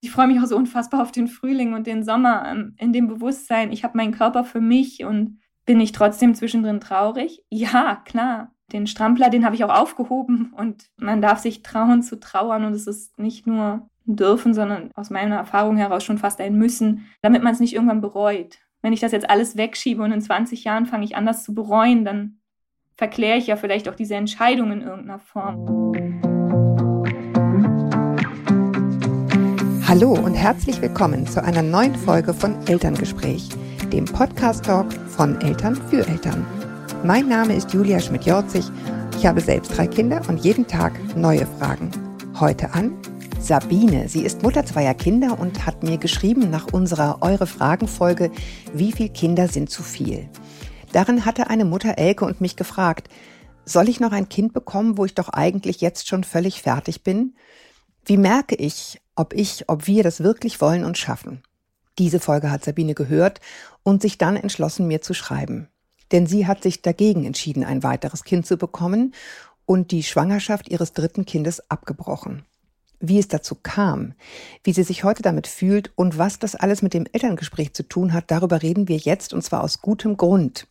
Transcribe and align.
ich 0.00 0.10
freue 0.10 0.28
mich 0.28 0.40
auch 0.40 0.46
so 0.46 0.56
unfassbar 0.56 1.02
auf 1.02 1.12
den 1.12 1.28
Frühling 1.28 1.74
und 1.74 1.86
den 1.86 2.04
Sommer, 2.04 2.44
ähm, 2.48 2.74
in 2.78 2.92
dem 2.92 3.08
Bewusstsein, 3.08 3.72
ich 3.72 3.84
habe 3.84 3.96
meinen 3.96 4.12
Körper 4.12 4.44
für 4.44 4.60
mich 4.60 5.04
und 5.04 5.40
bin 5.66 5.80
ich 5.80 5.92
trotzdem 5.92 6.34
zwischendrin 6.34 6.80
traurig? 6.80 7.42
Ja, 7.50 8.02
klar. 8.04 8.52
Den 8.72 8.86
Strampler, 8.86 9.30
den 9.30 9.44
habe 9.44 9.54
ich 9.54 9.64
auch 9.64 9.74
aufgehoben 9.74 10.52
und 10.54 10.90
man 10.96 11.22
darf 11.22 11.38
sich 11.38 11.62
trauen 11.62 12.02
zu 12.02 12.20
trauern 12.20 12.64
und 12.64 12.74
es 12.74 12.86
ist 12.86 13.18
nicht 13.18 13.46
nur 13.46 13.88
ein 14.06 14.16
dürfen, 14.16 14.54
sondern 14.54 14.90
aus 14.94 15.10
meiner 15.10 15.36
Erfahrung 15.36 15.76
heraus 15.76 16.04
schon 16.04 16.18
fast 16.18 16.40
ein 16.40 16.56
müssen, 16.56 17.06
damit 17.22 17.42
man 17.42 17.52
es 17.52 17.60
nicht 17.60 17.74
irgendwann 17.74 18.00
bereut. 18.00 18.58
Wenn 18.82 18.92
ich 18.92 19.00
das 19.00 19.12
jetzt 19.12 19.28
alles 19.28 19.56
wegschiebe 19.56 20.02
und 20.02 20.12
in 20.12 20.20
20 20.20 20.64
Jahren 20.64 20.86
fange 20.86 21.04
ich 21.04 21.16
an, 21.16 21.26
das 21.26 21.44
zu 21.44 21.54
bereuen, 21.54 22.04
dann 22.04 22.38
verkläre 22.96 23.38
ich 23.38 23.46
ja 23.46 23.56
vielleicht 23.56 23.88
auch 23.88 23.94
diese 23.94 24.16
Entscheidung 24.16 24.72
in 24.72 24.82
irgendeiner 24.82 25.18
Form. 25.18 26.27
Hallo 29.88 30.12
und 30.12 30.34
herzlich 30.34 30.82
willkommen 30.82 31.26
zu 31.26 31.42
einer 31.42 31.62
neuen 31.62 31.94
Folge 31.94 32.34
von 32.34 32.54
Elterngespräch, 32.66 33.48
dem 33.90 34.04
Podcast-Talk 34.04 34.92
von 34.92 35.40
Eltern 35.40 35.76
für 35.76 36.06
Eltern. 36.06 36.46
Mein 37.04 37.26
Name 37.26 37.54
ist 37.54 37.72
Julia 37.72 37.98
Schmidt-Jorzig. 37.98 38.66
Ich 39.16 39.24
habe 39.24 39.40
selbst 39.40 39.74
drei 39.74 39.86
Kinder 39.86 40.20
und 40.28 40.44
jeden 40.44 40.66
Tag 40.66 40.92
neue 41.16 41.46
Fragen. 41.46 41.90
Heute 42.38 42.74
an 42.74 42.98
Sabine. 43.40 44.10
Sie 44.10 44.26
ist 44.26 44.42
Mutter 44.42 44.66
zweier 44.66 44.92
Kinder 44.92 45.40
und 45.40 45.64
hat 45.64 45.82
mir 45.82 45.96
geschrieben 45.96 46.50
nach 46.50 46.70
unserer 46.70 47.22
Eure 47.22 47.46
Fragen-Folge, 47.46 48.30
wie 48.74 48.92
viele 48.92 49.08
Kinder 49.08 49.48
sind 49.48 49.70
zu 49.70 49.82
viel? 49.82 50.28
Darin 50.92 51.24
hatte 51.24 51.48
eine 51.48 51.64
Mutter 51.64 51.96
Elke 51.96 52.26
und 52.26 52.42
mich 52.42 52.56
gefragt, 52.56 53.08
soll 53.64 53.88
ich 53.88 54.00
noch 54.00 54.12
ein 54.12 54.28
Kind 54.28 54.52
bekommen, 54.52 54.98
wo 54.98 55.06
ich 55.06 55.14
doch 55.14 55.30
eigentlich 55.30 55.80
jetzt 55.80 56.08
schon 56.08 56.24
völlig 56.24 56.60
fertig 56.60 57.02
bin? 57.02 57.36
Wie 58.04 58.18
merke 58.18 58.54
ich, 58.54 59.00
ob 59.18 59.34
ich, 59.34 59.68
ob 59.68 59.86
wir 59.86 60.02
das 60.02 60.22
wirklich 60.22 60.60
wollen 60.60 60.84
und 60.84 60.96
schaffen? 60.96 61.42
Diese 61.98 62.20
Folge 62.20 62.50
hat 62.50 62.64
Sabine 62.64 62.94
gehört 62.94 63.40
und 63.82 64.02
sich 64.02 64.18
dann 64.18 64.36
entschlossen, 64.36 64.86
mir 64.86 65.02
zu 65.02 65.14
schreiben. 65.14 65.68
Denn 66.12 66.26
sie 66.26 66.46
hat 66.46 66.62
sich 66.62 66.82
dagegen 66.82 67.24
entschieden, 67.24 67.64
ein 67.64 67.82
weiteres 67.82 68.24
Kind 68.24 68.46
zu 68.46 68.56
bekommen 68.56 69.14
und 69.66 69.90
die 69.90 70.02
Schwangerschaft 70.02 70.68
ihres 70.68 70.92
dritten 70.92 71.26
Kindes 71.26 71.68
abgebrochen. 71.68 72.44
Wie 73.00 73.18
es 73.18 73.28
dazu 73.28 73.54
kam, 73.54 74.14
wie 74.64 74.72
sie 74.72 74.82
sich 74.82 75.04
heute 75.04 75.22
damit 75.22 75.46
fühlt 75.46 75.92
und 75.94 76.18
was 76.18 76.38
das 76.38 76.54
alles 76.54 76.82
mit 76.82 76.94
dem 76.94 77.06
Elterngespräch 77.12 77.74
zu 77.74 77.82
tun 77.82 78.12
hat, 78.12 78.30
darüber 78.30 78.62
reden 78.62 78.88
wir 78.88 78.96
jetzt 78.96 79.32
und 79.32 79.42
zwar 79.42 79.62
aus 79.62 79.82
gutem 79.82 80.16
Grund. 80.16 80.66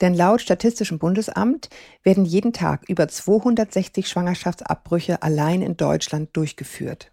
Denn 0.00 0.14
laut 0.14 0.40
Statistischem 0.40 0.98
Bundesamt 0.98 1.68
werden 2.02 2.24
jeden 2.24 2.52
Tag 2.52 2.88
über 2.88 3.08
260 3.08 4.08
Schwangerschaftsabbrüche 4.08 5.22
allein 5.22 5.62
in 5.62 5.76
Deutschland 5.76 6.30
durchgeführt. 6.34 7.10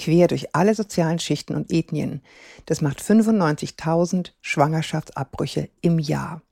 Quer 0.00 0.26
durch 0.26 0.56
alle 0.56 0.74
sozialen 0.74 1.20
Schichten 1.20 1.54
und 1.54 1.70
Ethnien. 1.70 2.22
Das 2.66 2.80
macht 2.80 3.00
95.000 3.00 4.32
Schwangerschaftsabbrüche 4.40 5.68
im 5.80 6.00
Jahr. 6.00 6.42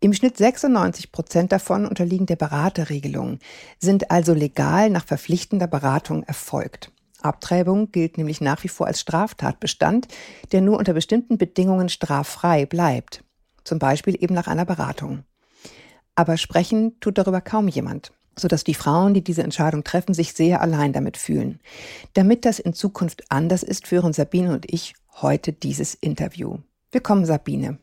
Im 0.00 0.12
Schnitt 0.12 0.36
96 0.36 1.12
Prozent 1.12 1.52
davon 1.52 1.86
unterliegen 1.86 2.26
der 2.26 2.34
Beraterregelung, 2.34 3.38
sind 3.78 4.10
also 4.10 4.34
legal 4.34 4.90
nach 4.90 5.06
verpflichtender 5.06 5.68
Beratung 5.68 6.24
erfolgt. 6.24 6.90
Abtreibung 7.20 7.92
gilt 7.92 8.18
nämlich 8.18 8.40
nach 8.40 8.64
wie 8.64 8.68
vor 8.68 8.88
als 8.88 9.00
Straftatbestand, 9.00 10.08
der 10.50 10.60
nur 10.60 10.76
unter 10.78 10.92
bestimmten 10.92 11.38
Bedingungen 11.38 11.88
straffrei 11.88 12.66
bleibt 12.66 13.22
zum 13.64 13.78
Beispiel 13.78 14.16
eben 14.22 14.34
nach 14.34 14.46
einer 14.46 14.64
Beratung. 14.64 15.24
Aber 16.14 16.36
sprechen 16.36 16.98
tut 17.00 17.18
darüber 17.18 17.40
kaum 17.40 17.68
jemand, 17.68 18.12
sodass 18.36 18.64
die 18.64 18.74
Frauen, 18.74 19.14
die 19.14 19.22
diese 19.22 19.42
Entscheidung 19.42 19.84
treffen, 19.84 20.14
sich 20.14 20.32
sehr 20.32 20.60
allein 20.60 20.92
damit 20.92 21.16
fühlen. 21.16 21.60
Damit 22.14 22.44
das 22.44 22.58
in 22.58 22.74
Zukunft 22.74 23.24
anders 23.30 23.62
ist, 23.62 23.86
führen 23.86 24.12
Sabine 24.12 24.52
und 24.52 24.72
ich 24.72 24.94
heute 25.20 25.52
dieses 25.52 25.94
Interview. 25.94 26.58
Willkommen, 26.90 27.24
Sabine. 27.24 27.78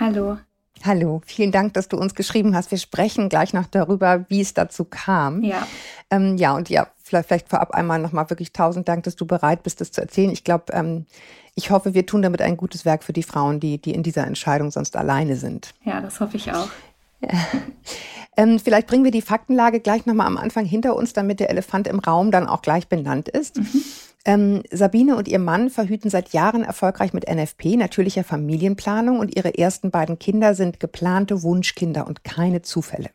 Hallo. 0.00 0.38
Hallo, 0.84 1.22
vielen 1.24 1.52
Dank, 1.52 1.72
dass 1.74 1.88
du 1.88 1.96
uns 1.96 2.14
geschrieben 2.14 2.54
hast. 2.54 2.70
Wir 2.70 2.78
sprechen 2.78 3.28
gleich 3.28 3.54
noch 3.54 3.66
darüber, 3.66 4.26
wie 4.28 4.40
es 4.40 4.52
dazu 4.52 4.84
kam. 4.84 5.42
Ja. 5.42 5.66
Ähm, 6.10 6.36
ja, 6.36 6.54
und 6.54 6.68
ja, 6.68 6.88
vielleicht, 7.02 7.28
vielleicht 7.28 7.48
vorab 7.48 7.70
einmal 7.70 8.00
nochmal 8.00 8.28
wirklich 8.28 8.52
tausend 8.52 8.88
Dank, 8.88 9.04
dass 9.04 9.16
du 9.16 9.24
bereit 9.24 9.62
bist, 9.62 9.80
das 9.80 9.92
zu 9.92 10.02
erzählen. 10.02 10.30
Ich 10.30 10.44
glaube, 10.44 10.72
ähm, 10.72 11.06
ich 11.54 11.70
hoffe, 11.70 11.94
wir 11.94 12.04
tun 12.04 12.20
damit 12.20 12.42
ein 12.42 12.56
gutes 12.56 12.84
Werk 12.84 13.02
für 13.04 13.12
die 13.12 13.22
Frauen, 13.22 13.60
die, 13.60 13.80
die 13.80 13.94
in 13.94 14.02
dieser 14.02 14.26
Entscheidung 14.26 14.70
sonst 14.70 14.96
alleine 14.96 15.36
sind. 15.36 15.72
Ja, 15.84 16.00
das 16.00 16.20
hoffe 16.20 16.36
ich 16.36 16.52
auch. 16.52 16.68
ähm, 18.36 18.58
vielleicht 18.58 18.86
bringen 18.86 19.04
wir 19.04 19.10
die 19.10 19.22
Faktenlage 19.22 19.80
gleich 19.80 20.06
nochmal 20.06 20.26
am 20.26 20.36
Anfang 20.36 20.64
hinter 20.64 20.96
uns, 20.96 21.12
damit 21.12 21.40
der 21.40 21.50
Elefant 21.50 21.88
im 21.88 21.98
Raum 21.98 22.30
dann 22.30 22.46
auch 22.46 22.62
gleich 22.62 22.88
benannt 22.88 23.28
ist. 23.28 23.58
Mhm. 23.58 23.84
Ähm, 24.26 24.62
Sabine 24.70 25.16
und 25.16 25.28
ihr 25.28 25.38
Mann 25.38 25.68
verhüten 25.68 26.08
seit 26.08 26.30
Jahren 26.30 26.64
erfolgreich 26.64 27.12
mit 27.12 27.28
NFP, 27.28 27.76
natürlicher 27.76 28.24
Familienplanung, 28.24 29.18
und 29.18 29.36
ihre 29.36 29.58
ersten 29.58 29.90
beiden 29.90 30.18
Kinder 30.18 30.54
sind 30.54 30.80
geplante 30.80 31.42
Wunschkinder 31.42 32.06
und 32.06 32.24
keine 32.24 32.62
Zufälle. 32.62 33.10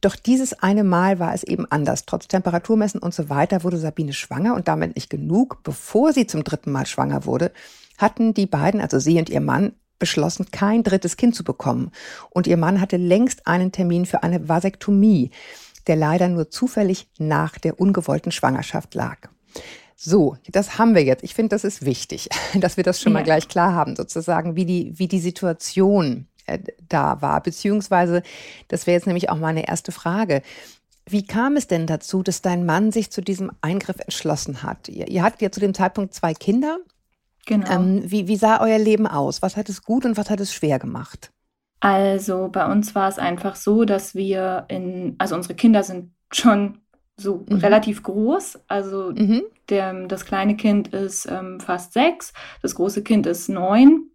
Doch 0.00 0.14
dieses 0.14 0.62
eine 0.62 0.84
Mal 0.84 1.18
war 1.18 1.34
es 1.34 1.42
eben 1.42 1.66
anders. 1.66 2.06
Trotz 2.06 2.28
Temperaturmessen 2.28 3.00
und 3.00 3.14
so 3.14 3.28
weiter 3.28 3.64
wurde 3.64 3.78
Sabine 3.78 4.12
schwanger 4.12 4.54
und 4.54 4.68
damit 4.68 4.94
nicht 4.94 5.10
genug. 5.10 5.64
Bevor 5.64 6.12
sie 6.12 6.28
zum 6.28 6.44
dritten 6.44 6.70
Mal 6.70 6.86
schwanger 6.86 7.24
wurde, 7.24 7.50
hatten 7.96 8.32
die 8.32 8.46
beiden, 8.46 8.80
also 8.80 9.00
sie 9.00 9.18
und 9.18 9.28
ihr 9.28 9.40
Mann, 9.40 9.72
beschlossen, 9.98 10.50
kein 10.50 10.82
drittes 10.82 11.16
Kind 11.16 11.34
zu 11.34 11.44
bekommen. 11.44 11.92
Und 12.30 12.46
ihr 12.46 12.56
Mann 12.56 12.80
hatte 12.80 12.96
längst 12.96 13.46
einen 13.46 13.72
Termin 13.72 14.06
für 14.06 14.22
eine 14.22 14.48
Vasektomie, 14.48 15.30
der 15.86 15.96
leider 15.96 16.28
nur 16.28 16.50
zufällig 16.50 17.08
nach 17.18 17.58
der 17.58 17.80
ungewollten 17.80 18.32
Schwangerschaft 18.32 18.94
lag. 18.94 19.18
So, 19.96 20.36
das 20.46 20.78
haben 20.78 20.94
wir 20.94 21.02
jetzt. 21.02 21.24
Ich 21.24 21.34
finde, 21.34 21.50
das 21.50 21.64
ist 21.64 21.84
wichtig, 21.84 22.28
dass 22.54 22.76
wir 22.76 22.84
das 22.84 23.00
schon 23.00 23.12
ja. 23.12 23.18
mal 23.18 23.24
gleich 23.24 23.48
klar 23.48 23.74
haben, 23.74 23.96
sozusagen, 23.96 24.54
wie 24.54 24.64
die, 24.64 24.96
wie 24.96 25.08
die 25.08 25.18
Situation 25.18 26.28
äh, 26.46 26.60
da 26.88 27.20
war. 27.20 27.42
Beziehungsweise, 27.42 28.22
das 28.68 28.86
wäre 28.86 28.96
jetzt 28.96 29.06
nämlich 29.06 29.30
auch 29.30 29.38
meine 29.38 29.66
erste 29.66 29.90
Frage. 29.90 30.42
Wie 31.04 31.26
kam 31.26 31.56
es 31.56 31.66
denn 31.66 31.86
dazu, 31.86 32.22
dass 32.22 32.42
dein 32.42 32.66
Mann 32.66 32.92
sich 32.92 33.10
zu 33.10 33.22
diesem 33.22 33.50
Eingriff 33.60 33.98
entschlossen 33.98 34.62
hat? 34.62 34.88
Ihr, 34.88 35.08
ihr 35.08 35.22
hattet 35.22 35.42
ja 35.42 35.50
zu 35.50 35.58
dem 35.58 35.74
Zeitpunkt 35.74 36.14
zwei 36.14 36.34
Kinder. 36.34 36.78
Genau. 37.48 37.70
Ähm, 37.70 38.02
wie, 38.04 38.28
wie 38.28 38.36
sah 38.36 38.60
euer 38.60 38.78
Leben 38.78 39.06
aus? 39.06 39.40
Was 39.40 39.56
hat 39.56 39.70
es 39.70 39.82
gut 39.82 40.04
und 40.04 40.18
was 40.18 40.28
hat 40.28 40.38
es 40.38 40.52
schwer 40.52 40.78
gemacht? 40.78 41.32
Also 41.80 42.50
bei 42.52 42.70
uns 42.70 42.94
war 42.94 43.08
es 43.08 43.18
einfach 43.18 43.56
so, 43.56 43.86
dass 43.86 44.14
wir 44.14 44.66
in, 44.68 45.14
also 45.16 45.34
unsere 45.34 45.54
Kinder 45.54 45.82
sind 45.82 46.12
schon 46.30 46.82
so 47.16 47.46
mhm. 47.48 47.56
relativ 47.56 48.02
groß. 48.02 48.60
Also 48.68 49.12
mhm. 49.14 49.44
der, 49.70 50.06
das 50.08 50.26
kleine 50.26 50.56
Kind 50.56 50.88
ist 50.88 51.26
ähm, 51.30 51.58
fast 51.58 51.94
sechs, 51.94 52.34
das 52.60 52.74
große 52.74 53.02
Kind 53.02 53.26
ist 53.26 53.48
neun. 53.48 54.10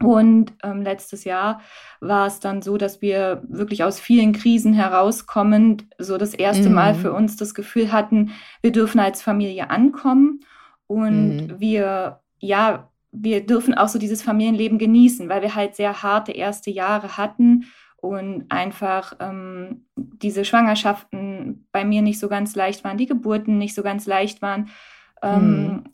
Und 0.00 0.52
ähm, 0.62 0.82
letztes 0.82 1.24
Jahr 1.24 1.60
war 2.00 2.28
es 2.28 2.38
dann 2.38 2.62
so, 2.62 2.76
dass 2.76 3.02
wir 3.02 3.42
wirklich 3.48 3.82
aus 3.82 3.98
vielen 3.98 4.32
Krisen 4.32 4.74
herauskommend 4.74 5.86
so 5.98 6.18
das 6.18 6.34
erste 6.34 6.68
mhm. 6.68 6.74
Mal 6.76 6.94
für 6.94 7.12
uns 7.12 7.36
das 7.36 7.52
Gefühl 7.52 7.90
hatten, 7.90 8.30
wir 8.62 8.70
dürfen 8.70 9.00
als 9.00 9.22
Familie 9.22 9.70
ankommen 9.70 10.40
und 10.86 11.36
mhm. 11.36 11.60
wir, 11.60 12.20
ja, 12.40 12.90
wir 13.12 13.44
dürfen 13.44 13.74
auch 13.74 13.88
so 13.88 13.98
dieses 13.98 14.22
Familienleben 14.22 14.78
genießen, 14.78 15.28
weil 15.28 15.42
wir 15.42 15.54
halt 15.54 15.74
sehr 15.74 16.02
harte 16.02 16.32
erste 16.32 16.70
Jahre 16.70 17.16
hatten 17.16 17.66
und 17.96 18.46
einfach 18.48 19.14
ähm, 19.20 19.84
diese 19.96 20.44
Schwangerschaften 20.44 21.66
bei 21.72 21.84
mir 21.84 22.02
nicht 22.02 22.18
so 22.18 22.28
ganz 22.28 22.54
leicht 22.54 22.82
waren, 22.84 22.98
die 22.98 23.06
Geburten 23.06 23.58
nicht 23.58 23.74
so 23.74 23.82
ganz 23.82 24.06
leicht 24.06 24.42
waren. 24.42 24.70
Ähm, 25.22 25.66
mhm. 25.66 25.84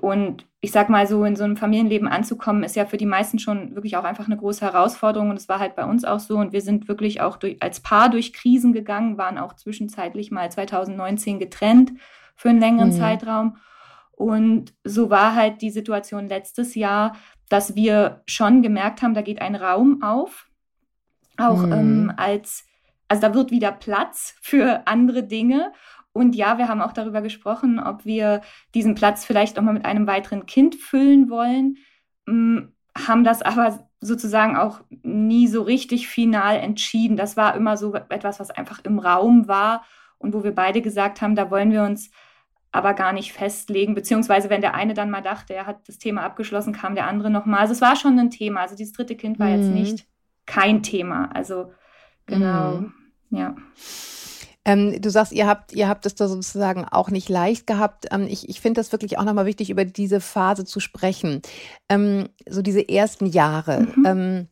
Und 0.00 0.46
ich 0.60 0.72
sag 0.72 0.90
mal 0.90 1.06
so, 1.06 1.24
in 1.24 1.36
so 1.36 1.44
einem 1.44 1.56
Familienleben 1.56 2.08
anzukommen, 2.08 2.64
ist 2.64 2.76
ja 2.76 2.84
für 2.84 2.96
die 2.96 3.06
meisten 3.06 3.38
schon 3.38 3.74
wirklich 3.74 3.96
auch 3.96 4.04
einfach 4.04 4.26
eine 4.26 4.36
große 4.36 4.64
Herausforderung. 4.64 5.30
Und 5.30 5.36
es 5.36 5.48
war 5.48 5.58
halt 5.58 5.76
bei 5.76 5.84
uns 5.84 6.04
auch 6.04 6.20
so. 6.20 6.36
Und 6.36 6.52
wir 6.52 6.60
sind 6.60 6.88
wirklich 6.88 7.20
auch 7.20 7.36
durch, 7.36 7.62
als 7.62 7.80
Paar 7.80 8.10
durch 8.10 8.32
Krisen 8.32 8.72
gegangen, 8.72 9.16
waren 9.16 9.38
auch 9.38 9.54
zwischenzeitlich 9.54 10.30
mal 10.30 10.50
2019 10.50 11.38
getrennt 11.38 11.92
für 12.36 12.50
einen 12.50 12.60
längeren 12.60 12.88
mhm. 12.88 12.98
Zeitraum. 12.98 13.56
Und 14.16 14.74
so 14.84 15.10
war 15.10 15.34
halt 15.34 15.60
die 15.62 15.70
Situation 15.70 16.28
letztes 16.28 16.74
Jahr, 16.74 17.16
dass 17.48 17.74
wir 17.74 18.22
schon 18.26 18.62
gemerkt 18.62 19.02
haben, 19.02 19.14
da 19.14 19.22
geht 19.22 19.42
ein 19.42 19.54
Raum 19.56 20.02
auf 20.02 20.48
auch 21.36 21.62
mhm. 21.62 21.72
ähm, 21.72 22.12
als, 22.16 22.64
also 23.08 23.22
da 23.22 23.34
wird 23.34 23.50
wieder 23.50 23.72
Platz 23.72 24.34
für 24.40 24.86
andere 24.86 25.22
Dinge. 25.24 25.72
Und 26.12 26.36
ja, 26.36 26.58
wir 26.58 26.68
haben 26.68 26.80
auch 26.80 26.92
darüber 26.92 27.22
gesprochen, 27.22 27.80
ob 27.80 28.04
wir 28.04 28.40
diesen 28.74 28.94
Platz 28.94 29.24
vielleicht 29.24 29.58
auch 29.58 29.62
mal 29.62 29.74
mit 29.74 29.84
einem 29.84 30.06
weiteren 30.06 30.46
Kind 30.46 30.76
füllen 30.76 31.28
wollen, 31.28 31.78
ähm, 32.28 32.72
haben 32.96 33.24
das 33.24 33.42
aber 33.42 33.88
sozusagen 34.00 34.56
auch 34.56 34.80
nie 35.02 35.48
so 35.48 35.62
richtig 35.62 36.06
final 36.06 36.56
entschieden. 36.56 37.16
Das 37.16 37.36
war 37.36 37.56
immer 37.56 37.76
so 37.76 37.94
etwas, 37.94 38.38
was 38.38 38.50
einfach 38.50 38.80
im 38.84 39.00
Raum 39.00 39.48
war 39.48 39.84
und 40.18 40.34
wo 40.34 40.44
wir 40.44 40.54
beide 40.54 40.82
gesagt 40.82 41.20
haben, 41.20 41.34
da 41.34 41.50
wollen 41.50 41.72
wir 41.72 41.82
uns 41.82 42.10
aber 42.74 42.92
gar 42.92 43.12
nicht 43.12 43.32
festlegen, 43.32 43.94
beziehungsweise 43.94 44.50
wenn 44.50 44.60
der 44.60 44.74
eine 44.74 44.94
dann 44.94 45.08
mal 45.08 45.22
dachte, 45.22 45.54
er 45.54 45.64
hat 45.64 45.88
das 45.88 45.98
Thema 45.98 46.22
abgeschlossen, 46.24 46.72
kam 46.72 46.96
der 46.96 47.06
andere 47.06 47.30
nochmal. 47.30 47.60
Also 47.60 47.72
es 47.72 47.80
war 47.80 47.94
schon 47.94 48.18
ein 48.18 48.32
Thema. 48.32 48.62
Also 48.62 48.74
dieses 48.74 48.92
dritte 48.92 49.14
Kind 49.14 49.38
war 49.38 49.46
mhm. 49.46 49.54
jetzt 49.54 49.68
nicht 49.68 50.06
kein 50.44 50.82
Thema. 50.82 51.30
Also 51.32 51.72
genau, 52.26 52.78
mhm. 52.78 52.92
ja. 53.30 53.54
Ähm, 54.64 55.00
du 55.00 55.08
sagst, 55.08 55.32
ihr 55.32 55.46
habt, 55.46 55.72
ihr 55.72 55.88
habt 55.88 56.04
es 56.04 56.16
da 56.16 56.26
sozusagen 56.26 56.84
auch 56.84 57.10
nicht 57.10 57.28
leicht 57.28 57.68
gehabt. 57.68 58.06
Ähm, 58.10 58.26
ich 58.28 58.48
ich 58.48 58.60
finde 58.60 58.80
das 58.80 58.90
wirklich 58.90 59.18
auch 59.18 59.24
nochmal 59.24 59.46
wichtig, 59.46 59.70
über 59.70 59.84
diese 59.84 60.20
Phase 60.20 60.64
zu 60.64 60.80
sprechen. 60.80 61.42
Ähm, 61.88 62.28
so 62.48 62.60
diese 62.60 62.88
ersten 62.88 63.26
Jahre. 63.26 63.86
Mhm. 63.94 64.04
Ähm, 64.04 64.48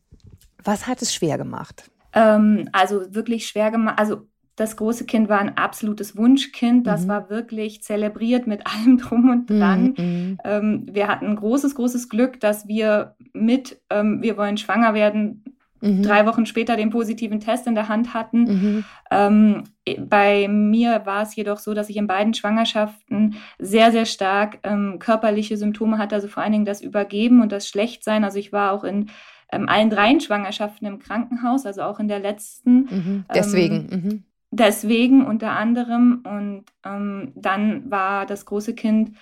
was 0.63 0.87
hat 0.87 1.01
es 1.01 1.13
schwer 1.13 1.37
gemacht? 1.37 1.91
Ähm, 2.13 2.69
also 2.71 3.13
wirklich 3.13 3.47
schwer 3.47 3.69
gemacht. 3.69 3.99
Also 3.99 4.29
das 4.55 4.77
große 4.77 5.05
Kind 5.05 5.29
war 5.29 5.39
ein 5.39 5.57
absolutes 5.57 6.15
Wunschkind. 6.15 6.85
Das 6.85 7.05
mhm. 7.05 7.09
war 7.09 7.29
wirklich 7.29 7.81
zelebriert 7.81 8.47
mit 8.47 8.67
allem 8.67 8.97
drum 8.97 9.29
und 9.29 9.49
dran. 9.49 9.93
Mhm. 9.97 10.37
Ähm, 10.43 10.85
wir 10.91 11.07
hatten 11.07 11.35
großes, 11.35 11.75
großes 11.75 12.09
Glück, 12.09 12.39
dass 12.39 12.67
wir 12.67 13.15
mit, 13.33 13.81
ähm, 13.89 14.21
wir 14.21 14.37
wollen 14.37 14.57
schwanger 14.57 14.93
werden, 14.93 15.43
mhm. 15.81 16.03
drei 16.03 16.25
Wochen 16.27 16.45
später 16.45 16.75
den 16.75 16.91
positiven 16.91 17.39
Test 17.39 17.65
in 17.65 17.75
der 17.75 17.89
Hand 17.89 18.13
hatten. 18.13 18.43
Mhm. 18.43 18.85
Ähm, 19.11 19.63
bei 20.07 20.47
mir 20.47 21.05
war 21.05 21.23
es 21.23 21.35
jedoch 21.35 21.57
so, 21.57 21.73
dass 21.73 21.89
ich 21.89 21.97
in 21.97 22.07
beiden 22.07 22.33
Schwangerschaften 22.35 23.35
sehr, 23.57 23.91
sehr 23.91 24.05
stark 24.05 24.59
ähm, 24.63 24.97
körperliche 24.99 25.57
Symptome 25.57 25.97
hatte, 25.97 26.15
also 26.15 26.27
vor 26.27 26.43
allen 26.43 26.51
Dingen 26.51 26.65
das 26.65 26.81
Übergeben 26.81 27.41
und 27.41 27.51
das 27.51 27.67
Schlechtsein. 27.67 28.23
Also 28.23 28.37
ich 28.37 28.53
war 28.53 28.71
auch 28.71 28.83
in 28.83 29.09
ähm, 29.51 29.67
allen 29.67 29.89
dreien 29.89 30.19
Schwangerschaften 30.19 30.87
im 30.87 30.99
Krankenhaus, 30.99 31.65
also 31.65 31.81
auch 31.83 31.99
in 31.99 32.07
der 32.07 32.19
letzten. 32.19 32.75
Mhm. 32.75 33.25
Deswegen. 33.33 34.25
Deswegen 34.55 35.25
unter 35.25 35.51
anderem. 35.51 36.23
Und 36.25 36.65
ähm, 36.85 37.31
dann 37.35 37.89
war 37.89 38.25
das 38.25 38.45
große 38.45 38.75
Kind, 38.75 39.17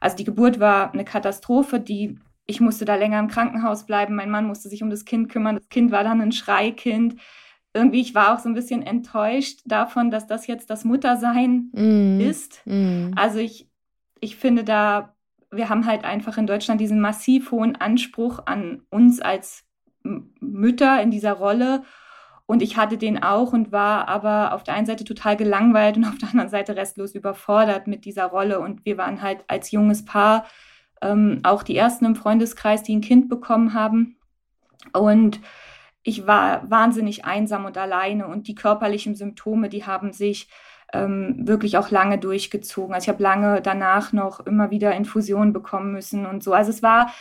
also 0.00 0.16
die 0.16 0.24
Geburt 0.24 0.58
war 0.58 0.92
eine 0.92 1.04
Katastrophe, 1.04 1.80
die 1.80 2.18
ich 2.50 2.60
musste 2.60 2.84
da 2.84 2.96
länger 2.96 3.20
im 3.20 3.28
Krankenhaus 3.28 3.86
bleiben, 3.86 4.16
mein 4.16 4.30
Mann 4.30 4.46
musste 4.46 4.68
sich 4.68 4.82
um 4.82 4.90
das 4.90 5.04
Kind 5.04 5.28
kümmern, 5.28 5.54
das 5.54 5.68
Kind 5.68 5.92
war 5.92 6.02
dann 6.02 6.20
ein 6.20 6.32
Schreikind. 6.32 7.14
Irgendwie, 7.72 8.00
ich 8.00 8.14
war 8.16 8.34
auch 8.34 8.40
so 8.40 8.48
ein 8.48 8.54
bisschen 8.54 8.82
enttäuscht 8.82 9.60
davon, 9.64 10.10
dass 10.10 10.26
das 10.26 10.48
jetzt 10.48 10.68
das 10.70 10.84
Muttersein 10.84 11.70
mm. 11.72 12.20
ist. 12.20 12.62
Mm. 12.64 13.12
Also 13.14 13.38
ich, 13.38 13.68
ich 14.18 14.34
finde 14.34 14.64
da, 14.64 15.14
wir 15.52 15.68
haben 15.68 15.86
halt 15.86 16.04
einfach 16.04 16.36
in 16.36 16.48
Deutschland 16.48 16.80
diesen 16.80 17.00
massiv 17.00 17.52
hohen 17.52 17.76
Anspruch 17.76 18.40
an 18.46 18.82
uns 18.90 19.20
als 19.20 19.64
Mütter 20.02 21.00
in 21.00 21.12
dieser 21.12 21.34
Rolle. 21.34 21.84
Und 22.50 22.62
ich 22.62 22.76
hatte 22.76 22.98
den 22.98 23.22
auch 23.22 23.52
und 23.52 23.70
war 23.70 24.08
aber 24.08 24.54
auf 24.54 24.64
der 24.64 24.74
einen 24.74 24.84
Seite 24.84 25.04
total 25.04 25.36
gelangweilt 25.36 25.96
und 25.96 26.04
auf 26.08 26.18
der 26.18 26.30
anderen 26.30 26.48
Seite 26.48 26.74
restlos 26.74 27.14
überfordert 27.14 27.86
mit 27.86 28.04
dieser 28.04 28.24
Rolle. 28.24 28.58
Und 28.58 28.84
wir 28.84 28.98
waren 28.98 29.22
halt 29.22 29.44
als 29.46 29.70
junges 29.70 30.04
Paar 30.04 30.44
ähm, 31.00 31.38
auch 31.44 31.62
die 31.62 31.76
ersten 31.76 32.06
im 32.06 32.16
Freundeskreis, 32.16 32.82
die 32.82 32.96
ein 32.96 33.02
Kind 33.02 33.28
bekommen 33.28 33.72
haben. 33.72 34.16
Und 34.92 35.40
ich 36.02 36.26
war 36.26 36.68
wahnsinnig 36.68 37.24
einsam 37.24 37.66
und 37.66 37.78
alleine 37.78 38.26
und 38.26 38.48
die 38.48 38.56
körperlichen 38.56 39.14
Symptome, 39.14 39.68
die 39.68 39.86
haben 39.86 40.12
sich 40.12 40.48
ähm, 40.92 41.46
wirklich 41.46 41.78
auch 41.78 41.92
lange 41.92 42.18
durchgezogen. 42.18 42.96
Also 42.96 43.04
ich 43.04 43.08
habe 43.10 43.22
lange 43.22 43.62
danach 43.62 44.12
noch 44.12 44.44
immer 44.44 44.72
wieder 44.72 44.92
Infusionen 44.96 45.52
bekommen 45.52 45.92
müssen 45.92 46.26
und 46.26 46.42
so. 46.42 46.52
Also 46.52 46.70
es 46.70 46.82
war 46.82 47.12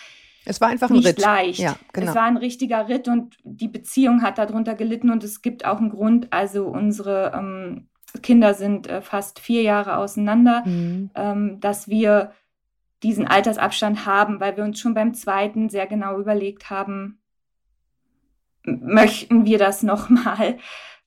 es 0.46 0.62
war 0.62 0.70
einfach 0.70 0.90
ein 0.90 0.98
nicht 0.98 1.08
Ritt. 1.08 1.20
leicht. 1.20 1.60
Ja, 1.60 1.76
genau. 1.94 2.10
Es 2.10 2.16
war 2.16 2.24
ein 2.24 2.38
richtiger 2.38 2.88
Ritt 2.88 3.08
und 3.08 3.38
die 3.44 3.68
Beziehung 3.68 4.22
hat 4.22 4.38
darunter 4.38 4.76
gelitten 4.76 5.10
und 5.10 5.24
es 5.24 5.42
gibt 5.42 5.66
auch 5.66 5.78
einen 5.78 5.90
Grund. 5.90 6.28
Also 6.32 6.68
unsere 6.68 7.34
ähm, 7.36 7.88
Kinder 8.22 8.54
sind 8.54 8.88
äh, 8.88 9.02
fast 9.02 9.40
vier 9.40 9.62
Jahre 9.62 9.98
auseinander, 9.98 10.64
mhm. 10.66 11.12
ähm, 11.16 11.60
dass 11.60 11.88
wir 11.88 12.34
diesen 13.04 13.28
Altersabstand 13.28 14.06
haben, 14.06 14.40
weil 14.40 14.58
wir 14.58 14.64
uns 14.64 14.80
schon 14.80 14.94
beim 14.94 15.14
zweiten 15.14 15.70
sehr 15.70 15.88
genau 15.88 16.20
überlegt 16.20 16.70
haben, 16.70 17.20
möchten 18.64 19.46
wir 19.46 19.58
das 19.58 19.84
nochmal? 19.84 20.58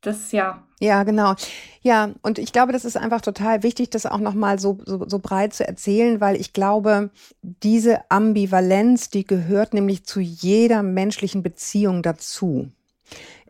Das 0.03 0.33
ja. 0.33 0.63
Ja, 0.81 1.05
genau. 1.05 1.35
Ja, 1.81 2.11
und 2.23 2.41
ich 2.41 2.53
glaube, 2.53 2.73
das 2.73 2.85
ist 2.85 2.97
einfach 2.97 3.21
total 3.21 3.63
wichtig, 3.63 3.91
das 3.91 4.05
auch 4.05 4.19
nochmal 4.19 4.59
so, 4.59 4.79
so, 4.85 5.09
so 5.09 5.21
breit 5.21 5.55
zu 5.55 5.67
erzählen, 5.67 6.21
weil 6.21 6.35
ich 6.37 6.53
glaube, 6.53 7.11
diese 7.43 8.11
Ambivalenz, 8.11 9.09
die 9.09 9.25
gehört 9.25 9.75
nämlich 9.75 10.05
zu 10.05 10.21
jeder 10.21 10.83
menschlichen 10.83 11.45
Beziehung 11.45 12.03
dazu. 12.03 12.69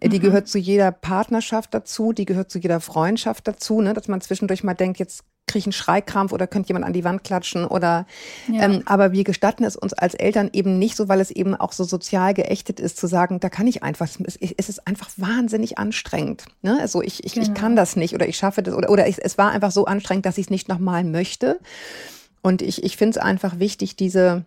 Die 0.02 0.19
mhm. 0.19 0.22
gehört 0.22 0.49
zu 0.49 0.58
jeder 0.58 0.93
Partnerschaft 0.93 1.72
dazu, 1.72 2.12
die 2.12 2.26
gehört 2.26 2.50
zu 2.50 2.58
jeder 2.58 2.81
Freundschaft 2.81 3.48
dazu, 3.48 3.81
ne? 3.81 3.94
dass 3.94 4.08
man 4.08 4.20
zwischendurch 4.20 4.62
mal 4.62 4.75
denkt, 4.75 4.98
jetzt 4.98 5.25
kriege 5.46 5.66
einen 5.66 5.72
Schreikrampf 5.72 6.32
oder 6.32 6.46
könnte 6.46 6.68
jemand 6.68 6.86
an 6.86 6.92
die 6.92 7.04
Wand 7.04 7.24
klatschen 7.24 7.64
oder 7.64 8.06
ja. 8.48 8.62
ähm, 8.62 8.82
aber 8.86 9.12
wir 9.12 9.24
gestatten 9.24 9.64
es 9.64 9.76
uns 9.76 9.92
als 9.92 10.14
Eltern 10.14 10.50
eben 10.52 10.78
nicht 10.78 10.96
so, 10.96 11.08
weil 11.08 11.20
es 11.20 11.30
eben 11.30 11.54
auch 11.54 11.72
so 11.72 11.84
sozial 11.84 12.34
geächtet 12.34 12.80
ist, 12.80 12.96
zu 12.96 13.06
sagen, 13.06 13.40
da 13.40 13.48
kann 13.48 13.66
ich 13.66 13.82
einfach, 13.82 14.08
es, 14.24 14.36
es 14.36 14.68
ist 14.68 14.86
einfach 14.86 15.10
wahnsinnig 15.16 15.78
anstrengend. 15.78 16.44
Ne? 16.62 16.78
Also 16.80 17.02
ich, 17.02 17.24
ich, 17.24 17.34
genau. 17.34 17.46
ich 17.46 17.54
kann 17.54 17.76
das 17.76 17.96
nicht 17.96 18.14
oder 18.14 18.26
ich 18.26 18.36
schaffe 18.36 18.62
das 18.62 18.74
oder, 18.74 18.90
oder 18.90 19.06
ich, 19.08 19.22
es 19.22 19.36
war 19.36 19.50
einfach 19.50 19.72
so 19.72 19.84
anstrengend, 19.84 20.26
dass 20.26 20.38
ich 20.38 20.46
es 20.46 20.50
nicht 20.50 20.68
nochmal 20.68 21.04
möchte. 21.04 21.58
Und 22.42 22.62
ich, 22.62 22.82
ich 22.82 22.96
finde 22.96 23.18
es 23.18 23.18
einfach 23.18 23.58
wichtig, 23.58 23.96
diese, 23.96 24.44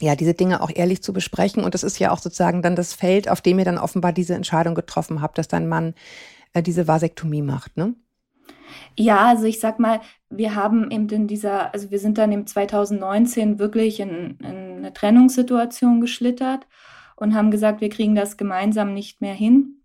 ja, 0.00 0.16
diese 0.16 0.34
Dinge 0.34 0.62
auch 0.62 0.70
ehrlich 0.74 1.02
zu 1.02 1.12
besprechen. 1.12 1.62
Und 1.64 1.74
das 1.74 1.82
ist 1.82 1.98
ja 1.98 2.10
auch 2.10 2.18
sozusagen 2.18 2.62
dann 2.62 2.76
das 2.76 2.94
Feld, 2.94 3.28
auf 3.28 3.40
dem 3.40 3.58
ihr 3.58 3.64
dann 3.64 3.78
offenbar 3.78 4.12
diese 4.12 4.34
Entscheidung 4.34 4.74
getroffen 4.74 5.20
habt, 5.20 5.38
dass 5.38 5.48
dein 5.48 5.68
Mann 5.68 5.94
äh, 6.54 6.62
diese 6.62 6.88
Vasektomie 6.88 7.42
macht, 7.42 7.76
ne? 7.76 7.94
Ja, 8.96 9.26
also 9.26 9.44
ich 9.44 9.60
sag 9.60 9.78
mal, 9.78 10.00
wir 10.28 10.54
haben 10.54 10.90
eben 10.90 11.08
in 11.08 11.26
dieser, 11.26 11.72
also 11.74 11.90
wir 11.90 11.98
sind 11.98 12.18
dann 12.18 12.32
im 12.32 12.46
2019 12.46 13.58
wirklich 13.58 14.00
in, 14.00 14.38
in 14.40 14.76
eine 14.78 14.92
Trennungssituation 14.92 16.00
geschlittert 16.00 16.66
und 17.16 17.34
haben 17.34 17.50
gesagt, 17.50 17.80
wir 17.80 17.90
kriegen 17.90 18.14
das 18.14 18.36
gemeinsam 18.36 18.94
nicht 18.94 19.20
mehr 19.20 19.34
hin. 19.34 19.82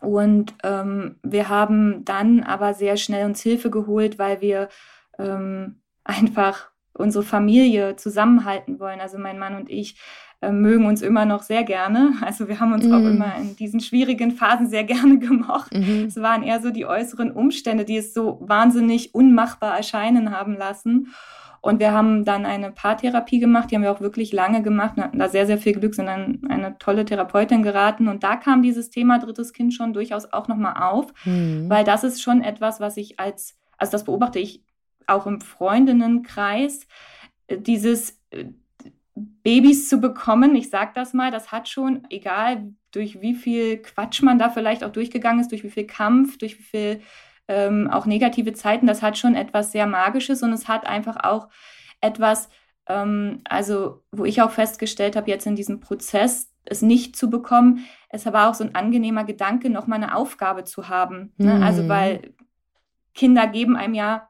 Und 0.00 0.54
ähm, 0.64 1.16
wir 1.22 1.48
haben 1.48 2.04
dann 2.04 2.42
aber 2.42 2.74
sehr 2.74 2.96
schnell 2.96 3.24
uns 3.24 3.40
Hilfe 3.40 3.70
geholt, 3.70 4.18
weil 4.18 4.40
wir 4.40 4.68
ähm, 5.18 5.80
einfach 6.04 6.70
unsere 6.94 7.24
Familie 7.24 7.96
zusammenhalten 7.96 8.80
wollen. 8.80 9.00
Also 9.00 9.18
mein 9.18 9.38
Mann 9.38 9.54
und 9.54 9.70
ich 9.70 10.00
äh, 10.42 10.50
mögen 10.50 10.86
uns 10.86 11.02
immer 11.02 11.24
noch 11.24 11.42
sehr 11.42 11.62
gerne. 11.62 12.14
Also 12.20 12.48
wir 12.48 12.58
haben 12.58 12.72
uns 12.72 12.84
mm. 12.84 12.92
auch 12.92 12.98
immer 12.98 13.36
in 13.36 13.54
diesen 13.54 13.78
schwierigen 13.78 14.32
Phasen 14.32 14.68
sehr 14.68 14.82
gerne 14.92 15.20
gemocht. 15.20 15.72
Mm 15.72 16.06
Es 16.06 16.16
waren 16.16 16.42
eher 16.42 16.60
so 16.60 16.70
die 16.70 16.84
äußeren 16.84 17.30
Umstände, 17.30 17.84
die 17.84 17.96
es 17.96 18.12
so 18.12 18.38
wahnsinnig 18.42 19.14
unmachbar 19.14 19.76
erscheinen 19.76 20.36
haben 20.36 20.56
lassen. 20.56 21.14
Und 21.60 21.78
wir 21.78 21.92
haben 21.92 22.24
dann 22.24 22.44
eine 22.44 22.72
Paartherapie 22.72 23.38
gemacht, 23.38 23.70
die 23.70 23.76
haben 23.76 23.82
wir 23.82 23.92
auch 23.92 24.00
wirklich 24.00 24.32
lange 24.32 24.62
gemacht 24.62 24.96
Wir 24.96 25.04
hatten 25.04 25.20
da 25.20 25.28
sehr, 25.28 25.46
sehr 25.46 25.58
viel 25.58 25.74
Glück, 25.74 25.94
sind 25.94 26.06
dann 26.06 26.40
eine 26.48 26.76
tolle 26.78 27.04
Therapeutin 27.04 27.62
geraten. 27.62 28.08
Und 28.08 28.24
da 28.24 28.34
kam 28.34 28.62
dieses 28.62 28.90
Thema 28.90 29.20
drittes 29.20 29.52
Kind 29.52 29.72
schon 29.72 29.92
durchaus 29.92 30.32
auch 30.32 30.48
nochmal 30.48 30.74
auf, 30.82 31.14
mhm. 31.24 31.66
weil 31.68 31.84
das 31.84 32.02
ist 32.02 32.20
schon 32.20 32.42
etwas, 32.42 32.80
was 32.80 32.96
ich 32.96 33.20
als, 33.20 33.56
also 33.78 33.92
das 33.92 34.02
beobachte 34.02 34.40
ich 34.40 34.64
auch 35.06 35.28
im 35.28 35.40
Freundinnenkreis, 35.40 36.88
äh, 37.46 37.58
dieses 37.58 38.20
äh, 38.30 38.46
Babys 39.14 39.88
zu 39.88 39.98
bekommen, 39.98 40.54
ich 40.56 40.70
sag 40.70 40.94
das 40.94 41.12
mal, 41.12 41.30
das 41.30 41.52
hat 41.52 41.68
schon, 41.68 42.06
egal 42.08 42.72
durch 42.92 43.20
wie 43.20 43.34
viel 43.34 43.78
Quatsch 43.78 44.22
man 44.22 44.38
da 44.38 44.48
vielleicht 44.48 44.84
auch 44.84 44.92
durchgegangen 44.92 45.40
ist, 45.40 45.50
durch 45.50 45.64
wie 45.64 45.70
viel 45.70 45.86
Kampf, 45.86 46.38
durch 46.38 46.58
wie 46.58 46.62
viel 46.62 47.00
ähm, 47.48 47.90
auch 47.90 48.06
negative 48.06 48.52
Zeiten, 48.52 48.86
das 48.86 49.02
hat 49.02 49.18
schon 49.18 49.34
etwas 49.34 49.72
sehr 49.72 49.86
Magisches 49.86 50.42
und 50.42 50.52
es 50.52 50.68
hat 50.68 50.86
einfach 50.86 51.16
auch 51.24 51.48
etwas, 52.00 52.48
ähm, 52.86 53.40
also 53.44 54.02
wo 54.12 54.24
ich 54.24 54.40
auch 54.40 54.50
festgestellt 54.50 55.16
habe, 55.16 55.30
jetzt 55.30 55.46
in 55.46 55.56
diesem 55.56 55.80
Prozess, 55.80 56.50
es 56.64 56.80
nicht 56.80 57.16
zu 57.16 57.28
bekommen, 57.28 57.84
es 58.08 58.24
war 58.26 58.48
auch 58.48 58.54
so 58.54 58.64
ein 58.64 58.74
angenehmer 58.74 59.24
Gedanke, 59.24 59.68
nochmal 59.68 60.02
eine 60.02 60.14
Aufgabe 60.14 60.64
zu 60.64 60.88
haben. 60.88 61.32
Ne? 61.36 61.54
Mhm. 61.54 61.62
Also 61.62 61.88
weil 61.88 62.34
Kinder 63.14 63.46
geben 63.48 63.76
einem 63.76 63.94
ja 63.94 64.28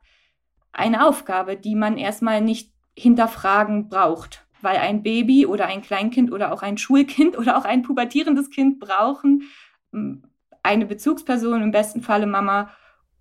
eine 0.73 1.07
Aufgabe, 1.07 1.57
die 1.57 1.75
man 1.75 1.99
erstmal 1.99 2.41
nicht 2.41 2.73
hinterfragen 2.97 3.89
braucht 3.89 4.47
weil 4.63 4.77
ein 4.77 5.03
Baby 5.03 5.47
oder 5.47 5.67
ein 5.67 5.83
Kleinkind 5.83 6.33
oder 6.33 6.53
auch 6.53 6.63
ein 6.63 6.79
Schulkind 6.79 7.37
oder 7.39 7.57
auch 7.59 7.65
ein 7.65 7.83
pubertierendes 7.83 8.51
Kind 8.51 8.81
brauchen 8.81 9.45
hm, 9.93 10.23
eine 10.63 10.87
Bezugsperson, 10.87 11.63
im 11.63 11.73
besten 11.73 12.03
Falle 12.03 12.27
Mama 12.27 12.71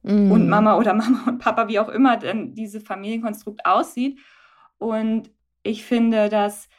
mm. 0.04 0.32
und 0.32 0.48
Mama 0.48 0.78
oder 0.78 0.94
Mama 0.96 1.24
und 1.28 1.40
Papa, 1.40 1.68
wie 1.68 1.80
auch 1.80 1.90
immer 1.90 2.18
denn 2.18 2.54
dieses 2.54 2.84
Familienkonstrukt 2.84 3.66
aussieht. 3.66 4.20
Und 4.78 5.32
ich 5.64 5.84
finde, 5.84 6.30
dass 6.30 6.70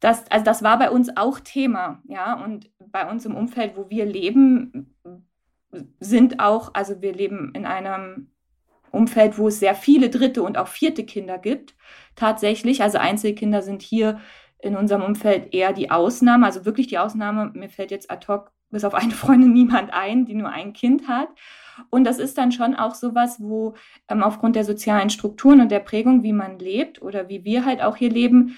das, 0.00 0.30
also 0.30 0.44
das 0.44 0.62
war 0.62 0.78
bei 0.78 0.90
uns 0.90 1.16
auch 1.16 1.40
Thema, 1.40 2.02
ja, 2.04 2.34
und 2.34 2.70
bei 2.78 3.08
uns 3.10 3.24
im 3.24 3.34
Umfeld, 3.34 3.76
wo 3.76 3.88
wir 3.88 4.04
leben, 4.04 4.94
sind 5.98 6.40
auch, 6.40 6.72
also 6.74 7.00
wir 7.00 7.14
leben 7.14 7.52
in 7.54 7.66
einem 7.66 8.30
Umfeld, 8.94 9.38
wo 9.38 9.48
es 9.48 9.60
sehr 9.60 9.74
viele 9.74 10.10
dritte 10.10 10.42
und 10.42 10.56
auch 10.56 10.68
vierte 10.68 11.04
Kinder 11.04 11.38
gibt, 11.38 11.74
tatsächlich. 12.16 12.82
Also 12.82 12.98
Einzelkinder 12.98 13.62
sind 13.62 13.82
hier 13.82 14.20
in 14.58 14.76
unserem 14.76 15.02
Umfeld 15.02 15.52
eher 15.52 15.72
die 15.72 15.90
Ausnahme, 15.90 16.46
also 16.46 16.64
wirklich 16.64 16.86
die 16.86 16.98
Ausnahme. 16.98 17.50
Mir 17.54 17.68
fällt 17.68 17.90
jetzt 17.90 18.10
ad 18.10 18.26
hoc 18.28 18.52
bis 18.70 18.84
auf 18.84 18.94
eine 18.94 19.12
Freundin 19.14 19.52
niemand 19.52 19.92
ein, 19.92 20.24
die 20.24 20.34
nur 20.34 20.50
ein 20.50 20.72
Kind 20.72 21.08
hat. 21.08 21.28
Und 21.90 22.04
das 22.04 22.18
ist 22.18 22.38
dann 22.38 22.52
schon 22.52 22.74
auch 22.74 22.94
sowas, 22.94 23.36
wo 23.40 23.74
ähm, 24.08 24.22
aufgrund 24.22 24.56
der 24.56 24.64
sozialen 24.64 25.10
Strukturen 25.10 25.60
und 25.60 25.70
der 25.70 25.80
Prägung, 25.80 26.22
wie 26.22 26.32
man 26.32 26.58
lebt 26.58 27.02
oder 27.02 27.28
wie 27.28 27.44
wir 27.44 27.64
halt 27.64 27.82
auch 27.82 27.96
hier 27.96 28.10
leben, 28.10 28.56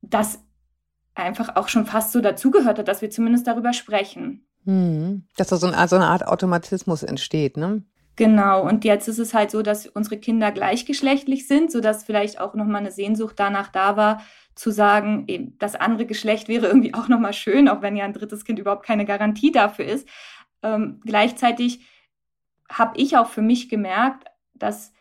das 0.00 0.44
einfach 1.14 1.56
auch 1.56 1.68
schon 1.68 1.86
fast 1.86 2.12
so 2.12 2.20
dazugehört 2.20 2.78
hat, 2.78 2.88
dass 2.88 3.02
wir 3.02 3.10
zumindest 3.10 3.46
darüber 3.46 3.72
sprechen. 3.72 4.46
Hm. 4.64 5.24
Dass 5.36 5.48
da 5.48 5.56
so, 5.56 5.66
ein, 5.66 5.88
so 5.88 5.96
eine 5.96 6.06
Art 6.06 6.26
Automatismus 6.26 7.02
entsteht, 7.02 7.56
ne? 7.56 7.82
Genau, 8.20 8.68
und 8.68 8.84
jetzt 8.84 9.08
ist 9.08 9.18
es 9.18 9.32
halt 9.32 9.50
so, 9.50 9.62
dass 9.62 9.86
unsere 9.86 10.18
Kinder 10.18 10.52
gleichgeschlechtlich 10.52 11.48
sind, 11.48 11.72
sodass 11.72 12.04
vielleicht 12.04 12.38
auch 12.38 12.52
nochmal 12.52 12.82
eine 12.82 12.90
Sehnsucht 12.90 13.36
danach 13.38 13.68
da 13.68 13.96
war, 13.96 14.20
zu 14.54 14.70
sagen, 14.70 15.54
das 15.58 15.74
andere 15.74 16.04
Geschlecht 16.04 16.46
wäre 16.46 16.66
irgendwie 16.66 16.92
auch 16.92 17.08
nochmal 17.08 17.32
schön, 17.32 17.66
auch 17.66 17.80
wenn 17.80 17.96
ja 17.96 18.04
ein 18.04 18.12
drittes 18.12 18.44
Kind 18.44 18.58
überhaupt 18.58 18.84
keine 18.84 19.06
Garantie 19.06 19.52
dafür 19.52 19.86
ist. 19.86 20.06
Ähm, 20.62 21.00
gleichzeitig 21.06 21.80
habe 22.70 23.00
ich 23.00 23.16
auch 23.16 23.28
für 23.28 23.40
mich 23.40 23.70
gemerkt, 23.70 24.26
dass, 24.52 24.92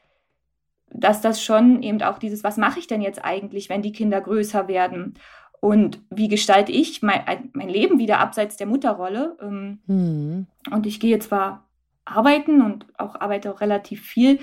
dass 0.90 1.20
das 1.20 1.44
schon 1.44 1.84
eben 1.84 2.02
auch 2.04 2.20
dieses, 2.20 2.46
was 2.46 2.56
mache 2.56 2.80
ich 2.80 2.88
denn 2.88 3.02
jetzt 3.02 3.26
eigentlich, 3.26 3.68
wenn 3.68 3.82
die 3.82 3.92
Kinder 3.92 4.22
größer 4.22 4.70
werden? 4.70 5.16
Und 5.60 6.02
wie 6.10 6.30
gestalte 6.30 6.72
ich 6.72 7.02
mein, 7.02 7.50
mein 7.52 7.68
Leben 7.68 8.00
wieder 8.00 8.20
abseits 8.20 8.56
der 8.56 8.68
Mutterrolle? 8.68 9.36
Ähm, 9.42 9.80
mhm. 9.88 10.48
Und 10.72 10.86
ich 10.86 11.02
gehe 11.02 11.20
zwar 11.20 11.69
arbeiten 12.10 12.62
und 12.62 12.86
auch 12.98 13.20
arbeite 13.20 13.52
auch 13.52 13.62
relativ 13.62 14.06
viel. 14.06 14.40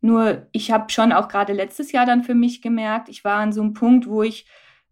Nur 0.00 0.46
ich 0.52 0.70
habe 0.70 0.90
schon 0.90 1.12
auch 1.12 1.28
gerade 1.28 1.52
letztes 1.52 1.92
Jahr 1.92 2.06
dann 2.06 2.24
für 2.24 2.34
mich 2.34 2.60
gemerkt, 2.60 3.08
ich 3.08 3.24
war 3.24 3.38
an 3.38 3.52
so 3.52 3.62
einem 3.62 3.74
Punkt, 3.74 4.08
wo 4.08 4.22
ich 4.22 4.46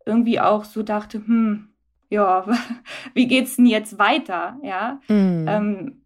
irgendwie 0.07 0.41
auch 0.41 0.65
so 0.65 0.83
dachte, 0.83 1.19
hm, 1.19 1.69
ja, 2.09 2.47
wie 3.15 3.27
geht's 3.27 3.57
denn 3.57 3.67
jetzt 3.67 3.99
weiter? 3.99 4.59
Ja. 4.63 5.01
Mhm. 5.09 5.47
Ähm, 5.49 5.97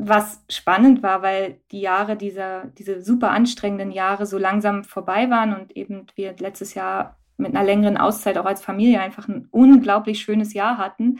was 0.00 0.44
spannend 0.48 1.02
war, 1.02 1.22
weil 1.22 1.60
die 1.72 1.80
Jahre 1.80 2.16
dieser, 2.16 2.66
diese 2.78 3.02
super 3.02 3.30
anstrengenden 3.30 3.90
Jahre 3.90 4.26
so 4.26 4.38
langsam 4.38 4.84
vorbei 4.84 5.28
waren 5.28 5.52
und 5.52 5.76
eben 5.76 6.06
wir 6.14 6.36
letztes 6.38 6.74
Jahr 6.74 7.16
mit 7.36 7.54
einer 7.54 7.64
längeren 7.64 7.96
Auszeit 7.96 8.38
auch 8.38 8.44
als 8.44 8.62
Familie 8.62 9.00
einfach 9.00 9.26
ein 9.26 9.48
unglaublich 9.50 10.20
schönes 10.20 10.54
Jahr 10.54 10.78
hatten. 10.78 11.18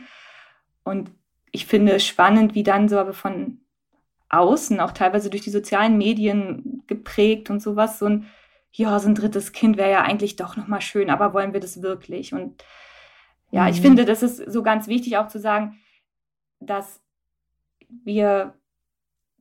Und 0.83 1.11
ich 1.51 1.65
finde 1.65 1.93
es 1.93 2.05
spannend, 2.05 2.55
wie 2.55 2.63
dann 2.63 2.87
so 2.87 2.97
aber 2.97 3.13
von 3.13 3.59
außen, 4.29 4.79
auch 4.79 4.91
teilweise 4.91 5.29
durch 5.29 5.43
die 5.43 5.49
sozialen 5.49 5.97
Medien 5.97 6.83
geprägt 6.87 7.49
und 7.49 7.61
sowas, 7.61 7.99
so 7.99 8.05
ein, 8.05 8.27
ja, 8.71 8.99
so 8.99 9.07
ein 9.07 9.15
drittes 9.15 9.51
Kind 9.51 9.77
wäre 9.77 9.91
ja 9.91 10.01
eigentlich 10.01 10.35
doch 10.35 10.55
nochmal 10.55 10.81
schön, 10.81 11.09
aber 11.09 11.33
wollen 11.33 11.53
wir 11.53 11.59
das 11.59 11.81
wirklich? 11.81 12.33
Und 12.33 12.63
ja, 13.51 13.63
mhm. 13.63 13.69
ich 13.69 13.81
finde, 13.81 14.05
das 14.05 14.23
ist 14.23 14.37
so 14.37 14.63
ganz 14.63 14.87
wichtig 14.87 15.17
auch 15.17 15.27
zu 15.27 15.39
sagen, 15.39 15.79
dass 16.59 17.01
wir, 17.89 18.53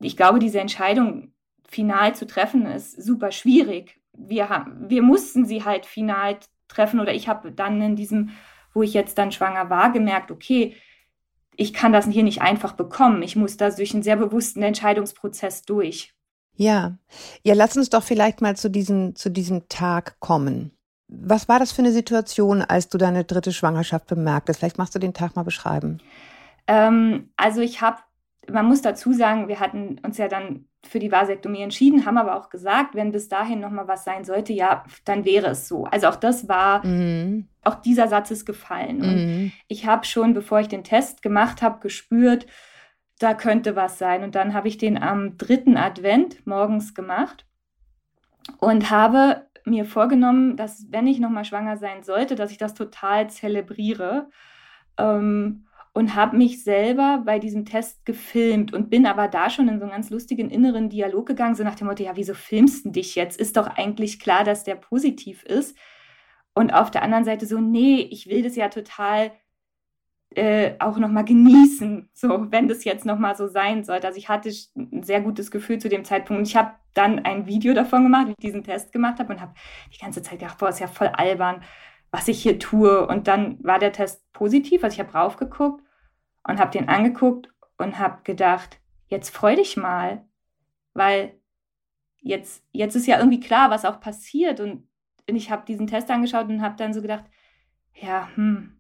ich 0.01 0.17
glaube, 0.17 0.39
diese 0.39 0.61
Entscheidung 0.61 1.33
final 1.69 2.15
zu 2.15 2.27
treffen 2.27 2.65
ist 2.67 3.03
super 3.03 3.31
schwierig. 3.31 4.01
Wir, 4.15 4.49
haben, 4.49 4.89
wir 4.89 5.03
mussten 5.03 5.45
sie 5.45 5.65
halt 5.65 5.85
final 5.85 6.39
treffen 6.67 7.01
oder 7.01 7.13
ich 7.13 7.29
habe 7.29 7.53
dann 7.53 7.81
in 7.83 7.97
diesem, 7.97 8.31
wo 8.73 8.83
ich 8.83 8.95
jetzt 8.95 9.19
dann 9.19 9.33
schwanger 9.33 9.69
war, 9.69 9.93
gemerkt, 9.93 10.31
okay, 10.31 10.75
ich 11.59 11.75
kann 11.75 11.93
das 11.93 12.07
hier 12.07 12.23
nicht 12.23 12.41
einfach 12.41 12.73
bekommen. 12.73 13.21
Ich 13.23 13.35
muss 13.35 13.57
da 13.57 13.69
durch 13.69 13.93
einen 13.93 14.05
sehr 14.05 14.17
bewussten 14.17 14.63
Entscheidungsprozess 14.63 15.63
durch. 15.63 16.15
Ja, 16.55 16.97
ja, 17.43 17.55
lass 17.55 17.77
uns 17.77 17.91
doch 17.91 18.03
vielleicht 18.03 18.41
mal 18.41 18.57
zu 18.57 18.71
diesem, 18.71 19.17
zu 19.17 19.29
diesem 19.29 19.69
Tag 19.69 20.21
kommen. 20.21 20.71
Was 21.09 21.49
war 21.49 21.59
das 21.59 21.73
für 21.73 21.83
eine 21.83 21.93
Situation, 21.93 22.63
als 22.63 22.89
du 22.89 22.97
deine 22.97 23.25
dritte 23.25 23.53
Schwangerschaft 23.53 24.07
bemerktest? 24.07 24.61
Vielleicht 24.61 24.79
machst 24.79 24.95
du 24.95 25.01
den 25.01 25.15
Tag 25.15 25.35
mal 25.35 25.43
beschreiben. 25.43 25.99
Ähm, 26.69 27.31
also 27.37 27.61
ich 27.61 27.81
habe, 27.81 27.99
man 28.49 28.67
muss 28.67 28.81
dazu 28.81 29.13
sagen, 29.13 29.49
wir 29.49 29.59
hatten 29.59 29.99
uns 30.05 30.17
ja 30.17 30.29
dann 30.29 30.68
für 30.87 30.99
die 30.99 31.11
Vasektomie 31.11 31.63
entschieden, 31.63 32.07
haben 32.07 32.19
aber 32.19 32.37
auch 32.37 32.51
gesagt, 32.51 32.95
wenn 32.95 33.13
bis 33.13 33.29
dahin 33.29 33.61
noch 33.61 33.71
mal 33.71 33.89
was 33.89 34.05
sein 34.05 34.25
sollte, 34.25 34.53
ja, 34.53 34.85
dann 35.05 35.25
wäre 35.25 35.49
es 35.49 35.69
so. 35.69 35.85
Also 35.85 36.07
auch 36.09 36.17
das 36.17 36.49
war, 36.49 36.87
mhm. 36.87 37.49
auch 37.65 37.77
dieser 37.77 38.09
Satz 38.09 38.31
ist 38.31 38.47
gefallen. 38.47 39.03
Und 39.03 39.27
mhm. 39.27 39.53
ich 39.67 39.87
habe 39.87 40.07
schon, 40.07 40.35
bevor 40.35 40.61
ich 40.61 40.69
den 40.69 40.85
Test 40.85 41.23
gemacht 41.23 41.63
habe, 41.63 41.81
gespürt, 41.81 42.47
da 43.19 43.35
könnte 43.35 43.75
was 43.75 43.99
sein. 43.99 44.23
Und 44.23 44.35
dann 44.35 44.55
habe 44.55 44.69
ich 44.69 44.79
den 44.79 45.03
am 45.03 45.37
dritten 45.37 45.77
Advent 45.77 46.47
morgens 46.47 46.95
gemacht 46.95 47.45
und 48.61 48.91
habe 48.91 49.47
mir 49.65 49.85
vorgenommen, 49.85 50.57
dass 50.57 50.87
wenn 50.91 51.07
ich 51.07 51.19
noch 51.19 51.31
mal 51.31 51.45
schwanger 51.45 51.77
sein 51.77 52.03
sollte, 52.03 52.37
dass 52.37 52.53
ich 52.53 52.59
das 52.59 52.75
total 52.75 53.29
zelebriere. 53.29 54.31
Ähm, 54.97 55.67
und 55.99 56.15
habe 56.15 56.37
mich 56.37 56.63
selber 56.63 57.25
bei 57.27 57.41
diesem 57.41 57.65
Test 57.65 58.07
gefilmt 58.07 58.73
und 58.73 58.89
bin 58.89 59.05
aber 59.05 59.27
da 59.27 59.51
schon 59.51 59.67
in 59.67 59.81
so 59.81 59.85
einen 59.85 59.91
ganz 59.91 60.11
lustigen 60.11 60.49
inneren 60.49 60.89
Dialog 60.89 61.27
gegangen, 61.27 61.57
so 61.57 61.65
nach 61.65 61.75
dem 61.75 61.89
Motto, 61.89 62.05
ja, 62.05 62.15
wieso 62.15 62.35
filmst 62.35 62.85
du 62.85 62.91
dich 62.91 63.17
jetzt? 63.17 63.37
Ist 63.37 63.57
doch 63.57 63.67
eigentlich 63.67 64.21
klar, 64.21 64.45
dass 64.45 64.63
der 64.63 64.77
positiv 64.77 65.43
ist. 65.43 65.77
Und 66.55 66.73
auf 66.73 66.93
der 66.93 67.03
anderen 67.03 67.25
Seite 67.25 67.47
so, 67.47 67.59
nee, 67.59 67.97
ich 68.13 68.29
will 68.29 68.45
das 68.45 68.55
ja 68.55 68.69
total 68.69 69.33
äh, 70.37 70.75
auch 70.79 70.99
nochmal 70.99 71.25
genießen, 71.25 72.09
so 72.15 72.47
wenn 72.53 72.69
das 72.69 72.85
jetzt 72.85 73.05
nochmal 73.05 73.35
so 73.35 73.49
sein 73.49 73.83
sollte. 73.83 74.07
Also 74.07 74.19
ich 74.21 74.29
hatte 74.29 74.51
ein 74.77 75.03
sehr 75.03 75.21
gutes 75.21 75.51
Gefühl 75.51 75.79
zu 75.79 75.89
dem 75.89 76.05
Zeitpunkt. 76.05 76.39
Und 76.39 76.47
ich 76.47 76.55
habe 76.55 76.77
dann 76.95 77.19
ein 77.25 77.47
Video 77.47 77.75
davon 77.75 78.05
gemacht, 78.05 78.29
wie 78.29 78.33
ich 78.33 78.37
diesen 78.37 78.63
Test 78.63 78.93
gemacht 78.93 79.19
habe 79.19 79.33
und 79.33 79.41
habe 79.41 79.55
die 79.93 79.99
ganze 79.99 80.23
Zeit 80.23 80.39
gedacht, 80.39 80.59
boah, 80.59 80.69
ist 80.69 80.79
ja 80.79 80.87
voll 80.87 81.09
albern, 81.09 81.65
was 82.13 82.29
ich 82.29 82.41
hier 82.41 82.61
tue. 82.61 83.05
Und 83.05 83.27
dann 83.27 83.59
war 83.65 83.81
der 83.81 83.91
Test 83.91 84.23
positiv, 84.33 84.85
also 84.85 84.95
ich 84.95 85.01
habe 85.01 85.13
raufgeguckt 85.13 85.88
und 86.49 86.59
habe 86.59 86.73
den 86.73 86.89
angeguckt 86.89 87.49
und 87.77 87.99
habe 87.99 88.23
gedacht, 88.25 88.81
jetzt 89.07 89.31
freu 89.31 89.55
dich 89.55 89.77
mal, 89.77 90.25
weil 90.95 91.35
jetzt, 92.21 92.65
jetzt 92.73 92.97
ist 92.97 93.07
ja 93.07 93.19
irgendwie 93.19 93.41
klar, 93.41 93.71
was 93.71 93.85
auch 93.85 94.01
passiert. 94.01 94.59
Und 94.59 94.89
ich 95.27 95.51
habe 95.51 95.65
diesen 95.67 95.87
Test 95.87 96.11
angeschaut 96.11 96.49
und 96.49 96.63
habe 96.63 96.77
dann 96.77 96.93
so 96.93 97.03
gedacht, 97.03 97.25
ja, 97.95 98.29
hm, 98.35 98.79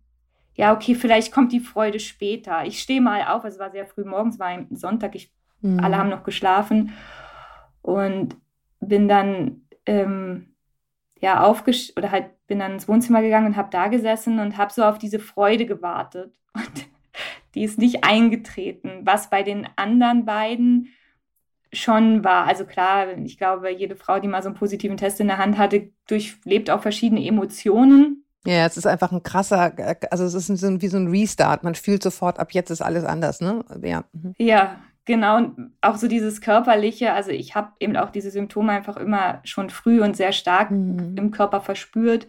ja, 0.54 0.74
okay, 0.74 0.94
vielleicht 0.94 1.32
kommt 1.32 1.52
die 1.52 1.60
Freude 1.60 2.00
später. 2.00 2.64
Ich 2.64 2.80
stehe 2.80 3.00
mal 3.00 3.22
auf, 3.28 3.44
es 3.44 3.58
war 3.58 3.70
sehr 3.70 3.86
früh 3.86 4.04
morgens, 4.04 4.38
war 4.38 4.48
ein 4.48 4.74
Sonntag, 4.74 5.14
ich, 5.14 5.32
mhm. 5.60 5.78
alle 5.78 5.96
haben 5.96 6.08
noch 6.08 6.24
geschlafen 6.24 6.92
und 7.82 8.36
bin 8.80 9.08
dann 9.08 9.62
ähm, 9.86 10.54
ja 11.20 11.44
aufgesch 11.44 11.92
oder 11.96 12.10
halt 12.10 12.30
bin 12.46 12.58
dann 12.58 12.72
ins 12.72 12.88
Wohnzimmer 12.88 13.22
gegangen 13.22 13.48
und 13.48 13.56
habe 13.56 13.70
da 13.70 13.88
gesessen 13.88 14.38
und 14.40 14.56
habe 14.56 14.72
so 14.72 14.82
auf 14.84 14.98
diese 14.98 15.18
Freude 15.18 15.66
gewartet. 15.66 16.34
Und 16.54 16.88
die 17.58 17.64
ist 17.64 17.78
nicht 17.78 18.04
eingetreten, 18.04 19.00
was 19.02 19.30
bei 19.30 19.42
den 19.42 19.66
anderen 19.74 20.24
beiden 20.24 20.90
schon 21.72 22.22
war. 22.22 22.46
Also 22.46 22.64
klar, 22.64 23.18
ich 23.18 23.36
glaube, 23.36 23.70
jede 23.70 23.96
Frau, 23.96 24.20
die 24.20 24.28
mal 24.28 24.42
so 24.42 24.48
einen 24.48 24.56
positiven 24.56 24.96
Test 24.96 25.18
in 25.18 25.26
der 25.26 25.38
Hand 25.38 25.58
hatte, 25.58 25.90
durchlebt 26.06 26.70
auch 26.70 26.82
verschiedene 26.82 27.26
Emotionen. 27.26 28.24
Ja, 28.46 28.64
es 28.64 28.76
ist 28.76 28.86
einfach 28.86 29.10
ein 29.10 29.24
krasser, 29.24 29.72
also 30.12 30.24
es 30.24 30.34
ist 30.34 30.80
wie 30.80 30.88
so 30.88 30.98
ein 30.98 31.08
Restart. 31.08 31.64
Man 31.64 31.74
fühlt 31.74 32.00
sofort, 32.00 32.38
ab 32.38 32.52
jetzt 32.52 32.70
ist 32.70 32.80
alles 32.80 33.04
anders, 33.04 33.40
ne? 33.40 33.64
Ja, 33.82 34.04
mhm. 34.12 34.34
ja 34.38 34.76
genau. 35.04 35.38
Und 35.38 35.72
auch 35.80 35.96
so 35.96 36.06
dieses 36.06 36.40
körperliche, 36.40 37.12
also 37.12 37.32
ich 37.32 37.56
habe 37.56 37.72
eben 37.80 37.96
auch 37.96 38.10
diese 38.10 38.30
Symptome 38.30 38.70
einfach 38.70 38.96
immer 38.96 39.40
schon 39.42 39.68
früh 39.68 40.00
und 40.00 40.16
sehr 40.16 40.30
stark 40.30 40.70
mhm. 40.70 41.16
im 41.18 41.32
Körper 41.32 41.60
verspürt. 41.60 42.28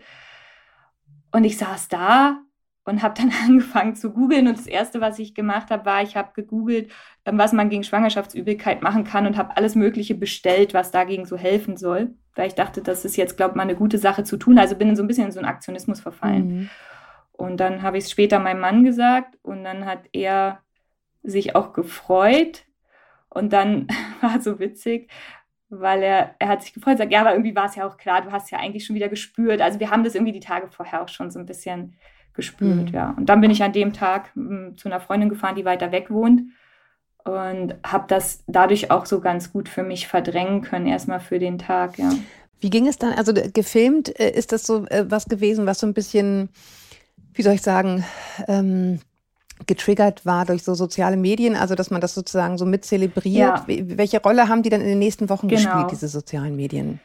Und 1.31 1.43
ich 1.43 1.59
saß 1.59 1.87
da 1.87 2.39
und 2.89 3.03
habe 3.03 3.13
dann 3.15 3.31
angefangen 3.45 3.95
zu 3.95 4.11
googeln. 4.11 4.47
Und 4.47 4.57
das 4.57 4.67
Erste, 4.67 4.99
was 4.99 5.19
ich 5.19 5.35
gemacht 5.35 5.69
habe, 5.69 5.85
war, 5.85 6.01
ich 6.01 6.17
habe 6.17 6.31
gegoogelt, 6.33 6.91
ähm, 7.25 7.37
was 7.37 7.53
man 7.53 7.69
gegen 7.69 7.83
Schwangerschaftsübelkeit 7.83 8.81
machen 8.81 9.03
kann 9.03 9.27
und 9.27 9.37
habe 9.37 9.55
alles 9.55 9.75
Mögliche 9.75 10.15
bestellt, 10.15 10.73
was 10.73 10.91
dagegen 10.91 11.25
so 11.25 11.37
helfen 11.37 11.77
soll. 11.77 12.15
Weil 12.35 12.47
ich 12.47 12.55
dachte, 12.55 12.81
das 12.81 13.05
ist 13.05 13.15
jetzt, 13.15 13.37
glaube 13.37 13.51
ich, 13.51 13.55
mal 13.55 13.63
eine 13.63 13.75
gute 13.75 13.97
Sache 13.97 14.23
zu 14.23 14.37
tun. 14.37 14.59
Also 14.59 14.75
bin 14.75 14.95
so 14.95 15.03
ein 15.03 15.07
bisschen 15.07 15.25
in 15.25 15.31
so 15.31 15.39
einen 15.39 15.47
Aktionismus 15.47 15.99
verfallen. 15.99 16.47
Mhm. 16.47 16.69
Und 17.31 17.57
dann 17.57 17.83
habe 17.83 17.97
ich 17.97 18.05
es 18.05 18.11
später 18.11 18.39
meinem 18.39 18.59
Mann 18.59 18.83
gesagt 18.83 19.37
und 19.43 19.63
dann 19.63 19.85
hat 19.85 20.01
er 20.11 20.59
sich 21.23 21.55
auch 21.55 21.73
gefreut. 21.73 22.65
Und 23.29 23.53
dann 23.53 23.87
war 24.21 24.41
so 24.41 24.59
witzig, 24.59 25.09
weil 25.69 26.01
er, 26.01 26.35
er 26.39 26.47
hat 26.47 26.63
sich 26.63 26.73
gefreut, 26.73 26.97
sagt, 26.97 27.11
ja, 27.11 27.21
aber 27.21 27.33
irgendwie 27.33 27.55
war 27.55 27.65
es 27.65 27.75
ja 27.75 27.87
auch 27.87 27.97
klar, 27.97 28.21
du 28.21 28.31
hast 28.31 28.49
ja 28.49 28.57
eigentlich 28.57 28.85
schon 28.85 28.95
wieder 28.95 29.09
gespürt. 29.09 29.61
Also 29.61 29.79
wir 29.79 29.91
haben 29.91 30.03
das 30.03 30.15
irgendwie 30.15 30.33
die 30.33 30.39
Tage 30.39 30.67
vorher 30.67 31.03
auch 31.03 31.09
schon 31.09 31.29
so 31.29 31.39
ein 31.39 31.45
bisschen 31.45 31.95
gespürt, 32.33 32.89
mhm. 32.89 32.93
ja. 32.93 33.13
Und 33.17 33.27
dann 33.27 33.41
bin 33.41 33.51
ich 33.51 33.63
an 33.63 33.73
dem 33.73 33.93
Tag 33.93 34.31
m, 34.35 34.49
hm, 34.49 34.77
zu 34.77 34.87
einer 34.87 34.99
Freundin 34.99 35.29
gefahren, 35.29 35.55
die 35.55 35.65
weiter 35.65 35.91
weg 35.91 36.09
wohnt 36.09 36.41
und 37.23 37.75
habe 37.85 38.05
das 38.07 38.43
dadurch 38.47 38.91
auch 38.91 39.05
so 39.05 39.19
ganz 39.19 39.51
gut 39.51 39.69
für 39.69 39.83
mich 39.83 40.07
verdrängen 40.07 40.61
können, 40.61 40.87
erstmal 40.87 41.19
für 41.19 41.39
den 41.39 41.57
Tag, 41.57 41.97
ja. 41.97 42.11
Wie 42.61 42.69
ging 42.69 42.87
es 42.87 42.97
dann? 42.97 43.13
Also 43.13 43.33
gefilmt, 43.33 44.19
äh, 44.19 44.31
ist 44.31 44.51
das 44.51 44.65
so 44.65 44.85
äh, 44.87 45.05
was 45.09 45.25
gewesen, 45.25 45.65
was 45.65 45.79
so 45.79 45.87
ein 45.87 45.93
bisschen, 45.93 46.49
wie 47.33 47.41
soll 47.41 47.53
ich 47.53 47.61
sagen, 47.61 48.03
ähm, 48.47 48.99
getriggert 49.65 50.25
war 50.25 50.45
durch 50.45 50.63
so 50.63 50.73
soziale 50.73 51.17
Medien, 51.17 51.55
also 51.55 51.75
dass 51.75 51.89
man 51.89 52.01
das 52.01 52.13
sozusagen 52.13 52.57
so 52.57 52.65
mit 52.65 52.85
zelebriert. 52.85 53.63
Ja. 53.67 53.97
Welche 53.97 54.21
Rolle 54.21 54.47
haben 54.47 54.63
die 54.63 54.69
dann 54.69 54.81
in 54.81 54.87
den 54.87 54.99
nächsten 54.99 55.29
Wochen 55.29 55.47
genau. 55.47 55.61
gespielt, 55.61 55.91
diese 55.91 56.07
sozialen 56.07 56.55
Medien? 56.55 56.99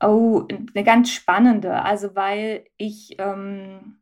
Oh, 0.00 0.44
eine 0.74 0.84
ganz 0.84 1.10
spannende. 1.10 1.82
Also 1.82 2.14
weil 2.14 2.64
ich 2.76 3.16
ähm, 3.18 3.96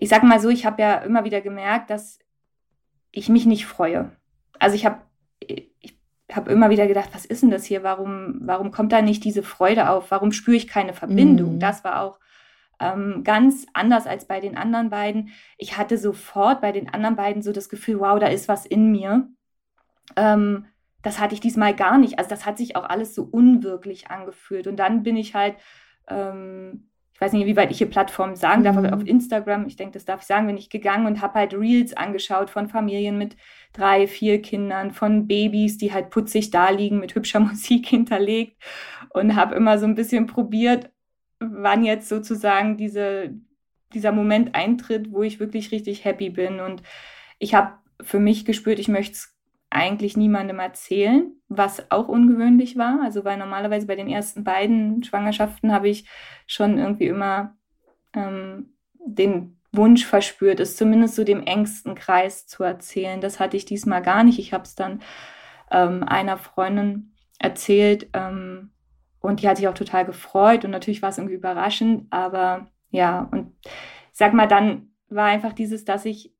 ich 0.00 0.08
sage 0.08 0.26
mal 0.26 0.40
so, 0.40 0.48
ich 0.48 0.64
habe 0.64 0.80
ja 0.80 0.94
immer 0.96 1.24
wieder 1.24 1.42
gemerkt, 1.42 1.90
dass 1.90 2.18
ich 3.12 3.28
mich 3.28 3.44
nicht 3.44 3.66
freue. 3.66 4.10
Also 4.58 4.74
ich 4.74 4.86
habe 4.86 5.02
ich 5.46 5.98
habe 6.32 6.50
immer 6.50 6.70
wieder 6.70 6.86
gedacht, 6.86 7.10
was 7.12 7.26
ist 7.26 7.42
denn 7.42 7.50
das 7.50 7.64
hier? 7.64 7.82
Warum, 7.82 8.38
warum 8.40 8.70
kommt 8.70 8.92
da 8.92 9.02
nicht 9.02 9.24
diese 9.24 9.42
Freude 9.42 9.90
auf? 9.90 10.10
Warum 10.10 10.32
spüre 10.32 10.56
ich 10.56 10.68
keine 10.68 10.94
Verbindung? 10.94 11.56
Mm. 11.56 11.60
Das 11.60 11.84
war 11.84 12.00
auch 12.00 12.18
ähm, 12.80 13.24
ganz 13.24 13.66
anders 13.74 14.06
als 14.06 14.26
bei 14.26 14.40
den 14.40 14.56
anderen 14.56 14.88
beiden. 14.88 15.30
Ich 15.58 15.76
hatte 15.76 15.98
sofort 15.98 16.62
bei 16.62 16.72
den 16.72 16.88
anderen 16.88 17.16
beiden 17.16 17.42
so 17.42 17.52
das 17.52 17.68
Gefühl, 17.68 18.00
wow, 18.00 18.18
da 18.18 18.28
ist 18.28 18.48
was 18.48 18.64
in 18.64 18.90
mir. 18.90 19.28
Ähm, 20.16 20.66
das 21.02 21.18
hatte 21.18 21.34
ich 21.34 21.40
diesmal 21.40 21.74
gar 21.74 21.98
nicht. 21.98 22.18
Also 22.18 22.30
das 22.30 22.46
hat 22.46 22.56
sich 22.56 22.76
auch 22.76 22.84
alles 22.84 23.14
so 23.14 23.24
unwirklich 23.24 24.10
angefühlt. 24.10 24.66
Und 24.66 24.76
dann 24.76 25.02
bin 25.02 25.16
ich 25.16 25.34
halt, 25.34 25.56
ähm, 26.08 26.89
ich 27.20 27.26
weiß 27.26 27.34
nicht, 27.34 27.44
wie 27.44 27.56
weit 27.56 27.70
ich 27.70 27.76
hier 27.76 27.90
Plattformen 27.90 28.34
sagen 28.34 28.64
darf, 28.64 28.76
mhm. 28.76 28.86
aber 28.86 28.96
auf 28.96 29.06
Instagram, 29.06 29.66
ich 29.66 29.76
denke, 29.76 29.92
das 29.92 30.06
darf 30.06 30.22
ich 30.22 30.26
sagen, 30.26 30.46
bin 30.46 30.56
ich 30.56 30.70
gegangen 30.70 31.04
und 31.04 31.20
habe 31.20 31.34
halt 31.34 31.52
Reels 31.52 31.94
angeschaut 31.94 32.48
von 32.48 32.66
Familien 32.66 33.18
mit 33.18 33.36
drei, 33.74 34.06
vier 34.06 34.40
Kindern, 34.40 34.90
von 34.90 35.26
Babys, 35.26 35.76
die 35.76 35.92
halt 35.92 36.08
putzig 36.08 36.50
da 36.50 36.70
liegen, 36.70 36.98
mit 36.98 37.14
hübscher 37.14 37.40
Musik 37.40 37.86
hinterlegt 37.88 38.56
und 39.10 39.36
habe 39.36 39.54
immer 39.54 39.78
so 39.78 39.84
ein 39.84 39.96
bisschen 39.96 40.26
probiert, 40.28 40.90
wann 41.40 41.84
jetzt 41.84 42.08
sozusagen 42.08 42.78
diese, 42.78 43.34
dieser 43.92 44.12
Moment 44.12 44.54
eintritt, 44.54 45.12
wo 45.12 45.22
ich 45.22 45.40
wirklich 45.40 45.72
richtig 45.72 46.06
happy 46.06 46.30
bin. 46.30 46.58
Und 46.58 46.82
ich 47.38 47.54
habe 47.54 47.74
für 48.00 48.18
mich 48.18 48.46
gespürt, 48.46 48.78
ich 48.78 48.88
möchte 48.88 49.12
es 49.12 49.36
eigentlich 49.70 50.16
niemandem 50.16 50.58
erzählen, 50.58 51.32
was 51.48 51.90
auch 51.90 52.08
ungewöhnlich 52.08 52.76
war. 52.76 53.00
Also 53.02 53.24
weil 53.24 53.38
normalerweise 53.38 53.86
bei 53.86 53.96
den 53.96 54.08
ersten 54.08 54.44
beiden 54.44 55.02
Schwangerschaften 55.04 55.72
habe 55.72 55.88
ich 55.88 56.08
schon 56.46 56.76
irgendwie 56.78 57.06
immer 57.06 57.56
ähm, 58.12 58.74
den 58.94 59.56
Wunsch 59.72 60.04
verspürt, 60.04 60.58
es 60.58 60.76
zumindest 60.76 61.14
so 61.14 61.22
dem 61.22 61.42
engsten 61.44 61.94
Kreis 61.94 62.46
zu 62.46 62.64
erzählen. 62.64 63.20
Das 63.20 63.38
hatte 63.38 63.56
ich 63.56 63.64
diesmal 63.64 64.02
gar 64.02 64.24
nicht. 64.24 64.40
Ich 64.40 64.52
habe 64.52 64.64
es 64.64 64.74
dann 64.74 65.00
ähm, 65.70 66.02
einer 66.02 66.36
Freundin 66.36 67.14
erzählt 67.38 68.08
ähm, 68.12 68.72
und 69.20 69.40
die 69.40 69.48
hat 69.48 69.56
sich 69.56 69.68
auch 69.68 69.74
total 69.74 70.04
gefreut 70.04 70.64
und 70.64 70.72
natürlich 70.72 71.02
war 71.02 71.10
es 71.10 71.18
irgendwie 71.18 71.36
überraschend, 71.36 72.06
aber 72.10 72.66
ja, 72.90 73.28
und 73.30 73.54
sag 74.12 74.34
mal, 74.34 74.48
dann 74.48 74.90
war 75.08 75.26
einfach 75.26 75.52
dieses, 75.52 75.84
dass 75.84 76.04
ich 76.04 76.34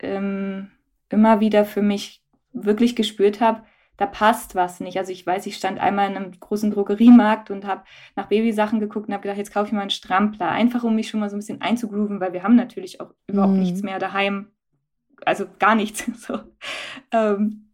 ähm, 0.00 0.70
immer 1.10 1.40
wieder 1.40 1.64
für 1.64 1.82
mich 1.82 2.23
wirklich 2.54 2.96
gespürt 2.96 3.40
habe, 3.40 3.62
da 3.96 4.06
passt 4.06 4.54
was 4.54 4.80
nicht. 4.80 4.98
Also 4.98 5.12
ich 5.12 5.24
weiß, 5.24 5.46
ich 5.46 5.56
stand 5.56 5.78
einmal 5.78 6.10
in 6.10 6.16
einem 6.16 6.32
großen 6.32 6.70
Drogeriemarkt 6.70 7.50
und 7.50 7.64
habe 7.64 7.84
nach 8.16 8.26
Babysachen 8.26 8.80
geguckt 8.80 9.08
und 9.08 9.14
habe 9.14 9.22
gedacht, 9.22 9.38
jetzt 9.38 9.52
kaufe 9.52 9.66
ich 9.66 9.72
mal 9.72 9.82
einen 9.82 9.90
Strampler, 9.90 10.48
einfach 10.48 10.82
um 10.82 10.94
mich 10.94 11.08
schon 11.08 11.20
mal 11.20 11.30
so 11.30 11.36
ein 11.36 11.40
bisschen 11.40 11.60
einzugrooven, 11.60 12.20
weil 12.20 12.32
wir 12.32 12.42
haben 12.42 12.56
natürlich 12.56 13.00
auch 13.00 13.14
überhaupt 13.26 13.54
mm. 13.54 13.60
nichts 13.60 13.82
mehr 13.82 13.98
daheim, 13.98 14.48
also 15.24 15.46
gar 15.58 15.74
nichts. 15.74 16.04
So. 16.16 16.40
Ähm, 17.12 17.70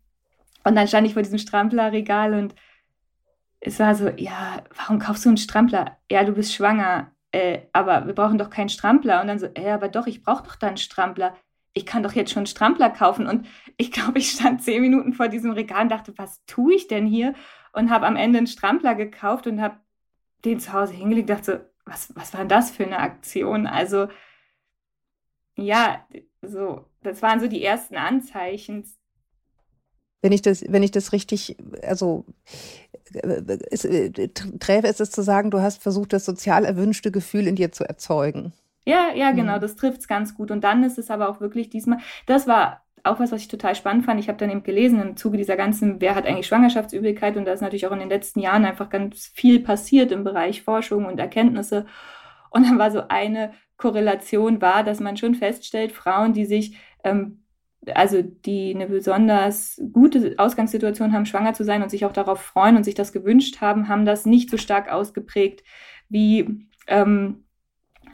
und 0.64 0.75
dann 0.75 0.88
stand 0.88 1.06
ich 1.06 1.14
vor 1.14 1.22
diesem 1.22 1.38
Stramplerregal 1.38 2.34
und 2.34 2.54
es 3.60 3.78
war 3.78 3.94
so, 3.94 4.08
ja, 4.08 4.62
warum 4.76 4.99
kaufst 4.99 5.25
du 5.25 5.30
einen 5.30 5.37
Strampler? 5.37 5.96
Ja, 6.10 6.25
du 6.25 6.32
bist 6.32 6.54
schwanger, 6.54 7.12
äh, 7.32 7.60
aber 7.72 8.06
wir 8.06 8.14
brauchen 8.14 8.38
doch 8.38 8.50
keinen 8.50 8.68
Strampler. 8.68 9.20
Und 9.20 9.28
dann 9.28 9.38
so, 9.38 9.49
ja, 9.56 9.75
aber 9.75 9.88
doch, 9.88 10.06
ich 10.06 10.22
brauche 10.22 10.44
doch 10.44 10.56
da 10.56 10.68
einen 10.68 10.76
Strampler 10.76 11.34
ich 11.72 11.86
kann 11.86 12.02
doch 12.02 12.12
jetzt 12.12 12.32
schon 12.32 12.46
Strampler 12.46 12.90
kaufen. 12.90 13.26
Und 13.26 13.46
ich 13.76 13.92
glaube, 13.92 14.18
ich 14.18 14.30
stand 14.30 14.62
zehn 14.62 14.82
Minuten 14.82 15.12
vor 15.12 15.28
diesem 15.28 15.52
Regal 15.52 15.82
und 15.82 15.88
dachte, 15.90 16.12
was 16.16 16.44
tue 16.46 16.74
ich 16.74 16.88
denn 16.88 17.06
hier? 17.06 17.34
Und 17.72 17.90
habe 17.90 18.06
am 18.06 18.16
Ende 18.16 18.38
einen 18.38 18.46
Strampler 18.46 18.94
gekauft 18.94 19.46
und 19.46 19.60
habe 19.60 19.76
den 20.44 20.58
zu 20.58 20.72
Hause 20.72 20.94
hingelegt, 20.94 21.30
dachte 21.30 21.44
so, 21.44 21.70
was, 21.84 22.14
was 22.16 22.32
war 22.32 22.40
denn 22.40 22.48
das 22.48 22.70
für 22.70 22.84
eine 22.84 22.98
Aktion? 22.98 23.66
Also, 23.66 24.08
ja, 25.56 26.06
so, 26.42 26.84
das 27.02 27.22
waren 27.22 27.40
so 27.40 27.46
die 27.46 27.62
ersten 27.62 27.96
Anzeichen. 27.96 28.84
Wenn 30.22 30.32
ich 30.32 30.42
das, 30.42 30.64
wenn 30.68 30.82
ich 30.82 30.90
das 30.90 31.12
richtig, 31.12 31.56
also 31.82 32.26
ist, 33.70 33.88
träfe 34.60 34.86
ist 34.86 35.00
es 35.00 35.10
zu 35.10 35.22
sagen, 35.22 35.50
du 35.50 35.60
hast 35.60 35.82
versucht, 35.82 36.12
das 36.12 36.24
sozial 36.24 36.64
erwünschte 36.64 37.10
Gefühl 37.10 37.46
in 37.46 37.56
dir 37.56 37.72
zu 37.72 37.84
erzeugen. 37.84 38.52
Ja, 38.87 39.12
ja, 39.14 39.32
genau, 39.32 39.56
mhm. 39.56 39.60
das 39.60 39.76
trifft 39.76 40.00
es 40.00 40.08
ganz 40.08 40.34
gut. 40.34 40.50
Und 40.50 40.64
dann 40.64 40.82
ist 40.84 40.99
es 40.99 41.10
aber 41.10 41.28
auch 41.28 41.40
wirklich 41.40 41.70
diesmal, 41.70 41.99
das 42.26 42.46
war 42.46 42.82
auch 43.04 43.18
was, 43.18 43.32
was 43.32 43.42
ich 43.42 43.49
total 43.49 43.75
spannend 43.75 44.04
fand. 44.04 44.20
Ich 44.20 44.28
habe 44.28 44.38
dann 44.38 44.50
eben 44.50 44.62
gelesen 44.62 45.00
im 45.00 45.16
Zuge 45.16 45.38
dieser 45.38 45.56
ganzen, 45.56 46.00
wer 46.00 46.14
hat 46.14 46.26
eigentlich 46.26 46.46
Schwangerschaftsübelkeit 46.46 47.37
und 47.37 47.44
da 47.46 47.52
ist 47.52 47.62
natürlich 47.62 47.87
auch 47.87 47.92
in 47.92 48.00
den 48.00 48.08
letzten 48.08 48.40
Jahren 48.40 48.64
einfach 48.64 48.90
ganz 48.90 49.26
viel 49.34 49.60
passiert 49.60 50.12
im 50.12 50.25
Bereich 50.25 50.62
Forschung 50.62 51.06
und 51.06 51.18
Erkenntnisse. 51.18 51.87
Und 52.50 52.66
dann 52.66 52.78
war 52.78 52.90
so 52.90 53.02
eine 53.08 53.52
Korrelation 53.76 54.60
war, 54.60 54.84
dass 54.84 55.00
man 55.00 55.16
schon 55.16 55.34
feststellt, 55.34 55.92
Frauen, 55.92 56.32
die 56.34 56.44
sich 56.44 56.76
ähm, 57.04 57.40
also 57.95 58.23
die 58.23 58.75
eine 58.75 58.86
besonders 58.86 59.80
gute 59.93 60.34
Ausgangssituation 60.36 61.12
haben, 61.12 61.26
schwanger 61.26 61.54
zu 61.54 61.64
sein 61.64 61.82
und 61.82 61.88
sich 61.90 62.04
auch 62.04 62.12
darauf 62.12 62.40
freuen 62.40 62.76
und 62.76 62.84
sich 62.84 62.95
das 62.95 63.12
gewünscht 63.12 63.60
haben, 63.60 63.88
haben 63.88 64.04
das 64.04 64.26
nicht 64.26 64.50
so 64.50 64.58
stark 64.58 64.93
ausgeprägt 64.93 65.64
wie 66.08 66.66
ähm, 66.86 67.45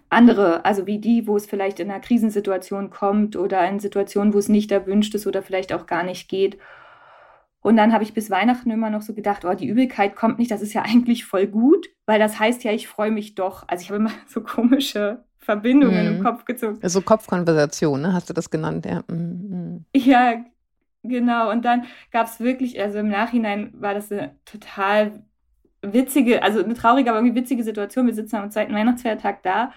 andere, 0.09 0.65
also 0.65 0.87
wie 0.87 0.99
die, 0.99 1.27
wo 1.27 1.37
es 1.37 1.47
vielleicht 1.47 1.81
in 1.81 1.91
einer 1.91 2.01
Krisensituation 2.01 2.91
kommt 2.91 3.37
oder 3.37 3.67
in 3.69 3.81
Situationen, 3.81 4.35
wo 4.35 4.39
es 4.39 4.49
nicht 4.49 4.71
erwünscht 4.71 5.15
ist 5.15 5.27
oder 5.27 5.43
vielleicht 5.43 5.73
auch 5.73 5.87
gar 5.87 6.03
nicht 6.03 6.29
geht. 6.29 6.59
Und 7.61 7.77
dann 7.77 7.93
habe 7.93 8.05
ich 8.05 8.15
bis 8.15 8.31
Weihnachten 8.31 8.71
immer 8.71 8.91
noch 8.91 9.03
so 9.03 9.13
gedacht, 9.13 9.45
oh, 9.45 9.55
die 9.55 9.67
Übelkeit 9.67 10.15
kommt 10.15 10.39
nicht, 10.39 10.51
das 10.51 10.63
ist 10.63 10.73
ja 10.73 10.83
eigentlich 10.87 11.25
voll 11.25 11.47
gut, 11.47 11.89
weil 12.07 12.19
das 12.19 12.39
heißt 12.39 12.63
ja, 12.65 12.73
ich 12.73 12.89
freue 12.89 13.11
mich 13.11 13.35
doch. 13.35 13.65
Also 13.67 13.83
ich 13.83 13.91
habe 13.91 13.97
immer 13.97 14.13
so 14.29 14.41
komische 14.41 15.25
Verbindungen 15.39 16.09
mhm. 16.09 16.17
im 16.17 16.23
Kopf 16.23 16.45
gezogen. 16.45 16.79
So 16.83 17.01
Kopfkonversation, 17.01 18.03
ne? 18.03 18.13
hast 18.13 18.29
du 18.29 18.35
das 18.35 18.51
genannt, 18.51 18.87
ja. 18.87 19.03
Mhm. 19.09 19.85
Ja, 19.95 20.45
genau. 21.03 21.51
Und 21.51 21.65
dann 21.65 21.85
gab 22.13 22.27
es 22.27 22.41
wirklich, 22.41 22.81
also 22.81 22.99
im 22.99 23.09
Nachhinein 23.09 23.73
war 23.75 23.95
das 23.95 24.11
eine 24.11 24.37
total 24.45 25.23
witzige, 25.93 26.43
also 26.43 26.63
eine 26.63 26.75
traurige, 26.75 27.11
aber 27.11 27.21
irgendwie 27.21 27.41
witzige 27.41 27.65
Situation. 27.65 28.07
Wir 28.07 28.15
sitzen 28.15 28.37
am 28.37 28.51
zweiten 28.51 28.75
Weihnachtsfeiertag 28.75 29.43
da 29.43 29.73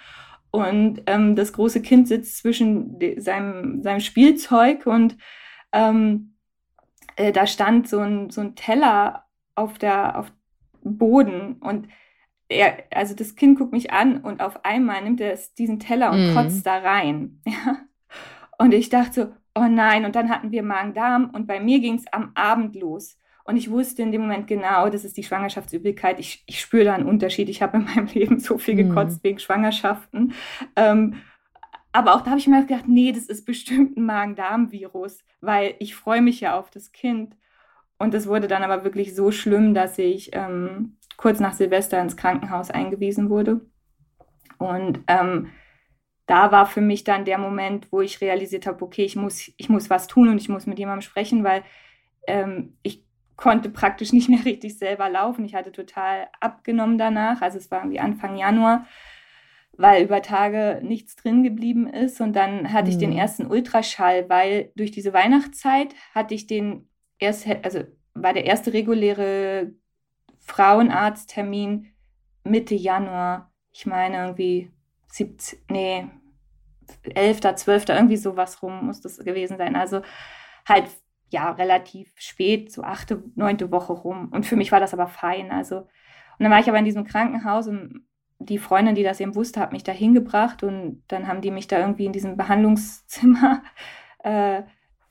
und 0.51 1.03
ähm, 1.05 1.35
das 1.35 1.53
große 1.53 1.81
Kind 1.81 2.07
sitzt 2.07 2.37
zwischen 2.37 2.99
seinem, 3.17 3.83
seinem 3.83 3.99
Spielzeug 3.99 4.85
und 4.85 5.17
ähm, 5.71 6.35
äh, 7.15 7.31
da 7.31 7.45
stand 7.45 7.87
so 7.87 7.99
ein, 7.99 8.29
so 8.29 8.41
ein 8.41 8.55
Teller 8.55 9.25
auf 9.55 9.77
der 9.77 10.17
auf 10.17 10.31
Boden 10.81 11.57
und 11.59 11.87
er, 12.47 12.83
also 12.91 13.13
das 13.13 13.35
Kind 13.35 13.59
guckt 13.59 13.71
mich 13.71 13.91
an 13.91 14.21
und 14.21 14.41
auf 14.41 14.65
einmal 14.65 15.03
nimmt 15.03 15.21
er 15.21 15.37
diesen 15.57 15.79
Teller 15.79 16.11
und 16.11 16.31
mm. 16.31 16.35
kotzt 16.35 16.65
da 16.65 16.77
rein. 16.77 17.41
Ja? 17.45 17.77
Und 18.57 18.73
ich 18.73 18.89
dachte 18.89 19.13
so, 19.13 19.27
oh 19.55 19.67
nein, 19.69 20.03
und 20.03 20.15
dann 20.15 20.29
hatten 20.29 20.51
wir 20.51 20.63
Magen-Darm 20.63 21.29
und 21.29 21.47
bei 21.47 21.59
mir 21.59 21.79
ging 21.79 21.95
es 21.95 22.11
am 22.11 22.31
Abend 22.35 22.75
los. 22.75 23.17
Und 23.49 23.57
ich 23.57 23.71
wusste 23.71 24.03
in 24.03 24.11
dem 24.11 24.21
Moment 24.21 24.45
genau, 24.45 24.89
das 24.89 25.03
ist 25.03 25.17
die 25.17 25.23
Schwangerschaftsübelkeit. 25.23 26.19
Ich, 26.19 26.43
ich 26.45 26.61
spüre 26.61 26.83
da 26.83 26.93
einen 26.93 27.07
Unterschied. 27.07 27.49
Ich 27.49 27.63
habe 27.63 27.77
in 27.77 27.85
meinem 27.85 28.05
Leben 28.13 28.39
so 28.39 28.59
viel 28.59 28.75
mhm. 28.75 28.89
gekotzt 28.89 29.23
mhm. 29.23 29.27
wegen 29.27 29.39
Schwangerschaften. 29.39 30.33
Ähm, 30.75 31.15
aber 31.91 32.13
auch 32.13 32.21
da 32.21 32.29
habe 32.29 32.39
ich 32.39 32.45
mir 32.45 32.63
gedacht, 32.63 32.87
nee, 32.87 33.11
das 33.11 33.23
ist 33.23 33.47
bestimmt 33.47 33.97
ein 33.97 34.05
Magen-Darm-Virus, 34.05 35.25
weil 35.41 35.73
ich 35.79 35.95
freue 35.95 36.21
mich 36.21 36.41
ja 36.41 36.59
auf 36.59 36.69
das 36.69 36.91
Kind. 36.91 37.35
Und 37.97 38.13
es 38.13 38.27
wurde 38.27 38.47
dann 38.47 38.61
aber 38.61 38.83
wirklich 38.83 39.15
so 39.15 39.31
schlimm, 39.31 39.73
dass 39.73 39.97
ich 39.97 40.29
ähm, 40.33 40.97
kurz 41.17 41.39
nach 41.39 41.53
Silvester 41.53 41.99
ins 41.99 42.17
Krankenhaus 42.17 42.69
eingewiesen 42.69 43.31
wurde. 43.31 43.61
Und 44.59 44.99
ähm, 45.07 45.47
da 46.27 46.51
war 46.51 46.67
für 46.67 46.81
mich 46.81 47.03
dann 47.03 47.25
der 47.25 47.39
Moment, 47.39 47.91
wo 47.91 48.01
ich 48.01 48.21
realisiert 48.21 48.67
habe, 48.67 48.85
okay, 48.85 49.05
ich 49.05 49.15
muss, 49.15 49.51
ich 49.57 49.69
muss 49.69 49.89
was 49.89 50.05
tun 50.05 50.29
und 50.29 50.37
ich 50.37 50.49
muss 50.49 50.67
mit 50.67 50.77
jemandem 50.77 51.01
sprechen, 51.01 51.43
weil 51.43 51.63
ähm, 52.27 52.77
ich 52.83 53.08
konnte 53.39 53.69
praktisch 53.69 54.11
nicht 54.11 54.27
mehr 54.27 54.43
richtig 54.43 54.77
selber 54.77 55.09
laufen. 55.09 55.45
Ich 55.45 55.55
hatte 55.55 55.71
total 55.71 56.27
abgenommen 56.41 56.97
danach. 56.97 57.41
Also 57.41 57.57
es 57.57 57.71
war 57.71 57.79
irgendwie 57.79 58.01
Anfang 58.01 58.35
Januar, 58.35 58.85
weil 59.77 60.03
über 60.03 60.21
Tage 60.21 60.81
nichts 60.83 61.15
drin 61.15 61.41
geblieben 61.43 61.87
ist. 61.87 62.19
Und 62.19 62.35
dann 62.35 62.73
hatte 62.73 62.87
mhm. 62.87 62.91
ich 62.91 62.97
den 62.97 63.11
mhm. 63.11 63.17
ersten 63.17 63.45
Ultraschall, 63.45 64.29
weil 64.29 64.73
durch 64.75 64.91
diese 64.91 65.13
Weihnachtszeit 65.13 65.95
hatte 66.13 66.35
ich 66.35 66.47
den 66.47 66.89
erst, 67.17 67.47
also 67.63 67.83
war 68.13 68.33
der 68.33 68.45
erste 68.45 68.73
reguläre 68.73 69.71
Frauenarzttermin 70.39 71.87
Mitte 72.43 72.75
Januar. 72.75 73.53
Ich 73.71 73.85
meine 73.85 74.17
irgendwie 74.17 74.69
17, 75.13 75.59
nee, 75.69 76.07
11., 77.15 77.55
12., 77.55 77.87
irgendwie 77.87 78.17
sowas 78.17 78.61
rum 78.61 78.85
muss 78.85 78.99
das 78.99 79.17
gewesen 79.19 79.57
sein. 79.57 79.77
Also 79.77 80.01
halt 80.67 80.89
ja 81.29 81.51
relativ 81.51 82.11
spät, 82.17 82.71
so 82.71 82.83
achte, 82.83 83.23
neunte 83.35 83.71
Woche 83.71 83.93
rum. 83.93 84.29
Und 84.31 84.45
für 84.45 84.55
mich 84.55 84.71
war 84.71 84.79
das 84.79 84.93
aber 84.93 85.07
fein. 85.07 85.51
Also, 85.51 85.79
und 85.79 85.87
dann 86.39 86.51
war 86.51 86.59
ich 86.59 86.69
aber 86.69 86.79
in 86.79 86.85
diesem 86.85 87.05
Krankenhaus 87.05 87.67
und 87.67 88.05
die 88.39 88.57
Freundin, 88.57 88.95
die 88.95 89.03
das 89.03 89.19
eben 89.19 89.35
wusste, 89.35 89.59
hat 89.59 89.73
mich 89.73 89.83
da 89.83 89.91
hingebracht 89.91 90.63
und 90.63 91.03
dann 91.09 91.27
haben 91.27 91.41
die 91.41 91.51
mich 91.51 91.67
da 91.67 91.79
irgendwie 91.79 92.05
in 92.05 92.13
diesem 92.13 92.37
Behandlungszimmer, 92.37 93.63
äh, 94.23 94.63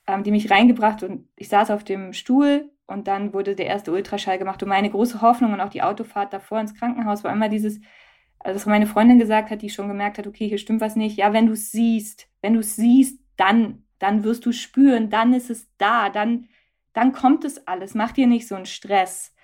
haben 0.07 0.23
die 0.23 0.31
mich 0.31 0.51
reingebracht 0.51 1.03
und 1.03 1.29
ich 1.37 1.51
saß 1.51 1.71
auf 1.71 1.85
dem 1.85 2.15
Stuhl 2.15 2.71
und 2.87 3.07
dann 3.07 3.35
wurde 3.35 3.55
der 3.55 3.67
erste 3.67 3.93
Ultraschall 3.93 4.39
gemacht 4.39 4.63
und 4.63 4.71
meine 4.71 4.89
große 4.89 5.21
Hoffnung 5.21 5.53
und 5.53 5.61
auch 5.61 5.69
die 5.69 5.83
Autofahrt 5.83 6.33
davor 6.33 6.59
ins 6.61 6.75
Krankenhaus 6.75 7.23
war 7.23 7.33
immer 7.33 7.51
dieses, 7.51 7.81
also 8.39 8.57
was 8.57 8.67
meine 8.67 8.87
Freundin 8.87 9.19
gesagt 9.19 9.51
hat, 9.51 9.61
die 9.61 9.69
schon 9.69 9.89
gemerkt 9.89 10.17
hat, 10.17 10.27
okay, 10.27 10.49
hier 10.49 10.59
stimmt 10.59 10.81
was 10.81 10.97
nicht. 10.97 11.19
Ja, 11.19 11.35
wenn 11.35 11.47
du 11.47 11.53
es 11.53 11.71
siehst, 11.71 12.29
wenn 12.41 12.55
du 12.55 12.61
es 12.61 12.77
siehst, 12.77 13.21
dann 13.37 13.85
dann 13.99 14.25
wirst 14.25 14.47
du 14.47 14.53
spüren, 14.53 15.11
dann 15.11 15.33
ist 15.33 15.51
es 15.51 15.69
da, 15.79 16.09
dann, 16.11 16.49
dann 16.93 17.13
kommt 17.13 17.45
es 17.45 17.67
alles. 17.67 17.95
Mach 17.95 18.13
dir 18.13 18.27
nicht 18.27 18.47
so 18.47 18.55
einen 18.55 18.67
Stress. 18.67 19.35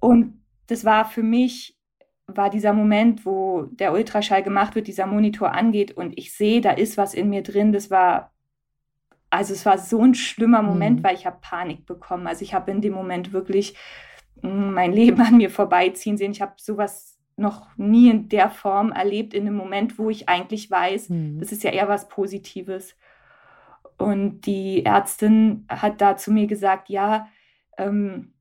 Und 0.00 0.42
das 0.66 0.84
war 0.84 1.04
für 1.04 1.22
mich, 1.22 1.78
war 2.26 2.50
dieser 2.50 2.72
Moment, 2.72 3.26
wo 3.26 3.64
der 3.70 3.92
Ultraschall 3.92 4.42
gemacht 4.42 4.74
wird, 4.74 4.86
dieser 4.86 5.06
Monitor 5.06 5.52
angeht 5.52 5.92
und 5.92 6.16
ich 6.18 6.34
sehe, 6.34 6.60
da 6.60 6.72
ist 6.72 6.96
was 6.96 7.14
in 7.14 7.30
mir 7.30 7.42
drin. 7.42 7.72
Das 7.72 7.90
war 7.90 8.32
also 9.32 9.54
es 9.54 9.64
war 9.64 9.78
so 9.78 10.02
ein 10.02 10.14
schlimmer 10.14 10.60
Moment, 10.60 11.00
mhm. 11.00 11.04
weil 11.04 11.14
ich 11.14 11.24
habe 11.24 11.38
Panik 11.40 11.86
bekommen. 11.86 12.26
Also 12.26 12.42
ich 12.42 12.52
habe 12.52 12.70
in 12.70 12.82
dem 12.82 12.92
Moment 12.92 13.32
wirklich 13.32 13.74
hm, 14.42 14.74
mein 14.74 14.92
Leben 14.92 15.20
an 15.22 15.38
mir 15.38 15.48
vorbeiziehen 15.48 16.18
sehen. 16.18 16.32
Ich 16.32 16.42
habe 16.42 16.52
sowas 16.58 17.11
noch 17.42 17.76
nie 17.76 18.10
in 18.10 18.28
der 18.28 18.50
Form 18.50 18.92
erlebt, 18.92 19.34
in 19.34 19.46
einem 19.46 19.56
Moment, 19.56 19.98
wo 19.98 20.08
ich 20.08 20.28
eigentlich 20.28 20.70
weiß, 20.70 21.10
mhm. 21.10 21.38
das 21.38 21.52
ist 21.52 21.62
ja 21.62 21.70
eher 21.70 21.88
was 21.88 22.08
Positives. 22.08 22.96
Und 23.98 24.46
die 24.46 24.84
Ärztin 24.84 25.66
hat 25.68 26.00
da 26.00 26.16
zu 26.16 26.32
mir 26.32 26.46
gesagt, 26.46 26.88
ja, 26.88 27.28
ähm, 27.76 28.32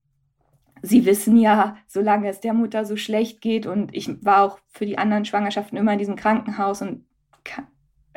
Sie 0.84 1.06
wissen 1.06 1.38
ja, 1.38 1.78
solange 1.86 2.28
es 2.28 2.40
der 2.40 2.54
Mutter 2.54 2.86
so 2.86 2.98
schlecht 2.98 3.42
geht 3.42 3.68
und 3.68 3.96
ich 3.96 4.26
war 4.26 4.42
auch 4.42 4.60
für 4.70 4.88
die 4.88 4.98
anderen 4.98 5.26
Schwangerschaften 5.26 5.78
immer 5.78 5.94
in 5.94 6.00
diesem 6.00 6.16
Krankenhaus 6.16 6.82
und 6.82 7.06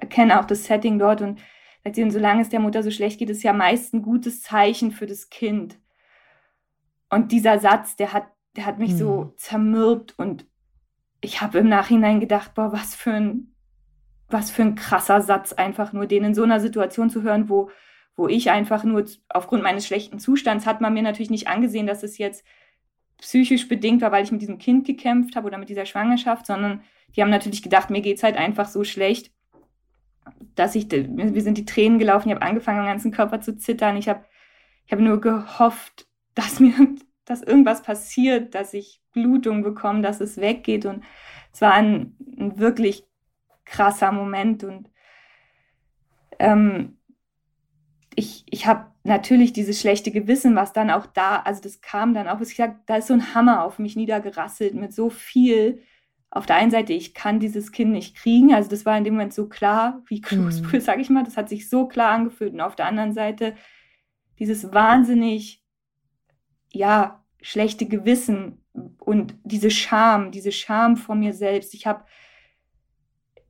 kenne 0.08 0.40
auch 0.40 0.46
das 0.46 0.64
Setting 0.64 0.98
dort 0.98 1.20
und 1.20 1.40
und 1.86 2.10
solange 2.10 2.40
es 2.40 2.48
der 2.48 2.60
Mutter 2.60 2.82
so 2.82 2.90
schlecht 2.90 3.18
geht, 3.18 3.28
ist 3.28 3.42
ja 3.42 3.52
meist 3.52 3.92
ein 3.92 4.00
gutes 4.00 4.40
Zeichen 4.40 4.90
für 4.90 5.04
das 5.04 5.28
Kind. 5.28 5.78
Und 7.10 7.30
dieser 7.30 7.58
Satz, 7.58 7.94
der 7.96 8.12
hat, 8.12 8.26
der 8.56 8.64
hat 8.64 8.78
mich 8.78 8.92
mhm. 8.92 8.96
so 8.96 9.34
zermürbt 9.36 10.18
und 10.18 10.46
ich 11.24 11.40
habe 11.40 11.58
im 11.58 11.68
Nachhinein 11.68 12.20
gedacht, 12.20 12.54
boah, 12.54 12.72
was 12.72 12.94
für 12.94 13.12
ein, 13.12 13.54
was 14.28 14.50
für 14.50 14.62
ein 14.62 14.74
krasser 14.74 15.22
Satz, 15.22 15.52
einfach 15.52 15.92
nur 15.92 16.06
den 16.06 16.24
in 16.24 16.34
so 16.34 16.42
einer 16.42 16.60
Situation 16.60 17.10
zu 17.10 17.22
hören, 17.22 17.48
wo, 17.48 17.70
wo 18.16 18.28
ich 18.28 18.50
einfach 18.50 18.84
nur 18.84 19.04
aufgrund 19.28 19.62
meines 19.62 19.86
schlechten 19.86 20.18
Zustands 20.18 20.66
hat 20.66 20.80
man 20.80 20.94
mir 20.94 21.02
natürlich 21.02 21.30
nicht 21.30 21.48
angesehen, 21.48 21.86
dass 21.86 22.02
es 22.02 22.18
jetzt 22.18 22.44
psychisch 23.18 23.68
bedingt 23.68 24.02
war, 24.02 24.12
weil 24.12 24.24
ich 24.24 24.32
mit 24.32 24.42
diesem 24.42 24.58
Kind 24.58 24.86
gekämpft 24.86 25.36
habe 25.36 25.46
oder 25.46 25.58
mit 25.58 25.68
dieser 25.68 25.86
Schwangerschaft, 25.86 26.46
sondern 26.46 26.82
die 27.14 27.22
haben 27.22 27.30
natürlich 27.30 27.62
gedacht, 27.62 27.90
mir 27.90 28.00
geht 28.00 28.18
es 28.18 28.22
halt 28.22 28.36
einfach 28.36 28.68
so 28.68 28.84
schlecht 28.84 29.34
dass 30.54 30.74
ich, 30.74 30.90
wir 30.90 31.42
sind 31.42 31.58
die 31.58 31.64
Tränen 31.64 31.98
gelaufen, 31.98 32.28
ich 32.28 32.34
habe 32.34 32.44
angefangen, 32.44 32.80
am 32.80 32.86
ganzen 32.86 33.10
Körper 33.10 33.40
zu 33.40 33.56
zittern. 33.56 33.96
Ich 33.96 34.08
habe 34.08 34.24
ich 34.86 34.92
hab 34.92 35.00
nur 35.00 35.20
gehofft, 35.20 36.06
dass 36.34 36.60
mir, 36.60 36.74
dass 37.24 37.42
irgendwas 37.42 37.82
passiert, 37.82 38.54
dass 38.54 38.74
ich 38.74 39.00
Blutung 39.14 39.62
bekomme, 39.62 40.02
dass 40.02 40.20
es 40.20 40.36
weggeht. 40.36 40.84
Und 40.84 41.02
es 41.52 41.62
war 41.62 41.72
ein, 41.72 42.14
ein 42.38 42.58
wirklich 42.58 43.06
krasser 43.64 44.12
Moment. 44.12 44.62
Und 44.62 44.90
ähm, 46.38 46.98
ich, 48.14 48.44
ich 48.50 48.66
habe 48.66 48.92
natürlich 49.04 49.54
dieses 49.54 49.80
schlechte 49.80 50.10
Gewissen, 50.10 50.54
was 50.54 50.74
dann 50.74 50.90
auch 50.90 51.06
da, 51.06 51.36
also 51.40 51.62
das 51.62 51.80
kam 51.80 52.12
dann 52.12 52.28
auch, 52.28 52.40
ich 52.42 52.50
gesagt, 52.50 52.82
da 52.86 52.96
ist 52.96 53.06
so 53.06 53.14
ein 53.14 53.34
Hammer 53.34 53.64
auf 53.64 53.78
mich 53.78 53.96
niedergerasselt 53.96 54.74
mit 54.74 54.92
so 54.92 55.08
viel 55.08 55.82
auf 56.34 56.46
der 56.46 56.56
einen 56.56 56.72
Seite, 56.72 56.92
ich 56.92 57.14
kann 57.14 57.38
dieses 57.38 57.70
Kind 57.70 57.92
nicht 57.92 58.16
kriegen. 58.16 58.52
Also 58.52 58.68
das 58.68 58.84
war 58.84 58.98
in 58.98 59.04
dem 59.04 59.14
Moment 59.14 59.32
so 59.32 59.48
klar 59.48 60.02
wie 60.06 60.20
Kloßbrühe, 60.20 60.80
mhm. 60.80 60.84
sage 60.84 61.00
ich 61.00 61.08
mal. 61.08 61.22
Das 61.22 61.36
hat 61.36 61.48
sich 61.48 61.70
so 61.70 61.86
klar 61.86 62.10
angefühlt. 62.10 62.52
Und 62.52 62.60
auf 62.60 62.74
der 62.74 62.86
anderen 62.86 63.12
Seite 63.12 63.54
dieses 64.40 64.72
wahnsinnig, 64.72 65.62
ja, 66.72 67.24
schlechte 67.40 67.86
Gewissen 67.86 68.63
und 68.98 69.36
diese 69.44 69.70
Scham, 69.70 70.30
diese 70.30 70.52
Scham 70.52 70.96
vor 70.96 71.14
mir 71.14 71.32
selbst. 71.32 71.74
Ich 71.74 71.86
habe 71.86 72.04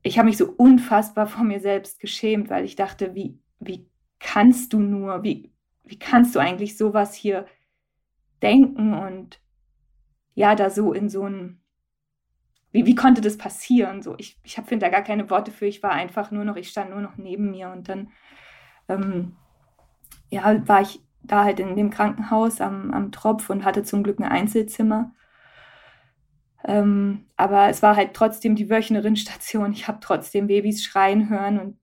ich 0.02 0.18
hab 0.18 0.26
mich 0.26 0.37
so 0.37 0.52
unfassbar 0.56 1.26
vor 1.26 1.44
mir 1.44 1.60
selbst 1.60 1.98
geschämt, 1.98 2.50
weil 2.50 2.64
ich 2.64 2.76
dachte, 2.76 3.14
wie, 3.14 3.38
wie 3.58 3.88
kannst 4.20 4.72
du 4.72 4.78
nur, 4.80 5.22
wie, 5.22 5.52
wie 5.82 5.98
kannst 5.98 6.34
du 6.34 6.40
eigentlich 6.40 6.76
sowas 6.76 7.14
hier 7.14 7.46
denken 8.42 8.92
und 8.92 9.40
ja, 10.34 10.54
da 10.54 10.68
so 10.68 10.92
in 10.92 11.08
so 11.08 11.26
ein 11.26 11.64
wie, 12.74 12.87
wie 12.87 12.96
konnte 12.96 13.20
das 13.20 13.38
passieren? 13.38 14.02
So, 14.02 14.16
ich, 14.18 14.40
ich 14.42 14.56
finde 14.56 14.87
da 14.87 14.88
gar 14.88 15.02
keine 15.02 15.30
Worte 15.30 15.52
für. 15.52 15.64
Ich 15.64 15.80
war 15.84 15.92
einfach 15.92 16.32
nur 16.32 16.44
noch, 16.44 16.56
ich 16.56 16.68
stand 16.68 16.90
nur 16.90 17.00
noch 17.00 17.16
neben 17.16 17.52
mir 17.52 17.70
und 17.70 17.88
dann 17.88 18.10
ähm, 18.88 19.37
ja, 20.28 20.66
war 20.66 20.80
ich 20.80 21.00
da 21.24 21.44
halt 21.44 21.60
in 21.60 21.76
dem 21.76 21.90
Krankenhaus 21.90 22.60
am, 22.60 22.92
am 22.92 23.12
Tropf 23.12 23.50
und 23.50 23.64
hatte 23.64 23.82
zum 23.82 24.02
Glück 24.02 24.18
ein 24.20 24.24
Einzelzimmer. 24.24 25.12
Ähm, 26.66 27.26
aber 27.37 27.68
es 27.68 27.82
war 27.82 27.96
halt 27.96 28.14
trotzdem 28.14 28.56
die 28.56 28.70
Wöchnerinstation. 28.70 29.72
Ich 29.72 29.87
habe 29.88 29.98
trotzdem 30.00 30.46
Babys 30.46 30.82
schreien 30.82 31.28
hören 31.28 31.58
und 31.58 31.78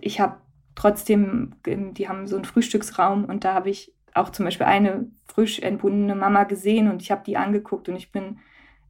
ich 0.00 0.20
habe 0.20 0.40
trotzdem, 0.74 1.54
die 1.64 2.08
haben 2.08 2.26
so 2.26 2.36
einen 2.36 2.44
Frühstücksraum 2.44 3.24
und 3.24 3.44
da 3.44 3.54
habe 3.54 3.70
ich 3.70 3.94
auch 4.14 4.30
zum 4.30 4.44
Beispiel 4.44 4.66
eine 4.66 5.10
frisch 5.26 5.60
entbundene 5.60 6.14
Mama 6.14 6.44
gesehen 6.44 6.90
und 6.90 7.02
ich 7.02 7.10
habe 7.10 7.22
die 7.24 7.36
angeguckt 7.36 7.88
und 7.88 7.96
ich 7.96 8.12
bin 8.12 8.38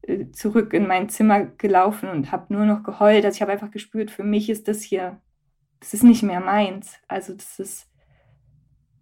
äh, 0.02 0.30
zurück 0.30 0.72
in 0.72 0.86
mein 0.86 1.08
Zimmer 1.08 1.44
gelaufen 1.44 2.08
und 2.08 2.32
habe 2.32 2.52
nur 2.52 2.64
noch 2.64 2.82
geheult. 2.82 3.24
Also 3.24 3.36
ich 3.36 3.42
habe 3.42 3.52
einfach 3.52 3.70
gespürt, 3.70 4.10
für 4.10 4.24
mich 4.24 4.48
ist 4.48 4.68
das 4.68 4.82
hier, 4.82 5.20
das 5.80 5.94
ist 5.94 6.04
nicht 6.04 6.22
mehr 6.22 6.40
meins. 6.40 6.98
Also 7.08 7.34
das 7.34 7.58
ist, 7.58 7.90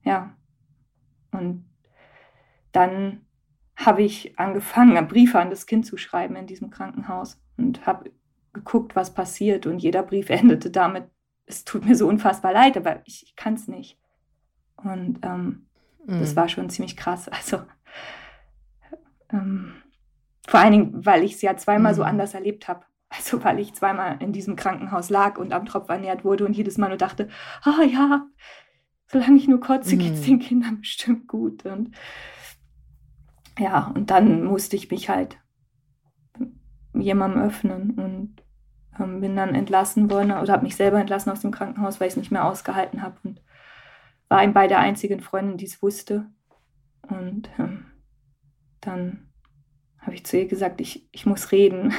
ja. 0.03 0.37
Und 1.35 1.69
dann 2.73 3.25
habe 3.77 4.03
ich 4.03 4.39
angefangen, 4.39 5.09
Briefe 5.09 5.39
an 5.39 5.51
das 5.51 5.67
Kind 5.67 5.87
zu 5.87 5.97
schreiben 5.97 6.37
in 6.37 6.47
diesem 6.47 6.71
Krankenhaus 6.71 7.41
und 7.57 7.87
habe 7.87 8.11
geguckt, 8.53 8.97
was 8.97 9.15
passiert. 9.15 9.67
Und 9.67 9.79
jeder 9.79 10.03
Brief 10.03 10.31
endete 10.31 10.71
damit, 10.71 11.05
es 11.47 11.65
tut 11.65 11.85
mir 11.85 11.97
so 11.97 12.09
unfassbar 12.09 12.53
leid, 12.53 12.77
aber 12.77 13.01
ich, 13.05 13.25
ich 13.25 13.37
kann 13.37 13.55
es 13.55 13.69
nicht. 13.69 13.99
Und 14.77 15.19
ähm, 15.23 15.67
mhm. 16.07 16.21
das 16.21 16.37
war 16.37 16.49
schon 16.49 16.71
ziemlich 16.71 16.97
krass. 16.97 17.29
Also 17.33 17.63
ähm, 19.33 19.75
vor 20.47 20.61
allen 20.61 20.73
Dingen, 20.73 21.07
weil 21.07 21.25
ich 21.25 21.35
es 21.35 21.43
ja 21.43 21.57
zweimal 21.57 21.93
mhm. 21.93 21.97
so 21.97 22.03
anders 22.03 22.35
erlebt 22.35 22.69
habe. 22.69 22.85
Also 23.09 23.45
weil 23.45 23.61
ich 23.61 23.75
zweimal 23.75 24.17
in 24.21 24.33
diesem 24.33 24.57
Krankenhaus 24.57 25.11
lag 25.11 25.39
und 25.39 25.53
am 25.53 25.67
Tropf 25.67 25.89
ernährt 25.89 26.25
wurde 26.25 26.45
und 26.45 26.57
jedes 26.57 26.79
Mal 26.79 26.89
nur 26.89 26.99
dachte, 26.99 27.29
ah 27.63 27.75
oh, 27.81 27.83
ja, 27.83 28.27
solange 29.07 29.37
ich 29.37 29.49
nur 29.49 29.61
kotze, 29.61 29.95
mhm. 29.95 29.99
geht 30.01 30.15
es 30.15 30.23
den 30.23 30.39
Kindern 30.39 30.81
bestimmt 30.81 31.29
gut. 31.29 31.65
Und 31.65 31.95
ja, 33.59 33.93
und 33.95 34.11
dann 34.11 34.45
musste 34.45 34.77
ich 34.77 34.91
mich 34.91 35.09
halt 35.09 35.39
jemandem 36.95 37.43
öffnen 37.43 37.91
und 37.93 38.43
ähm, 38.99 39.21
bin 39.21 39.37
dann 39.37 39.55
entlassen 39.55 40.11
worden 40.11 40.33
oder 40.33 40.53
habe 40.53 40.63
mich 40.63 40.77
selber 40.77 41.01
entlassen 41.01 41.31
aus 41.31 41.41
dem 41.41 41.51
Krankenhaus, 41.51 42.01
weil 42.01 42.09
ich 42.09 42.13
es 42.13 42.19
nicht 42.19 42.31
mehr 42.31 42.45
ausgehalten 42.45 43.03
habe 43.03 43.17
und 43.25 43.41
war 44.29 44.43
eben 44.43 44.53
bei 44.53 44.67
der 44.67 44.79
einzigen 44.79 45.21
Freundin, 45.21 45.57
die 45.57 45.67
es 45.67 45.83
wusste. 45.83 46.27
Und 47.09 47.51
ähm, 47.59 47.87
dann 48.81 49.29
habe 49.99 50.15
ich 50.15 50.25
zu 50.25 50.39
ihr 50.39 50.49
gesagt, 50.49 50.81
ich, 50.81 51.09
ich 51.13 51.27
muss 51.27 51.53
reden 51.53 51.93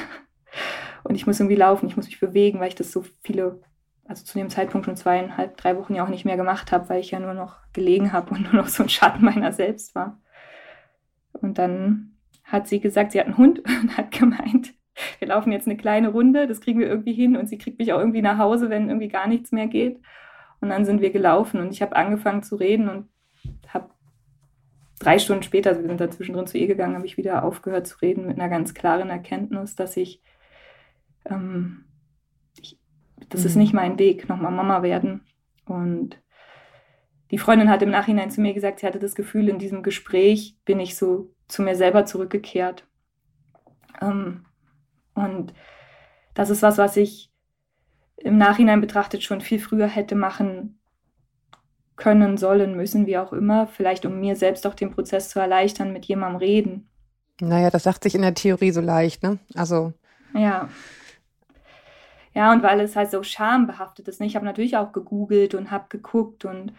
und 1.04 1.16
ich 1.16 1.28
muss 1.28 1.40
irgendwie 1.40 1.56
laufen, 1.56 1.88
ich 1.88 1.96
muss 1.96 2.08
mich 2.08 2.20
bewegen, 2.20 2.60
weil 2.60 2.70
ich 2.70 2.76
das 2.76 2.92
so 2.92 3.06
viele, 3.24 3.62
also 4.08 4.24
zu 4.24 4.38
dem 4.38 4.50
Zeitpunkt 4.50 4.86
schon 4.86 4.96
zweieinhalb, 4.96 5.58
drei 5.58 5.78
Wochen 5.78 5.96
ja 5.96 6.04
auch 6.04 6.10
nicht 6.10 6.26
mehr 6.26 6.38
gemacht 6.38 6.72
habe, 6.72 6.90
weil 6.90 7.00
ich 7.00 7.12
ja 7.12 7.20
nur 7.20 7.34
noch 7.34 7.58
gelegen 7.74 8.14
habe 8.14 8.32
und 8.32 8.44
nur 8.54 8.62
noch 8.62 8.68
so 8.68 8.84
ein 8.84 8.90
Schatten 8.90 9.26
meiner 9.26 9.52
selbst 9.52 9.96
war. 9.96 10.20
Und 11.34 11.58
dann 11.58 12.16
hat 12.44 12.68
sie 12.68 12.80
gesagt, 12.80 13.12
sie 13.12 13.20
hat 13.20 13.28
einen 13.28 13.38
Hund 13.38 13.60
und 13.66 13.98
hat 13.98 14.12
gemeint, 14.12 14.74
wir 15.20 15.28
laufen 15.28 15.52
jetzt 15.52 15.68
eine 15.68 15.78
kleine 15.78 16.10
Runde, 16.10 16.48
das 16.48 16.62
kriegen 16.62 16.80
wir 16.80 16.88
irgendwie 16.88 17.14
hin 17.14 17.36
und 17.36 17.50
sie 17.50 17.58
kriegt 17.58 17.80
mich 17.80 17.92
auch 17.92 18.00
irgendwie 18.00 18.22
nach 18.22 18.38
Hause, 18.38 18.70
wenn 18.70 18.88
irgendwie 18.88 19.10
gar 19.10 19.28
nichts 19.28 19.52
mehr 19.52 19.68
geht. 19.68 20.00
Und 20.62 20.70
dann 20.70 20.86
sind 20.86 21.02
wir 21.02 21.12
gelaufen 21.12 21.60
und 21.60 21.72
ich 21.72 21.82
habe 21.82 21.96
angefangen 21.96 22.44
zu 22.44 22.56
reden 22.56 22.88
und 22.88 23.10
habe 23.68 23.90
drei 25.00 25.20
Stunden 25.20 25.44
später, 25.44 25.72
also 25.72 25.82
wir 25.82 25.90
sind 25.90 26.00
da 26.00 26.10
zwischendrin 26.10 26.48
zu 26.48 26.58
ihr 26.58 26.68
gegangen, 26.68 26.96
habe 26.96 27.06
ich 27.06 27.18
wieder 27.18 27.44
aufgehört 27.44 27.88
zu 27.88 27.98
reden 28.02 28.26
mit 28.26 28.40
einer 28.40 28.50
ganz 28.50 28.74
klaren 28.74 29.10
Erkenntnis, 29.10 29.76
dass 29.76 29.98
ich, 29.98 30.22
ähm, 31.26 31.86
ich 31.90 31.95
das 33.30 33.42
mhm. 33.42 33.48
ist 33.48 33.56
nicht 33.56 33.74
mein 33.74 34.00
Weg, 34.00 34.30
nochmal 34.30 34.52
Mama 34.52 34.84
werden. 34.84 35.26
Und 35.66 36.22
die 37.32 37.38
Freundin 37.38 37.70
hat 37.70 37.82
im 37.82 37.90
Nachhinein 37.90 38.32
zu 38.32 38.42
mir 38.42 38.54
gesagt, 38.54 38.80
sie 38.80 38.88
hatte 38.88 39.00
das 39.00 39.16
Gefühl, 39.16 39.50
in 39.50 39.60
diesem 39.60 39.84
Gespräch 39.84 40.58
bin 40.66 40.80
ich 40.80 40.96
so 40.96 41.32
zu 41.48 41.62
mir 41.62 41.76
selber 41.76 42.06
zurückgekehrt. 42.06 42.88
Ähm, 44.02 44.46
und 45.14 45.54
das 46.34 46.50
ist 46.50 46.62
was, 46.62 46.78
was 46.78 46.98
ich 46.98 47.32
im 48.18 48.38
Nachhinein 48.38 48.82
betrachtet 48.82 49.24
schon 49.24 49.42
viel 49.42 49.60
früher 49.60 49.88
hätte 49.88 50.16
machen 50.16 50.80
können, 51.96 52.38
sollen, 52.38 52.76
müssen, 52.76 53.06
wie 53.06 53.18
auch 53.18 53.34
immer, 53.34 53.68
vielleicht 53.68 54.06
um 54.06 54.20
mir 54.20 54.36
selbst 54.36 54.68
auch 54.68 54.74
den 54.74 54.92
Prozess 54.92 55.30
zu 55.30 55.40
erleichtern, 55.40 55.94
mit 55.94 56.06
jemandem 56.06 56.38
reden. 56.38 56.90
Naja, 57.40 57.70
das 57.70 57.84
sagt 57.84 58.04
sich 58.04 58.16
in 58.16 58.22
der 58.22 58.34
Theorie 58.34 58.72
so 58.72 58.82
leicht, 58.82 59.24
ne? 59.24 59.40
Also. 59.56 59.94
Ja. 60.34 60.70
Ja, 62.36 62.52
und 62.52 62.64
weil 62.64 62.82
es 62.82 62.98
halt 62.98 63.10
so 63.10 63.24
schambehaftet 63.24 64.08
ist. 64.10 64.20
Ne? 64.20 64.28
Ich 64.28 64.36
habe 64.36 64.46
natürlich 64.46 64.76
auch 64.76 64.92
gegoogelt 64.92 65.56
und 65.56 65.72
habe 65.72 65.86
geguckt 65.90 66.44
und 66.44 66.74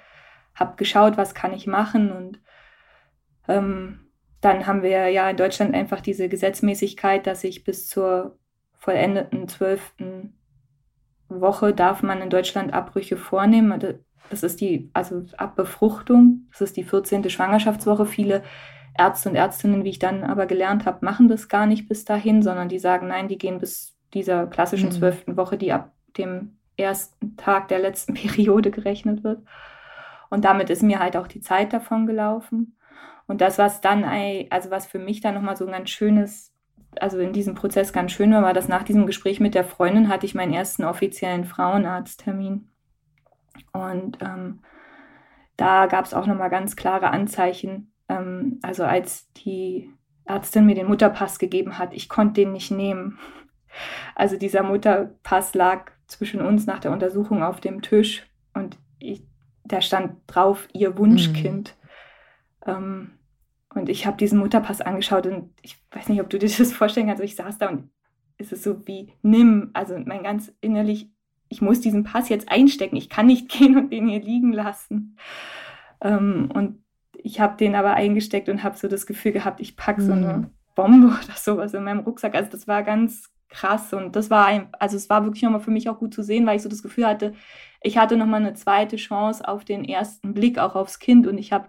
habe 0.55 0.77
geschaut, 0.77 1.17
was 1.17 1.35
kann 1.35 1.55
ich 1.55 1.67
machen. 1.67 2.13
Und 2.13 2.41
ähm, 3.49 4.11
dann 4.43 4.67
haben 4.67 4.83
wir 4.83 5.09
ja 5.09 5.31
in 5.31 5.37
Deutschland 5.37 5.75
einfach 5.75 6.01
diese 6.03 6.29
Gesetzmäßigkeit, 6.29 7.27
dass 7.27 7.43
ich 7.43 7.65
bis 7.65 7.89
zur 7.89 8.39
vollendeten 8.79 9.49
zwölften 9.49 10.39
Woche 11.29 11.73
darf 11.73 12.03
man 12.03 12.21
in 12.21 12.31
Deutschland 12.31 12.75
Abbrüche 12.75 13.17
vornehmen. 13.17 13.83
Das 14.29 14.43
ist 14.43 14.61
die, 14.61 14.91
also 14.93 15.25
ab 15.39 15.57
Befruchtung, 15.57 16.49
das 16.53 16.61
ist 16.61 16.77
die 16.77 16.85
14. 16.85 17.31
Schwangerschaftswoche. 17.31 18.05
Viele 18.05 18.43
Ärzte 18.99 19.31
und 19.31 19.37
Ärztinnen, 19.37 19.85
wie 19.85 19.91
ich 19.91 19.99
dann 19.99 20.23
aber 20.23 20.45
gelernt 20.45 20.85
habe, 20.85 21.05
machen 21.05 21.29
das 21.29 21.49
gar 21.49 21.67
nicht 21.67 21.89
bis 21.89 22.05
dahin, 22.05 22.43
sondern 22.43 22.69
die 22.69 22.79
sagen, 22.79 23.09
nein, 23.09 23.29
die 23.29 23.39
gehen 23.39 23.59
bis 23.59 23.96
dieser 24.17 24.47
klassischen 24.47 24.89
mhm. 24.89 24.93
zwölften 24.93 25.37
Woche, 25.37 25.57
die 25.59 25.73
ab 25.73 25.93
dem 26.17 26.57
ersten 26.77 27.37
Tag 27.37 27.69
der 27.69 27.79
letzten 27.79 28.15
Periode 28.15 28.71
gerechnet 28.71 29.23
wird. 29.23 29.43
Und 30.29 30.45
damit 30.45 30.71
ist 30.71 30.83
mir 30.83 30.99
halt 30.99 31.17
auch 31.17 31.29
die 31.29 31.41
Zeit 31.41 31.73
davon 31.73 32.07
gelaufen. 32.07 32.77
Und 33.29 33.41
das, 33.41 33.59
was 33.59 33.81
dann, 33.81 34.05
also 34.51 34.71
was 34.71 34.87
für 34.87 34.99
mich 34.99 35.21
dann 35.21 35.35
nochmal 35.35 35.57
so 35.57 35.67
ein 35.67 35.73
ganz 35.73 35.91
schönes, 35.91 36.53
also 37.01 37.19
in 37.19 37.33
diesem 37.33 37.55
Prozess 37.55 37.93
ganz 37.93 38.13
schön 38.13 38.33
war, 38.33 38.43
war, 38.43 38.53
dass 38.53 38.69
nach 38.69 38.83
diesem 38.83 39.07
Gespräch 39.07 39.41
mit 39.41 39.55
der 39.55 39.65
Freundin 39.65 40.09
hatte 40.09 40.27
ich 40.27 40.35
meinen 40.35 40.53
ersten 40.53 40.85
offiziellen 40.85 41.45
Frauenarzttermin. 41.45 42.69
Und 43.73 44.19
ähm, 44.21 44.61
da 45.57 45.87
gab 45.87 46.05
es 46.05 46.15
auch 46.15 46.27
nochmal 46.27 46.51
ganz 46.51 46.77
klare 46.77 47.11
Anzeichen. 47.11 47.93
Ähm, 48.09 48.61
also 48.63 48.85
als 48.85 49.33
die 49.33 49.91
Ärztin 50.25 50.67
mir 50.67 50.75
den 50.75 50.89
Mutterpass 50.89 51.39
gegeben 51.39 51.79
hat, 51.79 51.95
ich 51.95 52.09
konnte 52.09 52.43
den 52.43 52.53
nicht 52.53 52.71
nehmen. 52.71 53.19
Also 54.15 54.37
dieser 54.37 54.63
Mutterpass 54.63 55.55
lag 55.55 55.91
zwischen 56.07 56.41
uns 56.41 56.67
nach 56.67 56.79
der 56.79 56.93
Untersuchung 56.93 57.43
auf 57.43 57.61
dem 57.61 57.83
Tisch 57.83 58.27
und 58.55 58.79
ich, 58.99 59.23
da 59.65 59.81
stand 59.81 60.17
drauf 60.27 60.69
ihr 60.73 60.97
Wunschkind. 60.97 61.77
Mhm. 62.67 62.73
Ähm, 62.73 63.11
und 63.75 63.89
ich 63.89 64.07
habe 64.07 64.17
diesen 64.17 64.39
Mutterpass 64.39 64.81
angeschaut 64.81 65.27
und 65.27 65.51
ich 65.63 65.77
weiß 65.93 66.09
nicht, 66.09 66.21
ob 66.21 66.31
du 66.31 66.39
dir 66.39 66.49
das 66.49 66.73
vorstellen 66.73 67.09
kannst. 67.09 67.23
Ich 67.23 67.37
saß 67.37 67.59
da 67.59 67.69
und 67.69 67.91
es 68.39 68.53
ist 68.53 68.63
so 68.63 68.87
wie 68.87 69.13
nimm, 69.23 69.71
also 69.75 69.99
mein 69.99 70.23
ganz 70.23 70.53
innerlich, 70.61 71.11
ich 71.49 71.61
muss 71.61 71.81
diesen 71.81 72.05
Pass 72.05 72.29
jetzt 72.29 72.51
einstecken. 72.51 72.97
Ich 72.97 73.09
kann 73.09 73.27
nicht 73.27 73.49
gehen 73.53 73.77
und 73.77 73.93
den 73.93 74.09
hier 74.09 74.23
liegen 74.23 74.53
lassen. 74.53 75.19
Ähm, 76.01 76.51
und 76.53 76.83
ich 77.13 77.41
habe 77.41 77.57
den 77.57 77.75
aber 77.75 77.95
eingesteckt 77.95 78.49
und 78.49 78.63
habe 78.63 78.77
so 78.77 78.89
das 78.89 79.07
Gefühl 79.07 79.33
gehabt, 79.33 79.61
ich 79.61 79.77
packe 79.77 80.03
so 80.03 80.13
eine 80.13 80.39
mhm. 80.39 80.51
Bombe 80.75 81.09
oder 81.09 81.37
sowas 81.37 81.75
in 81.75 81.85
meinem 81.85 82.01
Rucksack. 82.01 82.35
Also 82.35 82.51
das 82.51 82.69
war 82.69 82.83
ganz 82.83 83.33
krass 83.49 83.93
und 83.93 84.17
das 84.17 84.31
war 84.31 84.71
also 84.79 84.97
es 84.97 85.09
war 85.09 85.25
wirklich 85.25 85.43
nochmal 85.43 85.61
für 85.61 85.71
mich 85.71 85.89
auch 85.89 85.99
gut 85.99 86.13
zu 86.15 86.23
sehen, 86.23 86.47
weil 86.47 86.57
ich 86.57 86.63
so 86.63 86.69
das 86.69 86.83
Gefühl 86.83 87.07
hatte, 87.07 87.35
ich 87.83 87.99
hatte 87.99 88.17
nochmal 88.17 88.41
eine 88.41 88.55
zweite 88.55 88.97
Chance 88.97 89.47
auf 89.47 89.65
den 89.65 89.85
ersten 89.85 90.35
Blick 90.35 90.59
auch 90.59 90.75
aufs 90.75 90.99
Kind 90.99 91.27
und 91.27 91.39
ich 91.39 91.53
habe 91.53 91.69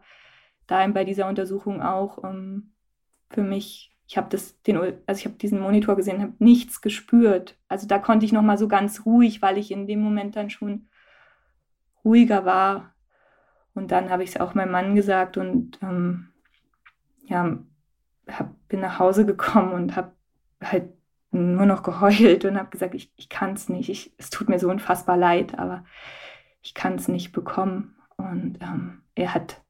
da 0.68 0.86
bei 0.88 1.04
dieser 1.04 1.28
Untersuchung 1.28 1.82
auch 1.82 2.24
ähm, 2.24 2.74
für 3.30 3.42
mich, 3.42 3.96
ich 4.08 4.18
habe 4.18 4.28
das, 4.30 4.62
den, 4.64 4.78
also 4.78 5.20
ich 5.20 5.26
habe 5.26 5.38
diesen 5.38 5.60
Monitor 5.60 5.96
gesehen, 5.96 6.22
habe 6.22 6.34
nichts 6.40 6.82
gespürt. 6.82 7.58
Also 7.68 7.88
da 7.88 8.00
konnte 8.00 8.26
ich 8.26 8.32
nochmal 8.32 8.58
so 8.58 8.68
ganz 8.68 9.06
ruhig, 9.06 9.42
weil 9.42 9.58
ich 9.58 9.72
in 9.72 9.88
dem 9.88 10.02
Moment 10.02 10.36
dann 10.36 10.50
schon 10.50 10.88
ruhiger 12.06 12.46
war. 12.46 12.94
Und 13.74 13.92
dann 13.92 14.10
habe 14.10 14.24
ich 14.24 14.32
es 14.32 14.40
auch 14.40 14.56
meinem 14.56 14.72
Mann 14.72 14.96
gesagt 14.96 15.38
und 15.38 15.80
ähm, 15.82 16.30
ja, 17.26 17.60
hab, 18.28 18.68
bin 18.68 18.80
nach 18.80 19.00
Hause 19.00 19.26
gekommen 19.26 19.74
und 19.74 19.96
habe 19.96 20.14
halt 20.64 20.97
nur 21.38 21.66
noch 21.66 21.84
geheult 21.84 22.46
und 22.46 22.58
habe 22.58 22.70
gesagt, 22.70 22.96
ich, 22.96 23.12
ich 23.16 23.30
kann 23.30 23.54
es 23.54 23.70
nicht. 23.70 23.90
Ich, 23.90 24.14
es 24.18 24.30
tut 24.30 24.50
mir 24.50 24.60
so 24.60 24.70
unfassbar 24.70 25.18
leid, 25.18 25.58
aber 25.58 25.84
ich 26.62 26.74
kann 26.74 26.96
es 26.96 27.08
nicht 27.08 27.32
bekommen. 27.32 27.96
Und 28.18 28.60
ähm, 28.62 29.04
er 29.16 29.34
hat 29.34 29.62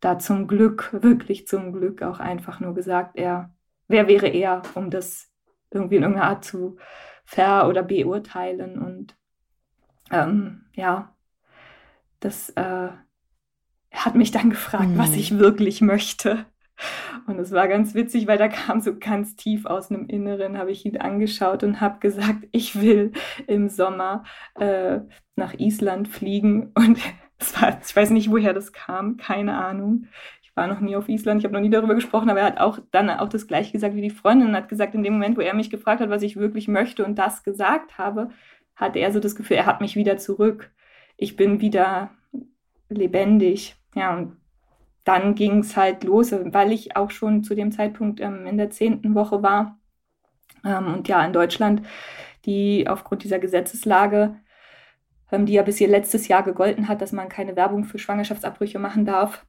da 0.00 0.18
zum 0.18 0.46
Glück, 0.46 0.90
wirklich 0.92 1.46
zum 1.46 1.72
Glück 1.72 2.02
auch 2.02 2.20
einfach 2.20 2.60
nur 2.60 2.74
gesagt, 2.74 3.16
er, 3.16 3.54
wer 3.88 4.06
wäre 4.06 4.28
er, 4.28 4.62
um 4.74 4.90
das 4.90 5.30
irgendwie 5.70 5.96
in 5.96 6.02
irgendeiner 6.02 6.30
Art 6.30 6.44
zu 6.44 6.76
ver- 7.24 7.68
oder 7.68 7.82
beurteilen. 7.82 8.78
Und 8.78 9.16
ähm, 10.10 10.66
ja, 10.74 11.14
das 12.20 12.50
äh, 12.50 12.90
hat 13.90 14.14
mich 14.14 14.30
dann 14.30 14.50
gefragt, 14.50 14.90
mhm. 14.90 14.98
was 14.98 15.14
ich 15.14 15.38
wirklich 15.38 15.80
möchte. 15.80 16.46
Und 17.26 17.38
es 17.38 17.52
war 17.52 17.68
ganz 17.68 17.94
witzig, 17.94 18.26
weil 18.26 18.38
da 18.38 18.48
kam 18.48 18.80
so 18.80 18.98
ganz 18.98 19.36
tief 19.36 19.66
aus 19.66 19.90
einem 19.90 20.06
Inneren, 20.06 20.58
habe 20.58 20.70
ich 20.70 20.84
ihn 20.84 20.96
angeschaut 20.98 21.62
und 21.62 21.80
habe 21.80 22.00
gesagt, 22.00 22.48
ich 22.52 22.80
will 22.80 23.12
im 23.46 23.68
Sommer 23.68 24.24
äh, 24.56 25.00
nach 25.36 25.54
Island 25.54 26.08
fliegen. 26.08 26.72
Und 26.76 26.98
es 27.38 27.60
war, 27.60 27.78
ich 27.84 27.94
weiß 27.94 28.10
nicht, 28.10 28.30
woher 28.30 28.52
das 28.52 28.72
kam, 28.72 29.16
keine 29.16 29.56
Ahnung. 29.56 30.06
Ich 30.42 30.54
war 30.56 30.66
noch 30.66 30.80
nie 30.80 30.96
auf 30.96 31.08
Island, 31.08 31.40
ich 31.40 31.44
habe 31.44 31.54
noch 31.54 31.60
nie 31.60 31.70
darüber 31.70 31.94
gesprochen, 31.94 32.30
aber 32.30 32.40
er 32.40 32.46
hat 32.46 32.58
auch 32.58 32.78
dann 32.90 33.10
auch 33.10 33.28
das 33.28 33.46
gleiche 33.46 33.72
gesagt 33.72 33.96
wie 33.96 34.02
die 34.02 34.10
Freundin, 34.10 34.54
hat 34.54 34.68
gesagt, 34.68 34.94
in 34.94 35.02
dem 35.02 35.14
Moment, 35.14 35.36
wo 35.36 35.40
er 35.40 35.54
mich 35.54 35.70
gefragt 35.70 36.00
hat, 36.00 36.10
was 36.10 36.22
ich 36.22 36.36
wirklich 36.36 36.68
möchte 36.68 37.04
und 37.04 37.16
das 37.18 37.42
gesagt 37.42 37.98
habe, 37.98 38.30
hatte 38.76 39.00
er 39.00 39.12
so 39.12 39.20
das 39.20 39.34
Gefühl, 39.34 39.56
er 39.56 39.66
hat 39.66 39.80
mich 39.80 39.96
wieder 39.96 40.16
zurück. 40.16 40.70
Ich 41.16 41.36
bin 41.36 41.60
wieder 41.60 42.10
lebendig. 42.88 43.76
Ja, 43.94 44.16
und 44.16 44.36
dann 45.04 45.34
ging 45.34 45.58
es 45.58 45.76
halt 45.76 46.02
los, 46.04 46.32
weil 46.32 46.72
ich 46.72 46.96
auch 46.96 47.10
schon 47.10 47.44
zu 47.44 47.54
dem 47.54 47.72
Zeitpunkt 47.72 48.20
ähm, 48.20 48.46
in 48.46 48.56
der 48.56 48.70
zehnten 48.70 49.14
Woche 49.14 49.42
war. 49.42 49.78
Ähm, 50.64 50.94
und 50.94 51.08
ja, 51.08 51.24
in 51.24 51.32
Deutschland, 51.32 51.82
die 52.46 52.88
aufgrund 52.88 53.22
dieser 53.22 53.38
Gesetzeslage, 53.38 54.36
ähm, 55.30 55.46
die 55.46 55.52
ja 55.52 55.62
bis 55.62 55.76
hier 55.76 55.88
letztes 55.88 56.26
Jahr 56.28 56.42
gegolten 56.42 56.88
hat, 56.88 57.02
dass 57.02 57.12
man 57.12 57.28
keine 57.28 57.54
Werbung 57.54 57.84
für 57.84 57.98
Schwangerschaftsabbrüche 57.98 58.78
machen 58.78 59.04
darf, 59.04 59.44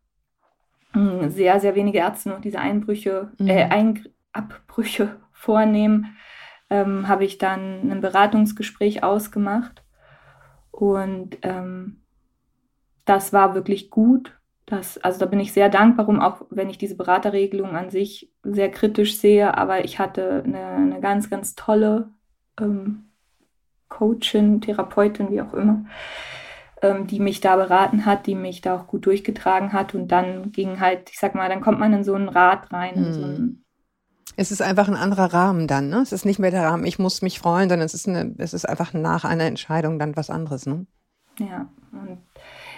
ähm, 0.94 1.30
sehr, 1.30 1.60
sehr 1.60 1.76
wenige 1.76 2.00
Ärzte 2.00 2.30
noch 2.30 2.42
diese 2.42 2.60
Einbrüche, 2.60 3.32
mhm. 3.38 3.48
äh, 3.48 3.64
Ein 3.64 4.08
Abbrüche 4.34 5.22
vornehmen, 5.32 6.18
ähm, 6.70 7.08
habe 7.08 7.24
ich 7.24 7.38
dann 7.38 7.92
ein 7.92 8.02
Beratungsgespräch 8.02 9.04
ausgemacht. 9.04 9.84
Und 10.72 11.38
ähm, 11.44 12.02
das 13.06 13.32
war 13.32 13.56
wirklich 13.56 13.90
gut 13.90 14.38
das, 14.66 14.98
also 14.98 15.20
da 15.20 15.26
bin 15.26 15.40
ich 15.40 15.54
sehr 15.54 15.70
dankbar 15.70 16.08
um, 16.08 16.20
auch 16.20 16.42
wenn 16.50 16.70
ich 16.70 16.78
diese 16.78 16.96
Beraterregelung 16.96 17.76
an 17.76 17.90
sich 17.90 18.32
sehr 18.44 18.72
kritisch 18.72 19.18
sehe, 19.18 19.58
aber 19.58 19.86
ich 19.86 20.00
hatte 20.00 20.44
eine, 20.44 20.66
eine 20.66 21.02
ganz, 21.02 21.30
ganz 21.30 21.56
tolle 21.56 22.10
ähm, 22.60 23.06
Coachin, 23.90 24.62
Therapeutin, 24.62 25.30
wie 25.30 25.42
auch 25.42 25.54
immer, 25.54 25.86
ähm, 26.82 27.06
die 27.06 27.20
mich 27.20 27.42
da 27.42 27.56
beraten 27.56 28.06
hat, 28.06 28.26
die 28.26 28.36
mich 28.36 28.62
da 28.62 28.76
auch 28.76 28.88
gut 28.88 29.06
durchgetragen 29.06 29.72
hat 29.72 29.94
und 29.94 30.08
dann 30.08 30.52
ging 30.52 30.80
halt, 30.80 31.12
ich 31.12 31.20
sag 31.20 31.36
mal, 31.36 31.48
dann 31.48 31.62
kommt 31.62 31.80
man 31.80 31.94
in 31.94 32.04
so 32.04 32.16
ein 32.16 32.30
Rad 32.30 32.74
rein, 32.74 32.96
mhm. 32.96 33.14
so 33.14 33.56
es 34.38 34.52
ist 34.52 34.62
einfach 34.62 34.88
ein 34.88 34.96
anderer 34.96 35.34
Rahmen 35.34 35.68
dann, 35.68 35.90
ne? 35.90 36.02
Es 36.02 36.12
ist 36.12 36.26
nicht 36.26 36.40
mehr 36.40 36.52
der 36.52 36.64
Rahmen, 36.64 36.86
ich 36.86 37.00
muss 37.00 37.22
mich 37.22 37.40
freuen, 37.40 37.70
sondern 37.70 37.86
es 37.86 37.94
ist, 37.94 38.08
eine, 38.08 38.36
es 38.38 38.54
ist 38.54 38.68
einfach 38.68 38.94
nach 38.94 39.24
einer 39.24 39.46
Entscheidung 39.46 39.98
dann 39.98 40.16
was 40.16 40.30
anderes, 40.30 40.66
ne? 40.66 40.86
Ja, 41.40 41.70
und 41.92 42.18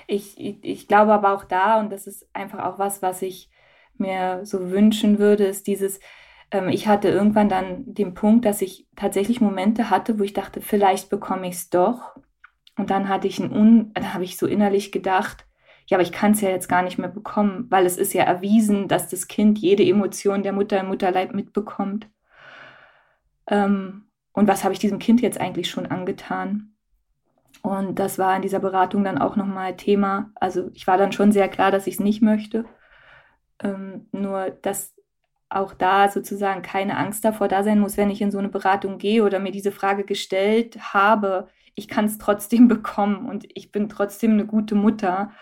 ich, 0.07 0.39
ich, 0.39 0.87
glaube 0.87 1.13
aber 1.13 1.33
auch 1.33 1.43
da, 1.43 1.79
und 1.79 1.91
das 1.91 2.07
ist 2.07 2.27
einfach 2.33 2.63
auch 2.63 2.79
was, 2.79 3.01
was 3.01 3.21
ich 3.21 3.49
mir 3.97 4.45
so 4.45 4.71
wünschen 4.71 5.19
würde, 5.19 5.45
ist 5.45 5.67
dieses, 5.67 5.99
ähm, 6.51 6.69
ich 6.69 6.87
hatte 6.87 7.09
irgendwann 7.09 7.49
dann 7.49 7.93
den 7.93 8.13
Punkt, 8.13 8.45
dass 8.45 8.61
ich 8.61 8.87
tatsächlich 8.95 9.41
Momente 9.41 9.89
hatte, 9.89 10.17
wo 10.19 10.23
ich 10.23 10.33
dachte, 10.33 10.61
vielleicht 10.61 11.09
bekomme 11.09 11.47
ich 11.47 11.55
es 11.55 11.69
doch. 11.69 12.15
Und 12.77 12.89
dann 12.89 13.09
hatte 13.09 13.27
ich 13.27 13.39
ein 13.39 13.51
Un, 13.51 13.91
dann 13.93 14.13
habe 14.13 14.23
ich 14.23 14.37
so 14.37 14.47
innerlich 14.47 14.91
gedacht, 14.91 15.45
ja, 15.87 15.97
aber 15.97 16.03
ich 16.03 16.11
kann 16.11 16.31
es 16.33 16.41
ja 16.41 16.49
jetzt 16.49 16.67
gar 16.67 16.83
nicht 16.83 16.97
mehr 16.97 17.09
bekommen, 17.09 17.67
weil 17.69 17.85
es 17.85 17.97
ist 17.97 18.13
ja 18.13 18.23
erwiesen, 18.23 18.87
dass 18.87 19.09
das 19.09 19.27
Kind 19.27 19.57
jede 19.59 19.83
Emotion 19.83 20.43
der 20.43 20.53
Mutter 20.53 20.79
im 20.79 20.87
Mutterleib 20.87 21.33
mitbekommt. 21.33 22.09
Ähm, 23.47 24.09
und 24.33 24.47
was 24.47 24.63
habe 24.63 24.73
ich 24.73 24.79
diesem 24.79 24.99
Kind 24.99 25.21
jetzt 25.21 25.39
eigentlich 25.39 25.69
schon 25.69 25.85
angetan? 25.85 26.76
Und 27.67 27.99
das 27.99 28.17
war 28.17 28.33
in 28.33 28.41
dieser 28.41 28.59
Beratung 28.59 29.03
dann 29.03 29.17
auch 29.17 29.35
nochmal 29.35 29.75
Thema. 29.75 30.31
Also 30.35 30.69
ich 30.73 30.87
war 30.87 30.97
dann 30.97 31.11
schon 31.11 31.33
sehr 31.33 31.49
klar, 31.49 31.69
dass 31.69 31.85
ich 31.85 31.95
es 31.95 31.99
nicht 31.99 32.21
möchte. 32.21 32.63
Ähm, 33.61 34.07
nur, 34.13 34.51
dass 34.61 34.95
auch 35.49 35.73
da 35.73 36.07
sozusagen 36.07 36.61
keine 36.61 36.95
Angst 36.95 37.25
davor 37.25 37.49
da 37.49 37.63
sein 37.63 37.79
muss, 37.79 37.97
wenn 37.97 38.09
ich 38.09 38.21
in 38.21 38.31
so 38.31 38.37
eine 38.37 38.47
Beratung 38.47 38.97
gehe 38.99 39.21
oder 39.21 39.39
mir 39.39 39.51
diese 39.51 39.73
Frage 39.73 40.05
gestellt 40.05 40.77
habe, 40.93 41.49
ich 41.75 41.89
kann 41.89 42.05
es 42.05 42.17
trotzdem 42.17 42.67
bekommen 42.69 43.27
und 43.27 43.45
ich 43.53 43.73
bin 43.73 43.89
trotzdem 43.89 44.31
eine 44.31 44.45
gute 44.45 44.75
Mutter. 44.75 45.33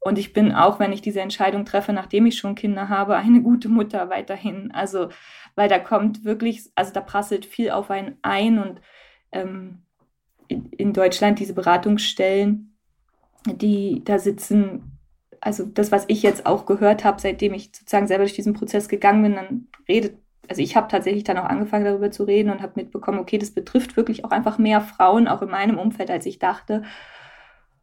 Und 0.00 0.16
ich 0.16 0.32
bin 0.32 0.54
auch, 0.54 0.78
wenn 0.78 0.92
ich 0.92 1.02
diese 1.02 1.20
Entscheidung 1.20 1.66
treffe, 1.66 1.92
nachdem 1.92 2.24
ich 2.24 2.38
schon 2.38 2.54
Kinder 2.54 2.88
habe, 2.88 3.16
eine 3.16 3.42
gute 3.42 3.68
Mutter 3.68 4.08
weiterhin. 4.08 4.70
Also, 4.72 5.10
weil 5.54 5.68
da 5.68 5.78
kommt 5.78 6.24
wirklich, 6.24 6.70
also 6.76 6.94
da 6.94 7.02
prasselt 7.02 7.44
viel 7.44 7.70
auf 7.70 7.90
einen 7.90 8.16
ein 8.22 8.58
und 8.58 8.80
ähm, 9.32 9.82
in 10.48 10.92
Deutschland 10.92 11.38
diese 11.38 11.54
Beratungsstellen, 11.54 12.76
die 13.46 14.02
da 14.04 14.18
sitzen, 14.18 14.98
also 15.40 15.64
das, 15.64 15.92
was 15.92 16.04
ich 16.08 16.22
jetzt 16.22 16.46
auch 16.46 16.66
gehört 16.66 17.04
habe, 17.04 17.20
seitdem 17.20 17.54
ich 17.54 17.70
sozusagen 17.72 18.06
selber 18.06 18.24
durch 18.24 18.34
diesen 18.34 18.54
Prozess 18.54 18.88
gegangen 18.88 19.22
bin, 19.22 19.34
dann 19.34 19.68
redet, 19.88 20.18
also 20.48 20.62
ich 20.62 20.76
habe 20.76 20.88
tatsächlich 20.88 21.24
dann 21.24 21.38
auch 21.38 21.44
angefangen 21.44 21.84
darüber 21.84 22.10
zu 22.10 22.24
reden 22.24 22.50
und 22.50 22.62
habe 22.62 22.72
mitbekommen, 22.76 23.18
okay, 23.18 23.38
das 23.38 23.50
betrifft 23.50 23.96
wirklich 23.96 24.24
auch 24.24 24.30
einfach 24.30 24.58
mehr 24.58 24.80
Frauen, 24.80 25.28
auch 25.28 25.42
in 25.42 25.50
meinem 25.50 25.78
Umfeld, 25.78 26.10
als 26.10 26.26
ich 26.26 26.38
dachte. 26.38 26.82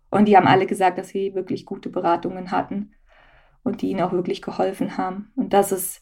Und 0.09 0.25
die 0.25 0.35
haben 0.35 0.47
alle 0.47 0.65
gesagt, 0.65 0.97
dass 0.97 1.09
sie 1.09 1.35
wirklich 1.35 1.65
gute 1.65 1.89
Beratungen 1.89 2.51
hatten 2.51 2.93
und 3.63 3.81
die 3.81 3.89
ihnen 3.89 4.01
auch 4.01 4.11
wirklich 4.11 4.41
geholfen 4.41 4.97
haben. 4.97 5.31
Und 5.35 5.53
das 5.53 5.71
ist 5.71 6.01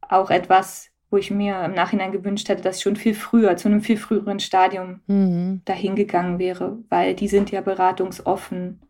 auch 0.00 0.30
etwas, 0.30 0.91
wo 1.12 1.18
ich 1.18 1.30
mir 1.30 1.62
im 1.62 1.74
Nachhinein 1.74 2.10
gewünscht 2.10 2.48
hätte, 2.48 2.62
dass 2.62 2.78
ich 2.78 2.82
schon 2.82 2.96
viel 2.96 3.14
früher, 3.14 3.56
zu 3.58 3.68
einem 3.68 3.82
viel 3.82 3.98
früheren 3.98 4.40
Stadium 4.40 5.00
mhm. 5.06 5.60
dahin 5.66 5.94
gegangen 5.94 6.38
wäre, 6.38 6.78
weil 6.88 7.14
die 7.14 7.28
sind 7.28 7.50
ja 7.50 7.60
beratungsoffen. 7.60 8.80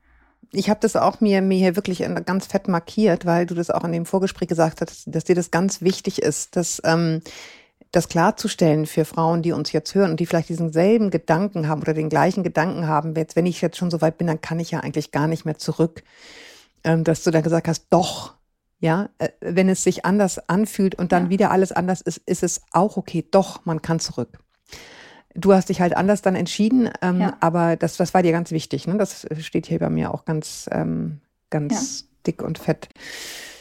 Ich 0.53 0.71
habe 0.71 0.79
das 0.81 0.95
auch 0.95 1.21
mir, 1.21 1.43
mir 1.43 1.59
hier 1.59 1.77
wirklich 1.77 2.05
ganz 2.25 2.47
fett 2.47 2.69
markiert, 2.69 3.27
weil 3.27 3.47
du 3.47 3.55
das 3.55 3.71
auch 3.71 3.83
in 3.85 3.93
dem 3.93 4.07
Vorgespräch 4.07 4.49
gesagt 4.49 4.81
hast, 4.81 5.05
dass 5.07 5.25
dir 5.25 5.35
das 5.35 5.51
ganz 5.51 5.83
wichtig 5.83 6.23
ist, 6.23 6.55
dass 6.55 6.81
ähm, 6.85 7.23
das 7.91 8.09
klarzustellen 8.09 8.87
für 8.87 9.05
Frauen, 9.05 9.43
die 9.43 9.53
uns 9.53 9.73
jetzt 9.73 9.95
hören 9.95 10.13
und 10.13 10.21
die 10.21 10.27
vielleicht 10.27 10.49
diesen 10.49 10.73
selben 10.73 11.11
Gedanken 11.11 11.67
haben 11.67 11.83
oder 11.83 11.93
den 11.93 12.09
gleichen 12.09 12.45
Gedanken 12.45 12.87
haben, 12.87 13.17
jetzt, 13.17 13.35
wenn 13.35 13.47
ich 13.47 13.61
jetzt 13.61 13.79
schon 13.79 13.91
so 13.91 14.01
weit 14.01 14.19
bin, 14.19 14.29
dann 14.29 14.41
kann 14.41 14.61
ich 14.61 14.71
ja 14.71 14.81
eigentlich 14.81 15.11
gar 15.11 15.27
nicht 15.27 15.45
mehr 15.45 15.59
zurück, 15.59 16.05
ähm, 16.85 17.03
dass 17.03 17.25
du 17.25 17.33
dann 17.33 17.43
gesagt 17.43 17.67
hast, 17.67 17.87
doch, 17.91 18.35
ja, 18.83 19.09
äh, 19.19 19.29
wenn 19.41 19.69
es 19.69 19.85
sich 19.85 20.05
anders 20.05 20.49
anfühlt 20.49 20.97
und 20.97 21.13
dann 21.13 21.25
ja. 21.25 21.31
wieder 21.31 21.51
alles 21.53 21.71
anders 21.71 22.01
ist, 22.01 22.19
ist 22.27 22.43
es 22.43 22.61
auch 22.73 22.97
okay, 22.97 23.25
doch, 23.31 23.65
man 23.65 23.81
kann 23.81 24.01
zurück. 24.01 24.39
Du 25.35 25.55
hast 25.55 25.69
dich 25.69 25.81
halt 25.81 25.97
anders 25.97 26.21
dann 26.21 26.35
entschieden, 26.35 26.91
ähm, 27.01 27.21
ja. 27.21 27.37
aber 27.41 27.77
das, 27.77 27.97
das 27.97 28.13
war 28.13 28.23
dir 28.23 28.33
ganz 28.33 28.51
wichtig. 28.51 28.89
Ne? 28.89 28.99
Das 28.99 29.27
steht 29.39 29.67
hier 29.67 29.79
bei 29.79 29.89
mir 29.89 30.13
auch 30.13 30.25
ganz, 30.25 30.69
ähm, 30.73 31.21
ganz 31.49 32.01
ja. 32.01 32.07
dick 32.27 32.43
und 32.43 32.59
fett. 32.59 32.89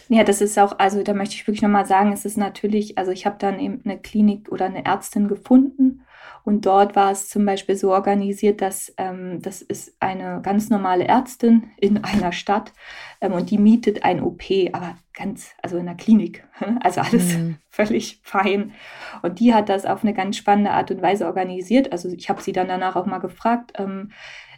Ja, 0.10 0.23
das 0.23 0.41
ist 0.41 0.57
auch, 0.57 0.79
also 0.79 1.03
da 1.03 1.13
möchte 1.13 1.36
ich 1.36 1.47
wirklich 1.47 1.62
nochmal 1.62 1.86
sagen, 1.86 2.12
es 2.12 2.25
ist 2.25 2.38
natürlich, 2.38 2.97
also 2.97 3.12
ich 3.12 3.27
habe 3.27 3.38
dann 3.38 3.60
eben 3.60 3.79
eine 3.86 3.99
Klinik 3.99 4.51
oder 4.51 4.65
eine 4.65 4.84
Ärztin 4.84 5.27
gefunden 5.27 6.01
und 6.43 6.65
dort 6.65 6.95
war 6.95 7.12
es 7.12 7.29
zum 7.29 7.45
Beispiel 7.45 7.75
so 7.75 7.91
organisiert, 7.91 8.62
dass 8.62 8.93
ähm, 8.97 9.41
das 9.41 9.62
ist 9.62 9.95
eine 9.99 10.41
ganz 10.41 10.69
normale 10.69 11.05
Ärztin 11.05 11.71
in 11.77 12.03
einer 12.03 12.31
Stadt 12.31 12.73
ähm, 13.19 13.34
und 13.34 13.51
die 13.51 13.57
mietet 13.57 14.03
ein 14.03 14.21
OP, 14.21 14.43
aber 14.73 14.95
ganz, 15.13 15.53
also 15.62 15.77
in 15.77 15.86
der 15.86 15.95
Klinik, 15.95 16.47
also 16.81 17.01
alles 17.01 17.38
mhm. 17.38 17.57
völlig 17.69 18.21
fein. 18.23 18.73
Und 19.21 19.39
die 19.39 19.53
hat 19.53 19.69
das 19.69 19.86
auf 19.86 20.03
eine 20.03 20.13
ganz 20.13 20.38
spannende 20.38 20.71
Art 20.71 20.91
und 20.91 21.01
Weise 21.01 21.25
organisiert. 21.25 21.91
Also 21.91 22.10
ich 22.10 22.29
habe 22.29 22.41
sie 22.41 22.51
dann 22.51 22.67
danach 22.67 22.95
auch 22.95 23.05
mal 23.05 23.19
gefragt, 23.19 23.73
ähm, 23.77 24.12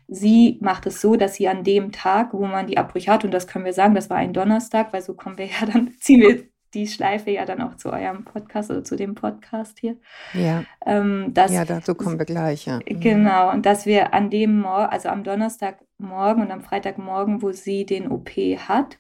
Sie 0.10 0.58
macht 0.62 0.86
es 0.86 0.99
so, 0.99 1.15
dass 1.15 1.36
sie 1.36 1.47
an 1.47 1.63
dem 1.63 1.93
Tag, 1.93 2.34
wo 2.34 2.45
man 2.45 2.67
die 2.67 2.78
Abbrüche 2.78 3.10
hat, 3.10 3.23
und 3.23 3.32
das 3.32 3.47
können 3.47 3.63
wir 3.63 3.71
sagen, 3.71 3.95
das 3.95 4.10
war 4.10 4.17
ein 4.17 4.34
Donnerstag, 4.34 4.91
weil 4.91 5.02
so 5.02 5.13
kommen 5.13 5.38
wir 5.38 5.45
ja 5.45 5.65
dann, 5.65 5.93
ziehen 5.97 6.19
wir 6.19 6.43
die 6.73 6.88
Schleife 6.88 7.31
ja 7.31 7.45
dann 7.45 7.62
auch 7.62 7.75
zu 7.75 7.91
eurem 7.91 8.25
Podcast 8.25 8.71
oder 8.71 8.83
zu 8.83 8.95
dem 8.95 9.15
Podcast 9.15 9.79
hier. 9.79 9.97
Ja. 10.33 10.63
Ähm, 10.86 11.33
dass, 11.33 11.51
ja, 11.51 11.65
dazu 11.65 11.95
kommen 11.95 12.17
wir 12.17 12.25
gleich, 12.25 12.65
ja. 12.65 12.77
Mhm. 12.77 12.99
Genau, 12.99 13.51
und 13.51 13.65
dass 13.65 13.86
wir 13.86 14.13
an 14.13 14.29
dem 14.29 14.59
Morgen, 14.59 14.91
also 14.91 15.09
am 15.09 15.23
Donnerstagmorgen 15.23 16.43
und 16.43 16.51
am 16.51 16.62
Freitagmorgen, 16.62 17.41
wo 17.41 17.51
sie 17.51 17.86
den 17.86 18.12
OP 18.12 18.29
hat, 18.29 18.97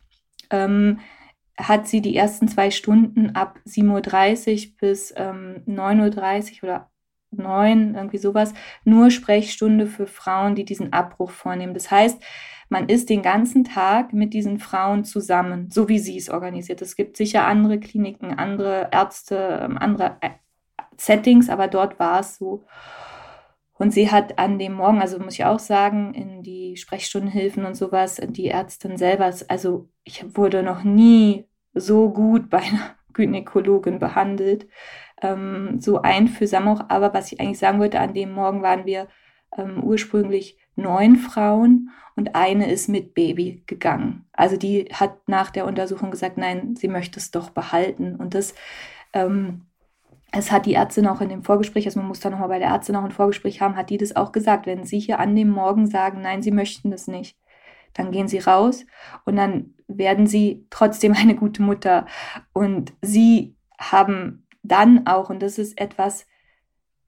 ähm, 0.49 0.99
hat 1.57 1.87
sie 1.87 2.01
die 2.01 2.15
ersten 2.15 2.47
zwei 2.47 2.71
Stunden 2.71 3.35
ab 3.35 3.59
7.30 3.67 4.65
Uhr 4.65 4.71
bis 4.79 5.13
ähm, 5.15 5.61
9.30 5.67 6.57
Uhr 6.57 6.63
oder 6.63 6.89
neun, 7.31 7.95
irgendwie 7.95 8.17
sowas, 8.17 8.53
nur 8.83 9.09
Sprechstunde 9.09 9.87
für 9.87 10.07
Frauen, 10.07 10.55
die 10.55 10.65
diesen 10.65 10.93
Abbruch 10.93 11.31
vornehmen. 11.31 11.73
Das 11.73 11.89
heißt, 11.91 12.21
man 12.69 12.89
ist 12.89 13.09
den 13.09 13.21
ganzen 13.21 13.63
Tag 13.63 14.13
mit 14.13 14.33
diesen 14.33 14.59
Frauen 14.59 15.03
zusammen, 15.05 15.69
so 15.71 15.89
wie 15.89 15.99
sie 15.99 16.17
es 16.17 16.29
organisiert. 16.29 16.81
Es 16.81 16.95
gibt 16.95 17.17
sicher 17.17 17.45
andere 17.45 17.79
Kliniken, 17.79 18.33
andere 18.37 18.89
Ärzte, 18.91 19.61
ähm, 19.63 19.77
andere 19.77 20.17
äh, 20.21 20.29
Settings, 20.97 21.49
aber 21.49 21.67
dort 21.67 21.99
war 21.99 22.19
es 22.19 22.37
so. 22.37 22.63
Und 23.73 23.91
sie 23.91 24.11
hat 24.11 24.37
an 24.39 24.59
dem 24.59 24.73
Morgen, 24.73 25.01
also 25.01 25.19
muss 25.19 25.33
ich 25.33 25.45
auch 25.45 25.59
sagen, 25.59 26.13
in 26.13 26.43
die 26.43 26.77
Sprechstundenhilfen 26.77 27.65
und 27.65 27.75
sowas, 27.75 28.21
die 28.23 28.47
Ärztin 28.47 28.97
selber, 28.97 29.33
also 29.47 29.89
ich 30.03 30.23
wurde 30.37 30.63
noch 30.63 30.83
nie 30.83 31.45
so 31.73 32.11
gut 32.11 32.49
bei 32.49 32.59
einer 32.59 32.95
Gynäkologin 33.13 33.99
behandelt 33.99 34.67
ähm, 35.23 35.79
so 35.79 36.01
einfühlsam 36.01 36.67
auch. 36.67 36.89
Aber 36.89 37.13
was 37.13 37.31
ich 37.31 37.39
eigentlich 37.39 37.59
sagen 37.59 37.79
wollte, 37.79 37.99
an 37.99 38.13
dem 38.13 38.31
Morgen 38.33 38.61
waren 38.61 38.85
wir 38.85 39.07
ähm, 39.57 39.83
ursprünglich 39.83 40.57
neun 40.75 41.17
Frauen 41.17 41.91
und 42.15 42.35
eine 42.35 42.71
ist 42.71 42.89
mit 42.89 43.13
Baby 43.13 43.63
gegangen. 43.65 44.25
Also 44.33 44.57
die 44.57 44.85
hat 44.93 45.27
nach 45.27 45.49
der 45.49 45.65
Untersuchung 45.65 46.11
gesagt, 46.11 46.37
nein, 46.37 46.75
sie 46.75 46.87
möchte 46.87 47.19
es 47.19 47.31
doch 47.31 47.49
behalten. 47.49 48.15
Und 48.15 48.35
das, 48.35 48.53
ähm, 49.13 49.65
es 50.31 50.51
hat 50.51 50.65
die 50.65 50.75
Ärztin 50.75 51.07
auch 51.07 51.21
in 51.21 51.29
dem 51.29 51.43
Vorgespräch, 51.43 51.85
also 51.85 51.99
man 51.99 52.07
muss 52.07 52.19
da 52.19 52.29
nochmal 52.29 52.49
bei 52.49 52.59
der 52.59 52.69
Ärztin 52.69 52.95
auch 52.95 53.03
ein 53.03 53.11
Vorgespräch 53.11 53.61
haben, 53.61 53.75
hat 53.75 53.89
die 53.89 53.97
das 53.97 54.15
auch 54.15 54.31
gesagt. 54.31 54.65
Wenn 54.65 54.83
sie 54.83 54.99
hier 54.99 55.19
an 55.19 55.35
dem 55.35 55.49
Morgen 55.49 55.87
sagen, 55.87 56.21
nein, 56.21 56.41
sie 56.41 56.51
möchten 56.51 56.91
das 56.91 57.07
nicht, 57.07 57.37
dann 57.93 58.11
gehen 58.11 58.27
sie 58.27 58.39
raus 58.39 58.85
und 59.25 59.35
dann 59.35 59.73
werden 59.87 60.27
sie 60.27 60.65
trotzdem 60.69 61.13
eine 61.17 61.35
gute 61.35 61.61
Mutter. 61.61 62.05
Und 62.53 62.93
sie 63.01 63.55
haben 63.79 64.47
dann 64.61 65.07
auch, 65.07 65.29
und 65.29 65.41
das 65.41 65.57
ist 65.57 65.79
etwas, 65.79 66.27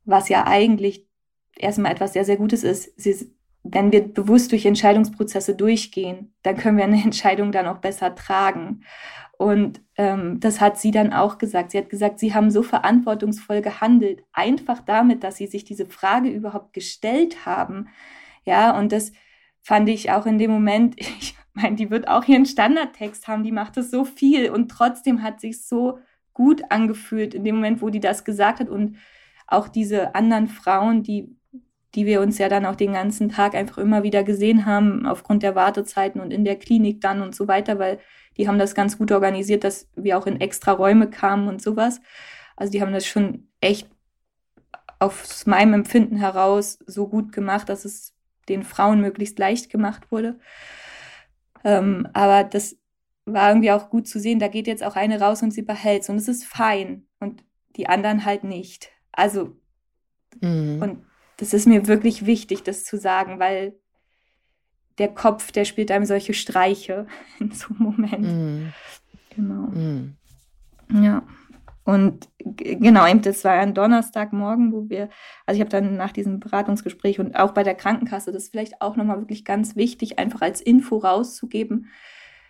was 0.04 0.30
ja 0.30 0.46
eigentlich 0.46 1.08
erstmal 1.58 1.92
etwas 1.92 2.14
sehr, 2.14 2.26
sehr 2.26 2.38
Gutes 2.38 2.64
ist, 2.64 3.00
sie, 3.00 3.35
wenn 3.68 3.92
wir 3.92 4.02
bewusst 4.14 4.52
durch 4.52 4.66
Entscheidungsprozesse 4.66 5.56
durchgehen, 5.56 6.34
dann 6.44 6.58
können 6.58 6.78
wir 6.78 6.84
eine 6.84 7.02
Entscheidung 7.04 7.52
dann 7.52 7.68
auch 7.68 7.80
besser 7.80 8.16
tragen. 8.16 8.82
Und 9.38 9.82
ähm, 9.98 10.40
das 10.40 10.62
hat 10.62 10.78
sie 10.80 10.92
dann 10.92 11.12
auch 11.12 11.38
gesagt. 11.38 11.72
Sie 11.72 11.78
hat 11.78 11.90
gesagt, 11.90 12.20
sie 12.20 12.34
haben 12.34 12.52
so 12.52 12.64
verantwortungsvoll 12.64 13.62
gehandelt, 13.62 14.24
einfach 14.32 14.80
damit, 14.82 15.24
dass 15.24 15.38
sie 15.38 15.48
sich 15.48 15.66
diese 15.66 15.86
Frage 15.86 16.30
überhaupt 16.30 16.74
gestellt 16.74 17.46
haben. 17.46 17.90
Ja, 18.46 18.78
und 18.78 18.92
das 18.92 19.12
fand 19.62 19.90
ich 19.90 20.12
auch 20.12 20.26
in 20.26 20.38
dem 20.38 20.52
Moment, 20.52 20.96
ich 21.00 21.36
meine, 21.54 21.76
die 21.76 21.90
wird 21.90 22.08
auch 22.08 22.26
ihren 22.26 22.46
Standardtext 22.46 23.28
haben, 23.28 23.44
die 23.44 23.52
macht 23.52 23.78
es 23.78 23.92
so 23.92 24.06
viel 24.06 24.50
und 24.52 24.70
trotzdem 24.70 25.24
hat 25.24 25.42
sich 25.42 25.66
so 25.66 26.00
gut 26.34 26.64
angefühlt 26.70 27.34
in 27.34 27.44
dem 27.44 27.56
Moment, 27.56 27.82
wo 27.82 27.90
die 27.90 28.02
das 28.02 28.26
gesagt 28.26 28.60
hat 28.60 28.70
und 28.70 28.98
auch 29.48 29.68
diese 29.68 30.16
anderen 30.16 30.48
Frauen, 30.48 31.02
die, 31.04 31.36
die 31.96 32.06
wir 32.06 32.22
uns 32.22 32.38
ja 32.38 32.50
dann 32.50 32.66
auch 32.66 32.76
den 32.76 32.94
ganzen 32.94 33.30
Tag 33.30 33.56
einfach 33.56 33.78
immer 33.78 34.04
wieder 34.04 34.24
gesehen 34.24 34.66
haben, 34.66 35.06
aufgrund 35.06 35.44
der 35.44 35.56
Wartezeiten 35.56 36.20
und 36.22 36.32
in 36.32 36.44
der 36.44 36.58
Klinik 36.58 37.02
dann 37.02 37.22
und 37.22 37.34
so 37.34 37.48
weiter, 37.48 37.80
weil 37.80 38.00
die 38.38 38.48
haben 38.48 38.60
das 38.60 38.76
ganz 38.76 38.98
gut 38.98 39.12
organisiert, 39.12 39.64
dass 39.64 39.90
wir 39.96 40.18
auch 40.18 40.28
in 40.28 40.42
extra 40.42 40.74
Räume 40.74 41.10
kamen 41.10 41.48
und 41.48 41.62
sowas. 41.62 42.02
Also 42.58 42.72
die 42.72 42.82
haben 42.82 42.92
das 42.92 43.06
schon 43.06 43.48
echt 43.62 43.90
aus 45.00 45.46
meinem 45.46 45.74
Empfinden 45.74 46.18
heraus 46.18 46.80
so 46.86 47.08
gut 47.08 47.32
gemacht, 47.32 47.70
dass 47.70 47.86
es 47.86 48.14
den 48.50 48.64
Frauen 48.64 49.02
möglichst 49.02 49.40
leicht 49.40 49.70
gemacht 49.70 50.12
wurde. 50.12 50.40
Ähm, 51.64 52.08
aber 52.14 52.44
das 52.44 52.78
war 53.26 53.50
irgendwie 53.50 53.72
auch 53.72 53.90
gut 53.90 54.08
zu 54.08 54.20
sehen, 54.20 54.40
da 54.40 54.48
geht 54.48 54.68
jetzt 54.68 54.84
auch 54.84 54.96
eine 54.96 55.20
raus 55.20 55.42
und 55.42 55.52
sie 55.52 55.64
behält 55.64 56.08
und 56.10 56.18
es 56.18 56.28
ist 56.28 56.46
fein 56.46 57.08
und 57.20 57.44
die 57.76 57.88
anderen 57.88 58.26
halt 58.26 58.44
nicht. 58.44 58.90
Also, 59.12 59.56
mhm. 60.42 60.82
und 60.82 61.06
das 61.38 61.54
ist 61.54 61.68
mir 61.68 61.88
wirklich 61.88 62.26
wichtig, 62.26 62.64
das 62.64 62.84
zu 62.86 62.98
sagen, 62.98 63.40
weil 63.40 63.76
der 64.98 65.10
Kopf, 65.10 65.52
der 65.52 65.66
spielt 65.66 65.92
einem 65.92 66.06
solche 66.06 66.34
Streiche 66.34 67.08
in 67.40 67.52
so 67.52 67.68
einem 67.70 67.80
Moment. 67.80 68.22
Mhm. 68.22 68.74
Genau. 69.36 69.68
Mhm. 69.68 70.16
Ja. 70.90 71.24
Und 71.84 72.30
genau, 72.40 73.06
das 73.16 73.44
war 73.44 73.54
ein 73.54 73.76
Donnerstagmorgen, 73.76 74.72
wo 74.72 74.90
wir, 74.90 75.10
also 75.46 75.58
ich 75.58 75.62
habe 75.62 75.70
dann 75.70 75.98
nach 75.98 76.12
diesem 76.12 76.40
Beratungsgespräch 76.40 77.20
und 77.20 77.36
auch 77.36 77.52
bei 77.52 77.62
der 77.62 77.76
Krankenkasse, 77.76 78.32
das 78.32 78.44
ist 78.44 78.52
vielleicht 78.52 78.82
auch 78.82 78.96
nochmal 78.96 79.20
wirklich 79.20 79.46
ganz 79.46 79.76
wichtig, 79.76 80.18
einfach 80.18 80.42
als 80.42 80.62
Info 80.62 80.98
rauszugeben, 80.98 81.90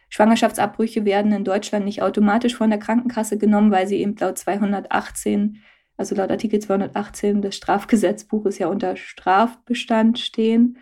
Schwangerschaftsabbrüche 0.09 1.03
werden 1.03 1.33
in 1.33 1.43
Deutschland 1.43 1.83
nicht 1.83 2.01
automatisch 2.01 2.55
von 2.55 2.69
der 2.69 2.79
Krankenkasse 2.79 3.37
genommen, 3.37 3.71
weil 3.71 3.87
sie 3.87 3.97
eben 3.97 4.15
laut 4.17 4.37
218, 4.37 5.61
also 5.97 6.15
laut 6.15 6.31
Artikel 6.31 6.59
218 6.59 7.41
des 7.41 7.55
Strafgesetzbuches 7.55 8.59
ja 8.59 8.67
unter 8.67 8.95
Strafbestand 8.95 10.19
stehen. 10.19 10.77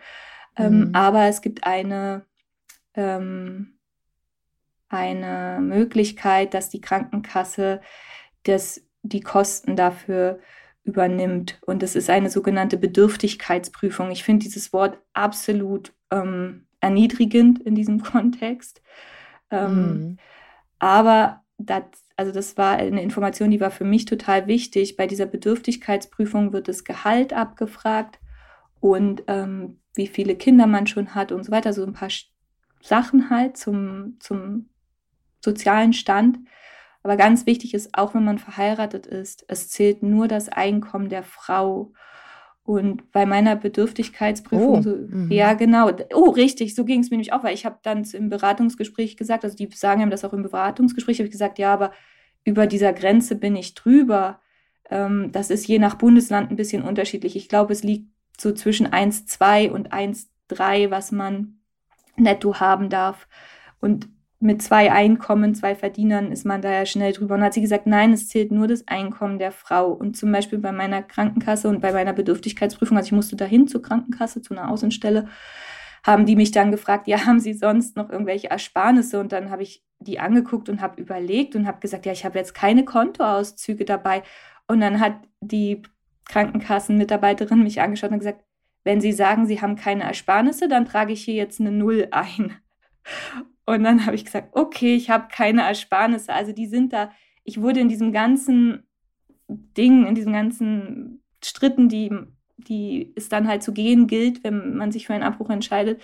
Ähm, 0.56 0.80
mhm. 0.80 0.94
Aber 0.94 1.24
es 1.26 1.40
gibt 1.40 1.64
eine, 1.64 2.24
ähm, 2.94 3.78
eine 4.88 5.58
Möglichkeit, 5.60 6.54
dass 6.54 6.68
die 6.68 6.80
Krankenkasse 6.80 7.80
das, 8.44 8.82
die 9.02 9.20
Kosten 9.20 9.76
dafür 9.76 10.40
übernimmt. 10.84 11.58
Und 11.62 11.82
das 11.82 11.96
ist 11.96 12.10
eine 12.10 12.30
sogenannte 12.30 12.76
Bedürftigkeitsprüfung. 12.76 14.10
Ich 14.10 14.22
finde 14.22 14.44
dieses 14.44 14.72
Wort 14.72 14.98
absolut 15.12 15.92
ähm, 16.10 16.66
erniedrigend 16.80 17.60
in 17.62 17.74
diesem 17.74 18.02
Kontext. 18.02 18.82
Ähm, 19.50 19.76
mhm. 19.76 20.16
Aber 20.78 21.42
das, 21.58 21.84
also 22.16 22.32
das 22.32 22.56
war 22.56 22.76
eine 22.76 23.02
Information, 23.02 23.50
die 23.50 23.60
war 23.60 23.70
für 23.70 23.84
mich 23.84 24.04
total 24.04 24.46
wichtig. 24.46 24.96
Bei 24.96 25.06
dieser 25.06 25.26
Bedürftigkeitsprüfung 25.26 26.52
wird 26.52 26.68
das 26.68 26.84
Gehalt 26.84 27.32
abgefragt 27.32 28.20
und 28.80 29.24
ähm, 29.26 29.80
wie 29.94 30.06
viele 30.06 30.36
Kinder 30.36 30.66
man 30.66 30.86
schon 30.86 31.14
hat 31.14 31.32
und 31.32 31.44
so 31.44 31.50
weiter. 31.50 31.72
So 31.72 31.84
ein 31.84 31.92
paar 31.92 32.10
Sachen 32.80 33.30
halt 33.30 33.56
zum, 33.56 34.16
zum 34.20 34.68
sozialen 35.40 35.92
Stand. 35.92 36.38
Aber 37.02 37.16
ganz 37.16 37.46
wichtig 37.46 37.74
ist, 37.74 37.96
auch 37.96 38.14
wenn 38.14 38.24
man 38.24 38.38
verheiratet 38.38 39.06
ist, 39.06 39.44
es 39.48 39.68
zählt 39.68 40.02
nur 40.02 40.28
das 40.28 40.48
Einkommen 40.48 41.08
der 41.08 41.22
Frau. 41.22 41.92
Und 42.64 43.12
bei 43.12 43.26
meiner 43.26 43.56
Bedürftigkeitsprüfung, 43.56 44.78
oh, 44.78 44.82
so, 44.82 44.96
mhm. 44.96 45.30
ja 45.30 45.52
genau, 45.52 45.90
oh 46.14 46.30
richtig, 46.30 46.74
so 46.74 46.86
ging 46.86 47.00
es 47.00 47.10
mir 47.10 47.16
nämlich 47.16 47.34
auch, 47.34 47.44
weil 47.44 47.52
ich 47.52 47.66
habe 47.66 47.78
dann 47.82 48.04
im 48.04 48.30
Beratungsgespräch 48.30 49.18
gesagt, 49.18 49.44
also 49.44 49.54
die 49.54 49.68
sagen 49.74 50.00
haben 50.00 50.10
das 50.10 50.24
auch 50.24 50.32
im 50.32 50.42
Beratungsgespräch, 50.42 51.18
habe 51.18 51.26
ich 51.26 51.32
gesagt, 51.32 51.58
ja, 51.58 51.74
aber 51.74 51.92
über 52.42 52.66
dieser 52.66 52.94
Grenze 52.94 53.36
bin 53.36 53.54
ich 53.54 53.74
drüber. 53.74 54.40
Ähm, 54.90 55.30
das 55.30 55.50
ist 55.50 55.66
je 55.66 55.78
nach 55.78 55.96
Bundesland 55.96 56.50
ein 56.50 56.56
bisschen 56.56 56.82
unterschiedlich. 56.82 57.36
Ich 57.36 57.50
glaube, 57.50 57.74
es 57.74 57.82
liegt 57.82 58.08
so 58.38 58.52
zwischen 58.52 58.86
1,2 58.86 59.70
und 59.70 59.92
1,3, 59.92 60.90
was 60.90 61.12
man 61.12 61.58
netto 62.16 62.60
haben 62.60 62.88
darf. 62.88 63.28
Und 63.80 64.08
mit 64.44 64.62
zwei 64.62 64.92
Einkommen, 64.92 65.54
zwei 65.54 65.74
Verdienern 65.74 66.30
ist 66.30 66.44
man 66.44 66.62
da 66.62 66.70
ja 66.70 66.86
schnell 66.86 67.12
drüber. 67.12 67.34
Und 67.34 67.42
hat 67.42 67.54
sie 67.54 67.60
gesagt, 67.60 67.86
nein, 67.86 68.12
es 68.12 68.28
zählt 68.28 68.52
nur 68.52 68.68
das 68.68 68.86
Einkommen 68.86 69.38
der 69.38 69.52
Frau. 69.52 69.90
Und 69.90 70.16
zum 70.16 70.30
Beispiel 70.30 70.58
bei 70.58 70.70
meiner 70.70 71.02
Krankenkasse 71.02 71.68
und 71.68 71.80
bei 71.80 71.92
meiner 71.92 72.12
Bedürftigkeitsprüfung, 72.12 72.96
also 72.96 73.06
ich 73.08 73.12
musste 73.12 73.36
dahin 73.36 73.66
zur 73.66 73.82
Krankenkasse, 73.82 74.42
zu 74.42 74.54
einer 74.54 74.70
Außenstelle, 74.70 75.28
haben 76.04 76.26
die 76.26 76.36
mich 76.36 76.50
dann 76.50 76.70
gefragt, 76.70 77.08
ja, 77.08 77.24
haben 77.26 77.40
Sie 77.40 77.54
sonst 77.54 77.96
noch 77.96 78.10
irgendwelche 78.10 78.50
Ersparnisse? 78.50 79.18
Und 79.18 79.32
dann 79.32 79.50
habe 79.50 79.62
ich 79.62 79.82
die 79.98 80.20
angeguckt 80.20 80.68
und 80.68 80.82
habe 80.82 81.00
überlegt 81.00 81.56
und 81.56 81.66
habe 81.66 81.80
gesagt, 81.80 82.04
ja, 82.04 82.12
ich 82.12 82.26
habe 82.26 82.38
jetzt 82.38 82.54
keine 82.54 82.84
Kontoauszüge 82.84 83.86
dabei. 83.86 84.22
Und 84.68 84.80
dann 84.80 85.00
hat 85.00 85.16
die 85.40 85.82
Krankenkassenmitarbeiterin 86.26 87.62
mich 87.62 87.80
angeschaut 87.80 88.10
und 88.10 88.18
gesagt, 88.18 88.44
wenn 88.84 89.00
Sie 89.00 89.12
sagen, 89.12 89.46
Sie 89.46 89.62
haben 89.62 89.76
keine 89.76 90.04
Ersparnisse, 90.04 90.68
dann 90.68 90.84
trage 90.84 91.14
ich 91.14 91.24
hier 91.24 91.34
jetzt 91.34 91.60
eine 91.60 91.72
Null 91.72 92.08
ein. 92.10 92.56
Und 93.66 93.84
dann 93.84 94.06
habe 94.06 94.16
ich 94.16 94.24
gesagt, 94.24 94.48
okay, 94.52 94.94
ich 94.94 95.10
habe 95.10 95.28
keine 95.30 95.62
Ersparnisse. 95.62 96.32
Also 96.32 96.52
die 96.52 96.66
sind 96.66 96.92
da, 96.92 97.10
ich 97.44 97.60
wurde 97.60 97.80
in 97.80 97.88
diesem 97.88 98.12
ganzen 98.12 98.84
Ding, 99.48 100.06
in 100.06 100.14
diesen 100.14 100.32
ganzen 100.32 101.22
Stritten, 101.42 101.88
die, 101.88 102.10
die 102.56 103.12
es 103.16 103.28
dann 103.28 103.48
halt 103.48 103.62
zu 103.62 103.72
gehen 103.72 104.06
gilt, 104.06 104.44
wenn 104.44 104.76
man 104.76 104.92
sich 104.92 105.06
für 105.06 105.14
einen 105.14 105.22
Abbruch 105.22 105.50
entscheidet, 105.50 106.00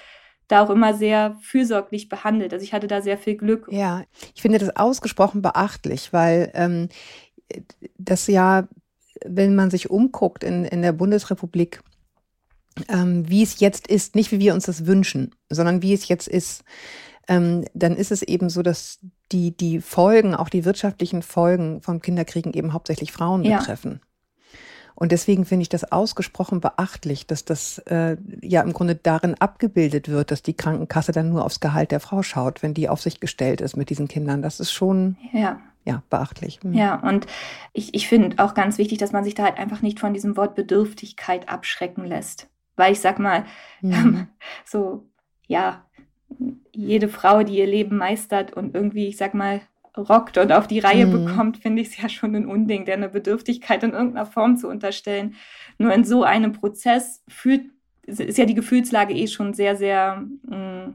da 0.49 0.63
auch 0.63 0.71
immer 0.71 0.95
sehr 0.95 1.37
fürsorglich 1.41 2.09
behandelt. 2.09 2.53
Also 2.53 2.65
ich 2.65 2.73
hatte 2.73 2.89
da 2.89 3.03
sehr 3.03 3.19
viel 3.19 3.37
Glück. 3.37 3.69
Ja, 3.71 4.05
ich 4.35 4.43
finde 4.43 4.59
das 4.59 4.75
ausgesprochen 4.77 5.43
beachtlich, 5.43 6.13
weil 6.13 6.51
ähm, 6.55 6.89
das 7.99 8.27
ja, 8.27 8.69
wenn 9.25 9.55
man 9.55 9.71
sich 9.71 9.91
umguckt 9.91 10.45
in, 10.45 10.65
in 10.65 10.83
der 10.83 10.93
Bundesrepublik, 10.93 11.83
ähm, 12.89 13.29
wie 13.29 13.43
es 13.43 13.61
jetzt 13.61 13.87
ist, 13.87 14.15
nicht 14.15 14.33
wie 14.33 14.41
wir 14.41 14.55
uns 14.55 14.67
das 14.67 14.87
wünschen, 14.87 15.35
sondern 15.49 15.83
wie 15.83 15.93
es 15.93 16.09
jetzt 16.09 16.29
ist, 16.29 16.65
ähm, 17.31 17.65
dann 17.75 17.95
ist 17.95 18.11
es 18.11 18.23
eben 18.23 18.51
so, 18.51 18.61
dass 18.61 18.99
die, 19.31 19.57
die 19.57 19.81
Folgen, 19.81 20.35
auch 20.35 20.49
die 20.49 20.65
wirtschaftlichen 20.65 21.23
Folgen 21.23 21.81
vom 21.81 22.03
Kinderkriegen 22.03 22.53
eben 22.53 22.73
hauptsächlich 22.73 23.13
Frauen 23.13 23.45
ja. 23.45 23.59
betreffen. 23.59 24.01
Und 24.97 25.13
deswegen 25.13 25.45
finde 25.45 25.63
ich 25.63 25.69
das 25.69 25.91
ausgesprochen 25.93 26.61
beachtlich, 26.61 27.29
dass 27.29 27.45
das 27.45 27.79
äh, 27.87 28.17
ja 28.43 28.61
im 28.63 28.73
Grunde 28.73 28.97
darin 28.97 29.35
abgebildet 29.39 30.09
wird, 30.09 30.33
dass 30.33 30.43
die 30.43 30.55
Krankenkasse 30.55 31.13
dann 31.13 31.31
nur 31.31 31.45
aufs 31.45 31.61
Gehalt 31.61 31.93
der 31.93 32.01
Frau 32.01 32.23
schaut, 32.23 32.65
wenn 32.65 32.75
die 32.75 32.89
auf 32.89 33.01
sich 33.01 33.21
gestellt 33.21 33.61
ist 33.61 33.77
mit 33.77 33.91
diesen 33.91 34.09
Kindern. 34.09 34.43
Das 34.43 34.59
ist 34.59 34.73
schon 34.73 35.17
ja, 35.33 35.61
ja 35.85 36.03
beachtlich. 36.11 36.63
Mhm. 36.65 36.75
Ja, 36.75 36.97
und 36.97 37.27
ich, 37.73 37.95
ich 37.95 38.09
finde 38.09 38.43
auch 38.45 38.55
ganz 38.55 38.77
wichtig, 38.77 38.99
dass 38.99 39.13
man 39.13 39.23
sich 39.23 39.37
da 39.37 39.45
halt 39.45 39.57
einfach 39.57 39.83
nicht 39.83 40.01
von 40.01 40.13
diesem 40.13 40.37
Wort 40.37 40.57
Bedürftigkeit 40.57 41.49
abschrecken 41.49 42.05
lässt. 42.05 42.49
Weil 42.75 42.93
ich 42.93 43.01
sag 43.01 43.21
mal, 43.21 43.45
mhm. 43.81 43.93
ähm, 43.93 44.27
so, 44.67 45.07
ja, 45.47 45.85
jede 46.75 47.09
Frau, 47.09 47.43
die 47.43 47.59
ihr 47.59 47.67
Leben 47.67 47.97
meistert 47.97 48.53
und 48.53 48.75
irgendwie, 48.75 49.09
ich 49.09 49.17
sag 49.17 49.35
mal, 49.35 49.61
rockt 49.97 50.39
und 50.39 50.53
auf 50.53 50.67
die 50.67 50.79
Reihe 50.79 51.07
mhm. 51.07 51.25
bekommt, 51.25 51.57
finde 51.59 51.83
ich 51.83 51.89
es 51.89 52.01
ja 52.01 52.09
schon 52.09 52.35
ein 52.35 52.47
Unding, 52.47 52.85
der 52.85 52.95
eine 52.95 53.09
Bedürftigkeit 53.09 53.83
in 53.83 53.93
irgendeiner 53.93 54.27
Form 54.27 54.57
zu 54.57 54.69
unterstellen. 54.69 55.35
Nur 55.79 55.93
in 55.93 56.05
so 56.05 56.23
einem 56.23 56.53
Prozess 56.53 57.23
fühlt, 57.29 57.67
ist 58.07 58.39
ja 58.39 58.45
die 58.45 58.55
Gefühlslage 58.55 59.15
eh 59.15 59.27
schon 59.27 59.53
sehr, 59.53 59.77
sehr 59.77 60.25
mh, 60.43 60.87
mm, 60.87 60.95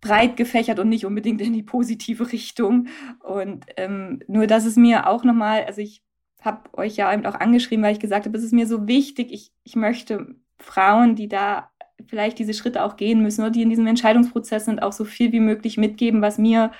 breit 0.00 0.36
gefächert 0.36 0.78
und 0.78 0.88
nicht 0.88 1.04
unbedingt 1.04 1.42
in 1.42 1.52
die 1.52 1.62
positive 1.62 2.32
Richtung. 2.32 2.88
Und 3.20 3.66
ähm, 3.76 4.20
nur, 4.28 4.46
dass 4.46 4.64
es 4.64 4.76
mir 4.76 5.06
auch 5.06 5.24
nochmal, 5.24 5.64
also 5.64 5.80
ich 5.80 6.02
habe 6.40 6.70
euch 6.72 6.96
ja 6.96 7.12
eben 7.12 7.26
auch 7.26 7.34
angeschrieben, 7.34 7.84
weil 7.84 7.92
ich 7.92 8.00
gesagt 8.00 8.26
habe, 8.26 8.36
es 8.36 8.44
ist 8.44 8.52
mir 8.52 8.66
so 8.66 8.88
wichtig, 8.88 9.30
ich, 9.30 9.52
ich 9.62 9.76
möchte 9.76 10.36
Frauen, 10.58 11.16
die 11.16 11.28
da 11.28 11.70
vielleicht 12.06 12.38
diese 12.38 12.54
Schritte 12.54 12.84
auch 12.84 12.96
gehen 12.96 13.22
müssen 13.22 13.42
oder 13.42 13.50
die 13.50 13.62
in 13.62 13.70
diesem 13.70 13.86
Entscheidungsprozess 13.86 14.64
sind, 14.64 14.82
auch 14.82 14.92
so 14.92 15.04
viel 15.04 15.32
wie 15.32 15.40
möglich 15.40 15.76
mitgeben, 15.76 16.22
was 16.22 16.38
mir 16.38 16.72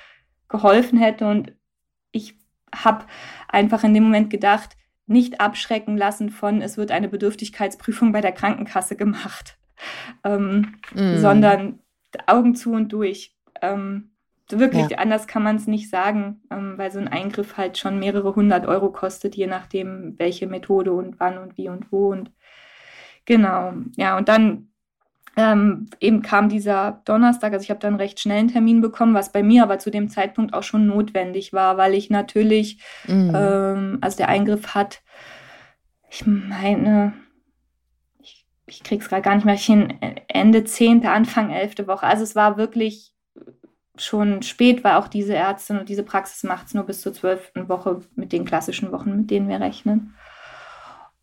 geholfen 0.49 0.99
hätte. 0.99 1.27
Und 1.27 1.53
ich 2.11 2.35
habe 2.73 3.05
einfach 3.47 3.83
in 3.83 3.93
dem 3.93 4.03
Moment 4.03 4.29
gedacht, 4.29 4.77
nicht 5.07 5.41
abschrecken 5.41 5.97
lassen 5.97 6.29
von, 6.29 6.61
es 6.61 6.77
wird 6.77 6.91
eine 6.91 7.09
Bedürftigkeitsprüfung 7.09 8.11
bei 8.11 8.21
der 8.21 8.31
Krankenkasse 8.31 8.95
gemacht, 8.95 9.57
ähm, 10.23 10.75
mm. 10.93 11.17
sondern 11.17 11.79
Augen 12.27 12.55
zu 12.55 12.71
und 12.71 12.93
durch. 12.93 13.35
Ähm, 13.61 14.11
wirklich, 14.49 14.89
ja. 14.89 14.97
anders 14.97 15.27
kann 15.27 15.43
man 15.43 15.55
es 15.55 15.67
nicht 15.67 15.89
sagen, 15.89 16.41
ähm, 16.49 16.77
weil 16.77 16.91
so 16.91 16.99
ein 16.99 17.07
Eingriff 17.07 17.57
halt 17.57 17.77
schon 17.77 17.99
mehrere 17.99 18.35
hundert 18.35 18.65
Euro 18.65 18.91
kostet, 18.91 19.35
je 19.35 19.47
nachdem, 19.47 20.15
welche 20.17 20.47
Methode 20.47 20.91
und 20.93 21.19
wann 21.19 21.37
und 21.37 21.57
wie 21.57 21.69
und 21.69 21.91
wo. 21.91 22.11
Und 22.11 22.31
genau, 23.25 23.73
ja, 23.95 24.17
und 24.17 24.27
dann 24.29 24.70
ähm, 25.37 25.87
eben 25.99 26.21
kam 26.21 26.49
dieser 26.49 27.01
Donnerstag, 27.05 27.53
also 27.53 27.63
ich 27.63 27.69
habe 27.69 27.79
dann 27.79 27.95
recht 27.95 28.19
schnell 28.19 28.39
einen 28.39 28.47
Termin 28.49 28.81
bekommen, 28.81 29.13
was 29.13 29.31
bei 29.31 29.43
mir 29.43 29.63
aber 29.63 29.79
zu 29.79 29.89
dem 29.89 30.09
Zeitpunkt 30.09 30.53
auch 30.53 30.63
schon 30.63 30.87
notwendig 30.87 31.53
war, 31.53 31.77
weil 31.77 31.93
ich 31.93 32.09
natürlich, 32.09 32.79
mhm. 33.07 33.31
ähm, 33.33 33.97
also 34.01 34.17
der 34.17 34.29
Eingriff 34.29 34.75
hat, 34.75 35.01
ich 36.09 36.25
meine, 36.25 37.13
ich, 38.19 38.45
ich 38.65 38.83
kriege 38.83 39.01
es 39.01 39.09
gerade 39.09 39.21
gar 39.21 39.35
nicht 39.35 39.45
mehr 39.45 39.55
hin, 39.55 39.97
Ende 40.27 40.65
10., 40.65 41.05
Anfang 41.05 41.51
11. 41.51 41.87
Woche. 41.87 42.05
Also 42.05 42.23
es 42.23 42.35
war 42.35 42.57
wirklich 42.57 43.13
schon 43.97 44.41
spät, 44.41 44.83
weil 44.83 44.95
auch 44.95 45.07
diese 45.07 45.35
Ärztin 45.35 45.79
und 45.79 45.87
diese 45.87 46.03
Praxis 46.03 46.43
macht 46.43 46.67
es 46.67 46.73
nur 46.73 46.83
bis 46.83 47.01
zur 47.01 47.13
12. 47.13 47.53
Woche 47.67 48.01
mit 48.15 48.33
den 48.33 48.43
klassischen 48.43 48.91
Wochen, 48.91 49.15
mit 49.15 49.31
denen 49.31 49.47
wir 49.47 49.61
rechnen. 49.61 50.15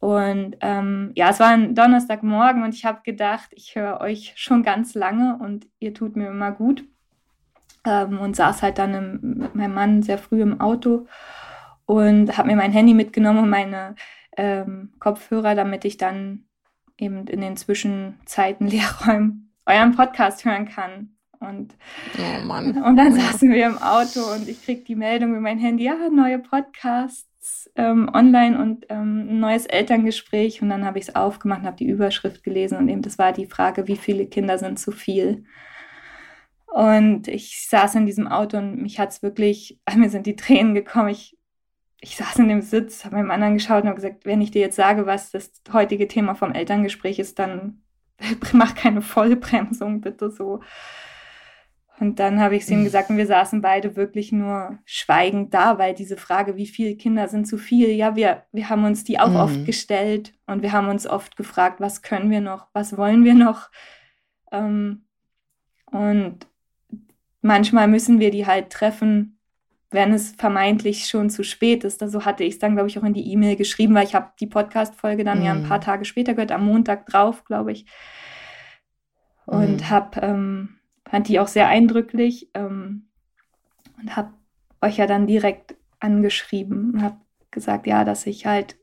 Und 0.00 0.56
ähm, 0.60 1.12
ja, 1.16 1.30
es 1.30 1.40
war 1.40 1.48
ein 1.48 1.74
Donnerstagmorgen 1.74 2.62
und 2.62 2.74
ich 2.74 2.84
habe 2.84 3.00
gedacht, 3.02 3.48
ich 3.52 3.74
höre 3.74 4.00
euch 4.00 4.32
schon 4.36 4.62
ganz 4.62 4.94
lange 4.94 5.38
und 5.42 5.66
ihr 5.80 5.92
tut 5.92 6.14
mir 6.16 6.28
immer 6.28 6.52
gut. 6.52 6.84
Ähm, 7.84 8.18
und 8.20 8.36
saß 8.36 8.62
halt 8.62 8.78
dann 8.78 8.94
im, 8.94 9.38
mit 9.38 9.54
meinem 9.54 9.74
Mann 9.74 10.02
sehr 10.02 10.18
früh 10.18 10.40
im 10.40 10.60
Auto 10.60 11.06
und 11.86 12.36
habe 12.36 12.48
mir 12.48 12.56
mein 12.56 12.72
Handy 12.72 12.94
mitgenommen 12.94 13.44
und 13.44 13.50
meine 13.50 13.96
ähm, 14.36 14.92
Kopfhörer, 15.00 15.54
damit 15.54 15.84
ich 15.84 15.96
dann 15.96 16.44
eben 16.96 17.26
in 17.26 17.40
den 17.40 17.56
Zwischenzeiten 17.56 18.66
Lehrräumen 18.68 19.52
euren 19.66 19.96
Podcast 19.96 20.44
hören 20.44 20.68
kann. 20.68 21.14
Und, 21.40 21.76
oh 22.18 22.44
Mann. 22.44 22.82
und 22.82 22.96
dann 22.96 23.14
saßen 23.14 23.50
wir 23.50 23.66
im 23.66 23.78
Auto 23.78 24.20
und 24.34 24.48
ich 24.48 24.64
krieg 24.64 24.84
die 24.86 24.96
Meldung 24.96 25.30
über 25.30 25.40
mein 25.40 25.58
Handy, 25.58 25.84
ja, 25.84 25.96
neue 26.10 26.40
Podcast 26.40 27.27
ähm, 27.76 28.10
online 28.12 28.60
und 28.60 28.86
ähm, 28.88 29.28
ein 29.30 29.40
neues 29.40 29.66
Elterngespräch 29.66 30.62
und 30.62 30.68
dann 30.68 30.84
habe 30.84 30.98
ich 30.98 31.08
es 31.08 31.14
aufgemacht 31.14 31.60
und 31.60 31.66
habe 31.66 31.76
die 31.76 31.88
Überschrift 31.88 32.42
gelesen 32.42 32.78
und 32.78 32.88
eben 32.88 33.02
das 33.02 33.18
war 33.18 33.32
die 33.32 33.46
Frage, 33.46 33.86
wie 33.86 33.96
viele 33.96 34.26
Kinder 34.26 34.58
sind 34.58 34.78
zu 34.78 34.92
viel? 34.92 35.44
Und 36.66 37.28
ich 37.28 37.66
saß 37.68 37.94
in 37.94 38.06
diesem 38.06 38.28
Auto 38.28 38.58
und 38.58 38.82
mich 38.82 39.00
hat 39.00 39.10
es 39.10 39.22
wirklich, 39.22 39.80
mir 39.96 40.10
sind 40.10 40.26
die 40.26 40.36
Tränen 40.36 40.74
gekommen. 40.74 41.08
Ich, 41.08 41.36
ich 42.00 42.16
saß 42.16 42.36
in 42.38 42.48
dem 42.48 42.60
Sitz, 42.62 43.04
habe 43.04 43.16
meinem 43.16 43.30
anderen 43.30 43.54
geschaut 43.54 43.82
und 43.82 43.88
habe 43.88 43.96
gesagt, 43.96 44.26
wenn 44.26 44.40
ich 44.40 44.50
dir 44.50 44.60
jetzt 44.60 44.76
sage, 44.76 45.06
was 45.06 45.30
das 45.30 45.52
heutige 45.72 46.08
Thema 46.08 46.34
vom 46.34 46.52
Elterngespräch 46.52 47.18
ist, 47.18 47.38
dann 47.38 47.82
mach 48.52 48.74
keine 48.74 49.02
Vollbremsung 49.02 50.00
bitte 50.00 50.30
so. 50.30 50.60
Und 52.00 52.20
dann 52.20 52.40
habe 52.40 52.54
ich 52.54 52.62
es 52.62 52.70
ihm 52.70 52.80
mhm. 52.80 52.84
gesagt 52.84 53.10
und 53.10 53.16
wir 53.16 53.26
saßen 53.26 53.60
beide 53.60 53.96
wirklich 53.96 54.30
nur 54.30 54.78
schweigend 54.84 55.52
da, 55.52 55.78
weil 55.78 55.94
diese 55.94 56.16
Frage, 56.16 56.56
wie 56.56 56.66
viele 56.66 56.96
Kinder 56.96 57.26
sind 57.26 57.46
zu 57.46 57.58
viel, 57.58 57.90
ja, 57.90 58.14
wir, 58.14 58.44
wir 58.52 58.68
haben 58.68 58.84
uns 58.84 59.02
die 59.02 59.18
auch 59.18 59.30
mhm. 59.30 59.36
oft 59.36 59.66
gestellt 59.66 60.32
und 60.46 60.62
wir 60.62 60.72
haben 60.72 60.88
uns 60.88 61.06
oft 61.06 61.36
gefragt, 61.36 61.80
was 61.80 62.02
können 62.02 62.30
wir 62.30 62.40
noch, 62.40 62.68
was 62.72 62.96
wollen 62.96 63.24
wir 63.24 63.34
noch. 63.34 63.70
Ähm, 64.52 65.06
und 65.86 66.46
manchmal 67.42 67.88
müssen 67.88 68.20
wir 68.20 68.30
die 68.30 68.46
halt 68.46 68.70
treffen, 68.70 69.40
wenn 69.90 70.12
es 70.12 70.32
vermeintlich 70.32 71.06
schon 71.06 71.30
zu 71.30 71.42
spät 71.42 71.82
ist. 71.82 72.02
Also 72.02 72.24
hatte 72.24 72.44
ich 72.44 72.54
es 72.54 72.58
dann, 72.60 72.74
glaube 72.74 72.88
ich, 72.88 72.98
auch 72.98 73.04
in 73.04 73.14
die 73.14 73.32
E-Mail 73.32 73.56
geschrieben, 73.56 73.94
weil 73.94 74.06
ich 74.06 74.14
habe 74.14 74.30
die 74.38 74.46
Podcast-Folge 74.46 75.24
dann 75.24 75.40
mhm. 75.40 75.44
ja 75.44 75.52
ein 75.52 75.64
paar 75.64 75.78
mhm. 75.78 75.84
Tage 75.84 76.04
später 76.04 76.34
gehört, 76.34 76.52
am 76.52 76.64
Montag 76.64 77.06
drauf, 77.06 77.42
glaube 77.44 77.72
ich. 77.72 77.86
Und 79.46 79.80
mhm. 79.80 79.90
habe... 79.90 80.20
Ähm, 80.20 80.77
fand 81.08 81.28
die 81.28 81.40
auch 81.40 81.48
sehr 81.48 81.68
eindrücklich 81.68 82.50
ähm, 82.54 83.08
und 84.00 84.16
habe 84.16 84.32
euch 84.80 84.98
ja 84.98 85.06
dann 85.06 85.26
direkt 85.26 85.76
angeschrieben 86.00 86.92
und 86.94 87.02
habe 87.02 87.16
gesagt, 87.50 87.86
ja, 87.86 88.04
dass 88.04 88.26
ich 88.26 88.46
halt 88.46 88.78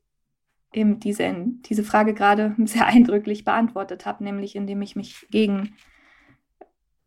eben 0.74 1.00
diese, 1.00 1.34
diese 1.62 1.84
Frage 1.84 2.14
gerade 2.14 2.56
sehr 2.66 2.88
eindrücklich 2.88 3.46
beantwortet 3.46 4.06
habe, 4.06 4.24
nämlich 4.24 4.56
indem 4.56 4.82
ich 4.82 4.96
mich 4.96 5.28
gegen 5.30 5.76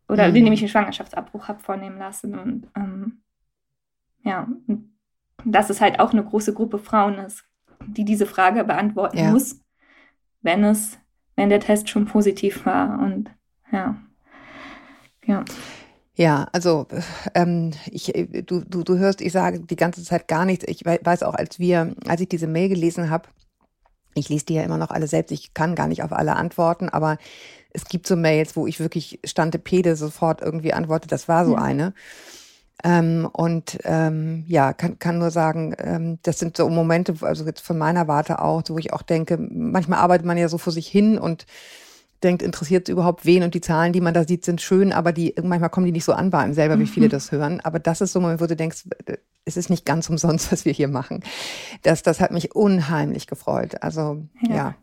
oder 0.07 0.27
mhm. 0.27 0.35
indem 0.35 0.53
ich 0.53 0.61
einen 0.61 0.69
Schwangerschaftsabbruch 0.69 1.47
habe 1.47 1.59
vornehmen 1.59 1.99
lassen 1.99 2.37
und 2.37 2.67
ähm, 2.75 3.21
ja, 4.23 4.47
dass 5.45 5.69
es 5.69 5.81
halt 5.81 5.99
auch 5.99 6.11
eine 6.11 6.23
große 6.23 6.53
Gruppe 6.53 6.79
Frauen 6.79 7.19
ist, 7.19 7.45
die 7.85 8.05
diese 8.05 8.25
Frage 8.25 8.63
beantworten 8.63 9.17
ja. 9.17 9.31
muss, 9.31 9.63
wenn 10.41 10.63
es, 10.63 10.97
wenn 11.35 11.49
der 11.49 11.59
Test 11.59 11.89
schon 11.89 12.05
positiv 12.05 12.65
war 12.65 12.99
und 12.99 13.31
ja. 13.71 14.01
Ja. 15.29 15.45
Ja, 16.15 16.49
also 16.51 16.87
ähm, 17.33 17.71
ich, 17.89 18.11
du, 18.45 18.61
du, 18.65 18.83
du 18.83 18.97
hörst, 18.97 19.21
ich 19.21 19.31
sage 19.31 19.61
die 19.61 19.77
ganze 19.77 20.03
Zeit 20.03 20.27
gar 20.27 20.43
nichts. 20.43 20.65
Ich 20.67 20.83
weiß 20.85 21.23
auch, 21.23 21.33
als 21.33 21.59
wir, 21.59 21.95
als 22.07 22.19
ich 22.19 22.27
diese 22.27 22.47
Mail 22.47 22.67
gelesen 22.67 23.09
habe, 23.09 23.29
Ich 24.15 24.27
lese 24.27 24.45
die 24.45 24.55
ja 24.55 24.63
immer 24.63 24.77
noch 24.77 24.89
alle 24.89 25.07
selbst. 25.07 25.31
Ich 25.31 25.53
kann 25.53 25.75
gar 25.75 25.87
nicht 25.87 26.03
auf 26.03 26.11
alle 26.11 26.35
antworten, 26.35 26.89
aber 26.89 27.17
es 27.71 27.85
gibt 27.85 28.07
so 28.07 28.15
Mails, 28.15 28.55
wo 28.55 28.67
ich 28.67 28.79
wirklich 28.79 29.19
Pede 29.63 29.95
sofort 29.95 30.41
irgendwie 30.41 30.73
antworte. 30.73 31.07
Das 31.07 31.27
war 31.27 31.45
so 31.45 31.53
ja. 31.53 31.61
eine. 31.61 31.93
Ähm, 32.83 33.29
und 33.31 33.77
ähm, 33.83 34.45
ja, 34.47 34.73
kann, 34.73 34.99
kann 34.99 35.19
nur 35.19 35.31
sagen, 35.31 35.75
ähm, 35.77 36.19
das 36.23 36.39
sind 36.39 36.57
so 36.57 36.69
Momente, 36.69 37.13
also 37.21 37.45
jetzt 37.45 37.61
von 37.61 37.77
meiner 37.77 38.07
Warte 38.07 38.41
auch, 38.41 38.63
wo 38.67 38.77
ich 38.77 38.93
auch 38.93 39.01
denke, 39.03 39.37
manchmal 39.37 39.99
arbeitet 39.99 40.25
man 40.25 40.37
ja 40.37 40.47
so 40.49 40.57
vor 40.57 40.73
sich 40.73 40.87
hin 40.87 41.17
und 41.17 41.45
denkt, 42.23 42.41
interessiert 42.41 42.87
es 42.87 42.91
überhaupt 42.91 43.25
wen 43.25 43.43
und 43.43 43.53
die 43.53 43.61
Zahlen, 43.61 43.93
die 43.93 44.01
man 44.01 44.13
da 44.13 44.25
sieht, 44.25 44.45
sind 44.45 44.61
schön, 44.61 44.91
aber 44.91 45.13
die 45.13 45.35
manchmal 45.41 45.69
kommen 45.69 45.85
die 45.85 45.91
nicht 45.91 46.05
so 46.05 46.13
an 46.13 46.29
bei 46.29 46.39
einem 46.39 46.53
selber, 46.53 46.79
wie 46.79 46.87
viele 46.87 47.07
mhm. 47.07 47.11
das 47.11 47.31
hören. 47.31 47.59
Aber 47.61 47.79
das 47.79 48.01
ist 48.01 48.11
so 48.11 48.19
ein 48.19 48.23
Moment, 48.23 48.41
wo 48.41 48.45
du 48.45 48.55
denkst, 48.55 48.85
es 49.45 49.57
ist 49.57 49.69
nicht 49.69 49.85
ganz 49.85 50.09
umsonst, 50.09 50.51
was 50.51 50.65
wir 50.65 50.73
hier 50.73 50.87
machen. 50.87 51.23
Das, 51.83 52.03
das 52.03 52.19
hat 52.19 52.31
mich 52.31 52.55
unheimlich 52.55 53.27
gefreut. 53.27 53.81
Also 53.81 54.23
ja, 54.41 54.55
ja 54.55 54.75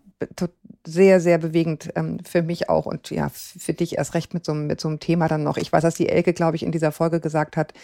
sehr, 0.87 1.20
sehr 1.20 1.39
bewegend 1.39 1.91
ähm, 1.97 2.18
für 2.24 2.43
mich 2.43 2.68
auch 2.68 2.87
und 2.87 3.11
ja, 3.11 3.28
für 3.28 3.72
dich 3.72 3.99
erst 3.99 4.14
recht 4.14 4.34
mit 4.34 4.45
so, 4.45 4.55
mit 4.55 4.80
so 4.80 4.89
einem 4.89 5.01
Thema 5.01 5.28
dann 5.28 5.43
noch. 5.43 5.57
Ich 5.57 5.72
weiß, 5.72 5.82
dass 5.82 5.97
die 5.97 6.09
Elke, 6.09 6.32
glaube 6.32 6.57
ich, 6.57 6.62
in 6.62 6.72
dieser 6.72 6.93
Folge 6.93 7.20
gesagt 7.20 7.57
hat, 7.57 7.74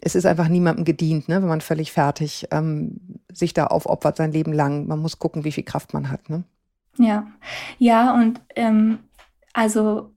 es 0.00 0.14
ist 0.14 0.24
einfach 0.24 0.48
niemandem 0.48 0.84
gedient, 0.84 1.28
ne, 1.28 1.42
wenn 1.42 1.48
man 1.48 1.60
völlig 1.60 1.92
fertig 1.92 2.48
ähm, 2.52 3.20
sich 3.30 3.52
da 3.52 3.66
aufopfert 3.66 4.16
sein 4.16 4.32
Leben 4.32 4.52
lang. 4.52 4.86
Man 4.86 5.00
muss 5.00 5.18
gucken, 5.18 5.44
wie 5.44 5.52
viel 5.52 5.64
Kraft 5.64 5.92
man 5.92 6.10
hat. 6.10 6.30
Ne? 6.30 6.44
Ja, 6.98 7.26
ja, 7.78 8.14
und 8.14 8.40
ähm, 8.56 8.98
also 9.52 10.14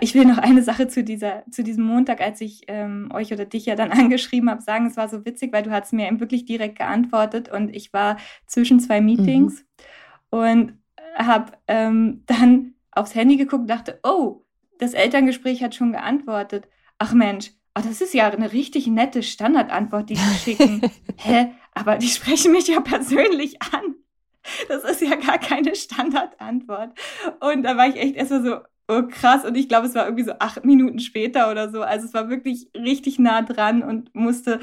ich 0.00 0.14
will 0.14 0.24
noch 0.24 0.38
eine 0.38 0.62
Sache 0.62 0.88
zu 0.88 1.04
dieser, 1.04 1.44
zu 1.50 1.62
diesem 1.62 1.84
Montag, 1.84 2.20
als 2.20 2.40
ich 2.40 2.62
ähm, 2.66 3.10
euch 3.14 3.32
oder 3.32 3.44
dich 3.44 3.66
ja 3.66 3.76
dann 3.76 3.92
angeschrieben 3.92 4.50
habe, 4.50 4.62
sagen, 4.62 4.86
es 4.86 4.96
war 4.96 5.08
so 5.08 5.24
witzig, 5.24 5.52
weil 5.52 5.62
du 5.62 5.70
hast 5.70 5.92
mir 5.92 6.06
eben 6.06 6.20
wirklich 6.20 6.44
direkt 6.44 6.78
geantwortet 6.78 7.48
und 7.48 7.74
ich 7.74 7.92
war 7.92 8.16
zwischen 8.46 8.80
zwei 8.80 9.00
Meetings 9.00 9.64
mhm. 10.30 10.38
und 10.38 10.78
habe 11.16 11.52
ähm, 11.68 12.24
dann 12.26 12.74
aufs 12.90 13.14
Handy 13.14 13.36
geguckt 13.36 13.62
und 13.62 13.70
dachte, 13.70 14.00
oh, 14.02 14.44
das 14.78 14.94
Elterngespräch 14.94 15.62
hat 15.62 15.74
schon 15.74 15.92
geantwortet. 15.92 16.68
Ach 16.98 17.12
Mensch, 17.12 17.52
oh, 17.76 17.82
das 17.82 18.00
ist 18.00 18.14
ja 18.14 18.28
eine 18.28 18.52
richtig 18.52 18.86
nette 18.86 19.22
Standardantwort, 19.22 20.10
die 20.10 20.16
sie 20.16 20.34
schicken. 20.38 20.82
Hä? 21.16 21.52
Aber 21.74 21.96
die 21.98 22.08
sprechen 22.08 22.52
mich 22.52 22.68
ja 22.68 22.80
persönlich 22.80 23.62
an. 23.62 23.94
Das 24.68 24.84
ist 24.84 25.00
ja 25.00 25.16
gar 25.16 25.38
keine 25.38 25.74
Standardantwort. 25.74 26.98
Und 27.40 27.62
da 27.62 27.76
war 27.76 27.88
ich 27.88 27.96
echt 27.96 28.16
erstmal 28.16 28.42
so, 28.42 28.56
oh 28.88 29.02
krass. 29.08 29.44
Und 29.44 29.56
ich 29.56 29.68
glaube, 29.68 29.86
es 29.86 29.94
war 29.94 30.04
irgendwie 30.06 30.24
so 30.24 30.32
acht 30.38 30.64
Minuten 30.64 30.98
später 30.98 31.50
oder 31.50 31.70
so. 31.70 31.82
Also 31.82 32.06
es 32.06 32.14
war 32.14 32.28
wirklich 32.28 32.68
richtig 32.76 33.18
nah 33.18 33.42
dran 33.42 33.82
und 33.82 34.14
musste, 34.14 34.60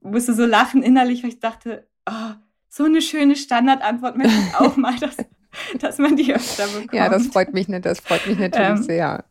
musste 0.00 0.34
so 0.34 0.44
lachen 0.44 0.82
innerlich, 0.82 1.22
weil 1.22 1.30
ich 1.30 1.40
dachte, 1.40 1.88
oh, 2.08 2.34
so 2.68 2.84
eine 2.84 3.02
schöne 3.02 3.36
Standardantwort 3.36 4.16
möchte 4.16 4.38
ich 4.38 4.54
auch 4.54 4.76
mal, 4.76 4.96
dass, 4.96 5.16
dass 5.80 5.98
man 5.98 6.16
die 6.16 6.34
öfter 6.34 6.66
bekommt. 6.66 6.94
Ja, 6.94 7.08
das 7.08 7.26
freut 7.26 7.52
mich, 7.52 7.68
ne, 7.68 7.80
das 7.80 8.00
freut 8.00 8.26
mich 8.26 8.38
natürlich 8.38 8.68
ähm, 8.68 8.82
sehr. 8.82 9.24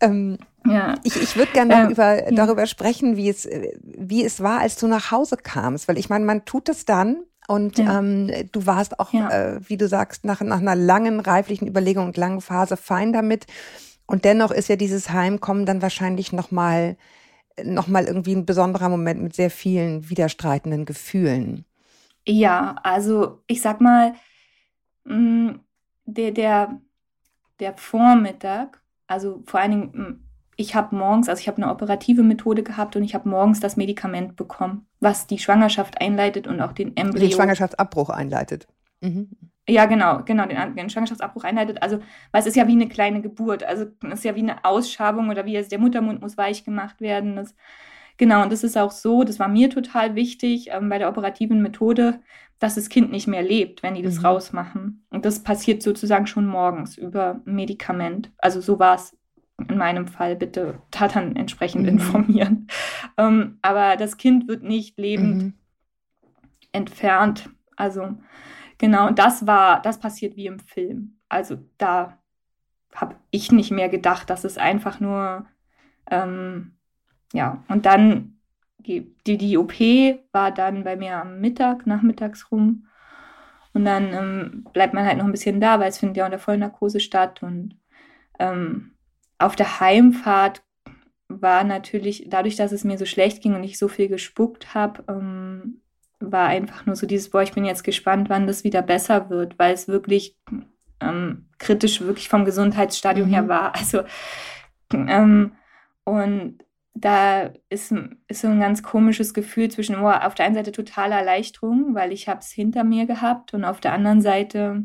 Ähm, 0.00 0.38
ja. 0.66 0.96
Ich, 1.04 1.16
ich 1.16 1.36
würde 1.36 1.52
gerne 1.52 1.84
ähm, 1.84 1.90
über, 1.90 2.22
darüber 2.30 2.66
sprechen, 2.66 3.16
wie 3.16 3.28
es, 3.28 3.48
wie 3.82 4.24
es 4.24 4.42
war, 4.42 4.60
als 4.60 4.76
du 4.76 4.86
nach 4.86 5.10
Hause 5.10 5.36
kamst. 5.36 5.88
Weil 5.88 5.98
ich 5.98 6.10
meine, 6.10 6.24
man 6.24 6.44
tut 6.44 6.68
es 6.68 6.84
dann 6.84 7.22
und 7.50 7.78
ja. 7.78 7.98
ähm, 7.98 8.30
du 8.52 8.66
warst 8.66 9.00
auch, 9.00 9.12
ja. 9.12 9.28
äh, 9.28 9.60
wie 9.68 9.76
du 9.76 9.88
sagst, 9.88 10.24
nach, 10.24 10.40
nach 10.40 10.60
einer 10.60 10.76
langen, 10.76 11.18
reiflichen 11.18 11.66
Überlegung 11.66 12.06
und 12.06 12.16
langen 12.16 12.40
Phase 12.40 12.76
fein 12.76 13.12
damit. 13.12 13.48
Und 14.06 14.24
dennoch 14.24 14.52
ist 14.52 14.68
ja 14.68 14.76
dieses 14.76 15.10
Heimkommen 15.10 15.66
dann 15.66 15.82
wahrscheinlich 15.82 16.32
nochmal 16.32 16.96
noch 17.64 17.88
mal 17.88 18.04
irgendwie 18.04 18.36
ein 18.36 18.46
besonderer 18.46 18.88
Moment 18.88 19.20
mit 19.20 19.34
sehr 19.34 19.50
vielen 19.50 20.08
widerstreitenden 20.08 20.84
Gefühlen. 20.84 21.64
Ja, 22.24 22.76
also 22.84 23.42
ich 23.48 23.60
sag 23.60 23.80
mal, 23.80 24.14
mm, 25.04 25.50
der, 26.04 26.30
der, 26.30 26.80
der 27.58 27.76
Vormittag, 27.76 28.80
also 29.08 29.42
vor 29.44 29.58
allen 29.58 29.70
Dingen 29.72 29.90
mm, 29.92 30.24
ich 30.54 30.76
habe 30.76 30.94
morgens, 30.94 31.28
also 31.28 31.40
ich 31.40 31.48
habe 31.48 31.60
eine 31.60 31.72
operative 31.72 32.22
Methode 32.22 32.62
gehabt 32.62 32.94
und 32.94 33.02
ich 33.02 33.16
habe 33.16 33.28
morgens 33.28 33.58
das 33.58 33.76
Medikament 33.76 34.36
bekommen, 34.36 34.86
was 35.00 35.26
die 35.26 35.38
Schwangerschaft 35.38 36.00
einleitet 36.00 36.46
und 36.46 36.60
auch 36.60 36.72
den 36.72 36.96
Embryo. 36.96 37.20
Den 37.20 37.32
Schwangerschaftsabbruch 37.32 38.10
einleitet. 38.10 38.68
Mhm. 39.00 39.30
Ja, 39.68 39.86
genau, 39.86 40.22
genau, 40.24 40.46
den, 40.46 40.74
den, 40.74 40.90
Schwangerschaftsabbruch 40.90 41.44
einleitet. 41.44 41.82
Also, 41.82 42.00
weil 42.32 42.40
es 42.40 42.46
ist 42.46 42.56
ja 42.56 42.66
wie 42.66 42.72
eine 42.72 42.88
kleine 42.88 43.22
Geburt. 43.22 43.62
Also, 43.62 43.86
es 44.02 44.18
ist 44.18 44.24
ja 44.24 44.34
wie 44.34 44.40
eine 44.40 44.64
Ausschabung 44.64 45.30
oder 45.30 45.46
wie 45.46 45.56
es, 45.56 45.68
der 45.68 45.78
Muttermund 45.78 46.20
muss 46.20 46.36
weich 46.36 46.64
gemacht 46.64 47.00
werden. 47.00 47.36
Das, 47.36 47.54
genau, 48.16 48.42
und 48.42 48.52
das 48.52 48.64
ist 48.64 48.76
auch 48.76 48.90
so, 48.90 49.22
das 49.22 49.38
war 49.38 49.48
mir 49.48 49.70
total 49.70 50.16
wichtig 50.16 50.70
ähm, 50.70 50.88
bei 50.88 50.98
der 50.98 51.08
operativen 51.08 51.62
Methode, 51.62 52.20
dass 52.58 52.74
das 52.74 52.88
Kind 52.88 53.12
nicht 53.12 53.28
mehr 53.28 53.42
lebt, 53.42 53.82
wenn 53.82 53.94
die 53.94 54.02
das 54.02 54.18
mhm. 54.18 54.26
rausmachen. 54.26 55.06
Und 55.10 55.24
das 55.24 55.42
passiert 55.42 55.82
sozusagen 55.82 56.26
schon 56.26 56.46
morgens 56.46 56.98
über 56.98 57.40
Medikament. 57.44 58.32
Also, 58.38 58.60
so 58.60 58.78
war 58.78 58.96
es 58.96 59.16
in 59.68 59.78
meinem 59.78 60.06
Fall 60.06 60.36
bitte 60.36 60.80
da 60.90 61.08
dann 61.08 61.36
entsprechend 61.36 61.82
mhm. 61.82 61.88
informieren. 61.88 62.68
Ähm, 63.16 63.58
aber 63.62 63.96
das 63.96 64.16
Kind 64.16 64.48
wird 64.48 64.62
nicht 64.62 64.98
lebend 64.98 65.42
mhm. 65.42 65.54
entfernt. 66.72 67.50
Also 67.76 68.16
genau, 68.78 69.08
und 69.08 69.18
das 69.18 69.46
war, 69.46 69.82
das 69.82 69.98
passiert 69.98 70.36
wie 70.36 70.46
im 70.46 70.58
Film. 70.58 71.18
Also 71.28 71.58
da 71.78 72.18
habe 72.94 73.16
ich 73.30 73.52
nicht 73.52 73.70
mehr 73.70 73.88
gedacht, 73.88 74.30
dass 74.30 74.44
es 74.44 74.58
einfach 74.58 75.00
nur, 75.00 75.46
ähm, 76.10 76.72
ja, 77.32 77.62
und 77.68 77.86
dann 77.86 78.40
die, 78.78 79.14
die 79.24 79.58
OP 79.58 79.74
war 80.32 80.50
dann 80.52 80.84
bei 80.84 80.96
mir 80.96 81.16
am 81.16 81.40
Mittag, 81.40 81.86
nachmittags 81.86 82.50
rum. 82.50 82.86
Und 83.72 83.84
dann 83.84 84.12
ähm, 84.12 84.66
bleibt 84.72 84.94
man 84.94 85.06
halt 85.06 85.18
noch 85.18 85.24
ein 85.24 85.32
bisschen 85.32 85.60
da, 85.60 85.78
weil 85.78 85.90
es 85.90 85.98
findet 85.98 86.16
ja 86.16 86.24
unter 86.24 86.38
Vollnarkose 86.38 86.98
statt 86.98 87.42
und 87.42 87.78
ähm, 88.38 88.92
auf 89.40 89.56
der 89.56 89.80
Heimfahrt 89.80 90.62
war 91.28 91.64
natürlich, 91.64 92.26
dadurch, 92.28 92.56
dass 92.56 92.72
es 92.72 92.84
mir 92.84 92.98
so 92.98 93.06
schlecht 93.06 93.42
ging 93.42 93.54
und 93.54 93.64
ich 93.64 93.78
so 93.78 93.88
viel 93.88 94.08
gespuckt 94.08 94.74
habe, 94.74 95.04
ähm, 95.08 95.80
war 96.18 96.48
einfach 96.48 96.86
nur 96.86 96.96
so 96.96 97.06
dieses, 97.06 97.30
boah, 97.30 97.42
ich 97.42 97.52
bin 97.52 97.64
jetzt 97.64 97.84
gespannt, 97.84 98.28
wann 98.28 98.46
das 98.46 98.64
wieder 98.64 98.82
besser 98.82 99.30
wird, 99.30 99.58
weil 99.58 99.72
es 99.72 99.88
wirklich 99.88 100.36
ähm, 101.00 101.48
kritisch 101.58 102.00
wirklich 102.02 102.28
vom 102.28 102.44
Gesundheitsstadium 102.44 103.28
mhm. 103.28 103.32
her 103.32 103.48
war. 103.48 103.72
Also, 103.78 104.02
ähm, 104.92 105.52
und 106.04 106.58
da 106.94 107.50
ist, 107.68 107.94
ist 108.26 108.40
so 108.40 108.48
ein 108.48 108.60
ganz 108.60 108.82
komisches 108.82 109.32
Gefühl 109.32 109.70
zwischen, 109.70 109.96
oh, 109.96 110.10
auf 110.10 110.34
der 110.34 110.46
einen 110.46 110.56
Seite 110.56 110.72
totale 110.72 111.14
Erleichterung, 111.14 111.94
weil 111.94 112.12
ich 112.12 112.28
habe 112.28 112.40
es 112.40 112.50
hinter 112.50 112.82
mir 112.82 113.06
gehabt 113.06 113.54
und 113.54 113.64
auf 113.64 113.80
der 113.80 113.92
anderen 113.92 114.20
Seite 114.20 114.84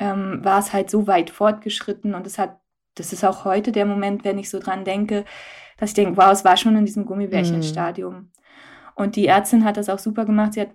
ähm, 0.00 0.40
war 0.42 0.58
es 0.58 0.72
halt 0.72 0.90
so 0.90 1.06
weit 1.06 1.30
fortgeschritten 1.30 2.14
und 2.14 2.26
es 2.26 2.38
hat 2.38 2.58
das 2.98 3.12
ist 3.12 3.24
auch 3.24 3.44
heute 3.44 3.72
der 3.72 3.86
Moment, 3.86 4.24
wenn 4.24 4.38
ich 4.38 4.50
so 4.50 4.58
dran 4.58 4.84
denke, 4.84 5.24
dass 5.76 5.90
ich 5.90 5.94
denke, 5.94 6.16
wow, 6.16 6.30
es 6.32 6.44
war 6.44 6.56
schon 6.56 6.76
in 6.76 6.84
diesem 6.84 7.06
Gummibärchenstadium. 7.06 8.14
Mhm. 8.14 8.30
Und 8.94 9.16
die 9.16 9.26
Ärztin 9.26 9.64
hat 9.64 9.76
das 9.76 9.88
auch 9.88 10.00
super 10.00 10.24
gemacht. 10.24 10.54
Sie 10.54 10.60
hat 10.60 10.70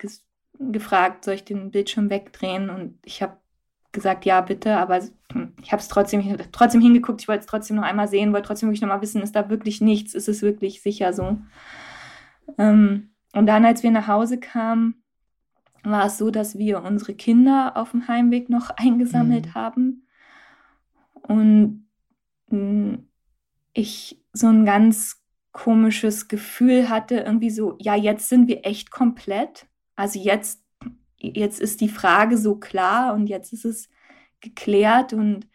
gefragt, 0.58 1.26
soll 1.26 1.36
ich 1.36 1.44
den 1.44 1.72
Bildschirm 1.72 2.10
wegdrehen? 2.10 2.70
Und 2.70 2.98
ich 3.04 3.22
habe 3.22 3.38
gesagt, 3.92 4.26
ja, 4.26 4.42
bitte, 4.42 4.78
aber 4.78 5.00
ich 5.62 5.72
habe 5.72 5.82
es 5.82 5.88
trotzdem, 5.88 6.38
trotzdem 6.52 6.82
hingeguckt, 6.82 7.22
ich 7.22 7.28
wollte 7.28 7.42
es 7.42 7.46
trotzdem 7.46 7.76
noch 7.76 7.84
einmal 7.84 8.08
sehen, 8.08 8.34
wollte 8.34 8.48
trotzdem 8.48 8.70
wirklich 8.70 8.82
noch 8.82 8.90
mal 8.90 9.02
wissen, 9.02 9.22
ist 9.22 9.36
da 9.36 9.50
wirklich 9.50 9.82
nichts, 9.82 10.14
ist 10.14 10.30
es 10.30 10.42
wirklich 10.42 10.82
sicher 10.82 11.14
so. 11.14 11.38
Ähm, 12.58 13.12
und 13.34 13.46
dann, 13.46 13.66
als 13.66 13.84
wir 13.84 13.92
nach 13.92 14.08
Hause 14.08 14.40
kamen, 14.40 15.04
war 15.84 16.06
es 16.06 16.18
so, 16.18 16.32
dass 16.32 16.58
wir 16.58 16.82
unsere 16.84 17.14
Kinder 17.14 17.74
auf 17.76 17.92
dem 17.92 18.08
Heimweg 18.08 18.50
noch 18.50 18.70
eingesammelt 18.70 19.48
mhm. 19.48 19.54
haben. 19.54 20.08
Und 21.14 21.83
ich 23.74 24.22
so 24.34 24.47
ein 24.47 24.66
ganz 24.66 25.24
komisches 25.51 26.28
Gefühl 26.28 26.89
hatte, 26.89 27.18
irgendwie 27.18 27.51
so, 27.51 27.78
ja, 27.80 27.95
jetzt 27.95 28.30
sind 28.30 28.47
wir 28.47 28.66
echt 28.66 28.91
komplett. 28.91 29.68
Also 29.95 30.20
jetzt, 30.20 30.64
jetzt 31.20 31.60
ist 31.60 31.82
die 31.82 31.89
Frage 31.89 32.38
so 32.38 32.56
klar 32.56 33.14
und 33.14 33.28
jetzt 33.28 33.54
ist 33.54 33.66
es 33.66 33.89
geklärt 34.41 35.14
und 35.14 35.47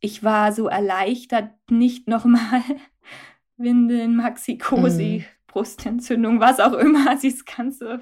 ich 0.00 0.22
war 0.22 0.52
so 0.52 0.68
erleichtert, 0.68 1.50
nicht 1.70 2.08
nochmal 2.08 2.62
Windeln, 3.56 4.16
Maxi-Cosi, 4.16 5.24
mhm. 5.24 5.24
Brustentzündung, 5.46 6.40
was 6.40 6.60
auch 6.60 6.74
immer, 6.74 7.08
also 7.10 7.28
das 7.28 7.44
ganze 7.44 8.00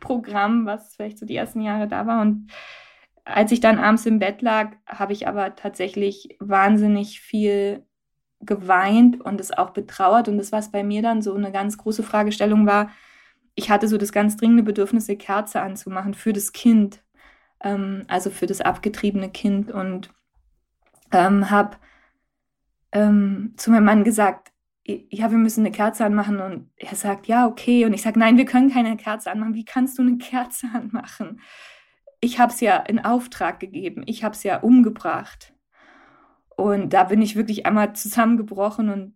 Programm, 0.00 0.66
was 0.66 0.94
vielleicht 0.94 1.18
so 1.18 1.26
die 1.26 1.36
ersten 1.36 1.60
Jahre 1.60 1.88
da 1.88 2.06
war 2.06 2.22
und 2.22 2.50
als 3.24 3.52
ich 3.52 3.60
dann 3.60 3.78
abends 3.78 4.06
im 4.06 4.18
Bett 4.18 4.42
lag, 4.42 4.72
habe 4.86 5.12
ich 5.12 5.26
aber 5.26 5.56
tatsächlich 5.56 6.36
wahnsinnig 6.40 7.20
viel 7.20 7.84
geweint 8.40 9.20
und 9.20 9.40
es 9.40 9.50
auch 9.50 9.70
betrauert. 9.70 10.28
Und 10.28 10.38
das, 10.38 10.52
was 10.52 10.70
bei 10.70 10.84
mir 10.84 11.02
dann 11.02 11.22
so 11.22 11.34
eine 11.34 11.50
ganz 11.50 11.78
große 11.78 12.02
Fragestellung 12.02 12.66
war, 12.66 12.90
ich 13.54 13.70
hatte 13.70 13.88
so 13.88 13.96
das 13.96 14.12
ganz 14.12 14.36
dringende 14.36 14.62
Bedürfnis, 14.62 15.08
eine 15.08 15.16
Kerze 15.16 15.60
anzumachen 15.60 16.14
für 16.14 16.32
das 16.32 16.52
Kind, 16.52 17.02
ähm, 17.62 18.04
also 18.08 18.30
für 18.30 18.46
das 18.46 18.60
abgetriebene 18.60 19.30
Kind. 19.30 19.70
Und 19.70 20.10
ähm, 21.12 21.50
habe 21.50 21.76
ähm, 22.92 23.54
zu 23.56 23.70
meinem 23.70 23.84
Mann 23.84 24.04
gesagt, 24.04 24.52
ja, 24.86 25.30
wir 25.30 25.38
müssen 25.38 25.60
eine 25.60 25.70
Kerze 25.70 26.04
anmachen. 26.04 26.40
Und 26.40 26.70
er 26.76 26.94
sagt, 26.94 27.26
ja, 27.26 27.46
okay. 27.46 27.86
Und 27.86 27.94
ich 27.94 28.02
sage, 28.02 28.18
nein, 28.18 28.36
wir 28.36 28.44
können 28.44 28.70
keine 28.70 28.96
Kerze 28.96 29.30
anmachen. 29.30 29.54
Wie 29.54 29.64
kannst 29.64 29.98
du 29.98 30.02
eine 30.02 30.18
Kerze 30.18 30.68
anmachen? 30.74 31.40
Ich 32.24 32.38
habe 32.38 32.52
es 32.52 32.60
ja 32.60 32.78
in 32.78 33.04
Auftrag 33.04 33.60
gegeben, 33.60 34.02
ich 34.06 34.24
habe 34.24 34.34
es 34.34 34.42
ja 34.42 34.58
umgebracht. 34.58 35.52
Und 36.56 36.92
da 36.92 37.04
bin 37.04 37.20
ich 37.20 37.36
wirklich 37.36 37.66
einmal 37.66 37.94
zusammengebrochen 37.94 38.88
und, 38.88 39.14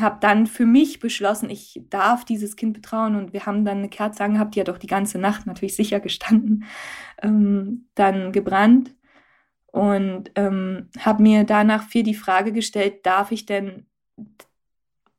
habe 0.00 0.18
dann 0.20 0.48
für 0.48 0.66
mich 0.66 0.98
beschlossen, 0.98 1.48
ich 1.48 1.80
darf 1.90 2.24
dieses 2.24 2.56
Kind 2.56 2.74
betrauen. 2.74 3.14
Und 3.14 3.32
wir 3.32 3.46
haben 3.46 3.64
dann 3.64 3.78
eine 3.78 3.88
Kerze 3.88 4.24
angehabt, 4.24 4.56
die 4.56 4.60
hat 4.60 4.68
auch 4.68 4.78
die 4.78 4.88
ganze 4.88 5.16
Nacht 5.16 5.46
natürlich 5.46 5.76
sicher 5.76 6.00
gestanden, 6.00 6.64
ähm, 7.22 7.86
dann 7.94 8.32
gebrannt. 8.32 8.96
Und 9.66 10.32
ähm, 10.34 10.88
habe 10.98 11.22
mir 11.22 11.44
danach 11.44 11.84
viel 11.84 12.02
die 12.02 12.14
Frage 12.14 12.52
gestellt, 12.52 13.06
darf 13.06 13.30
ich 13.30 13.46
denn 13.46 13.86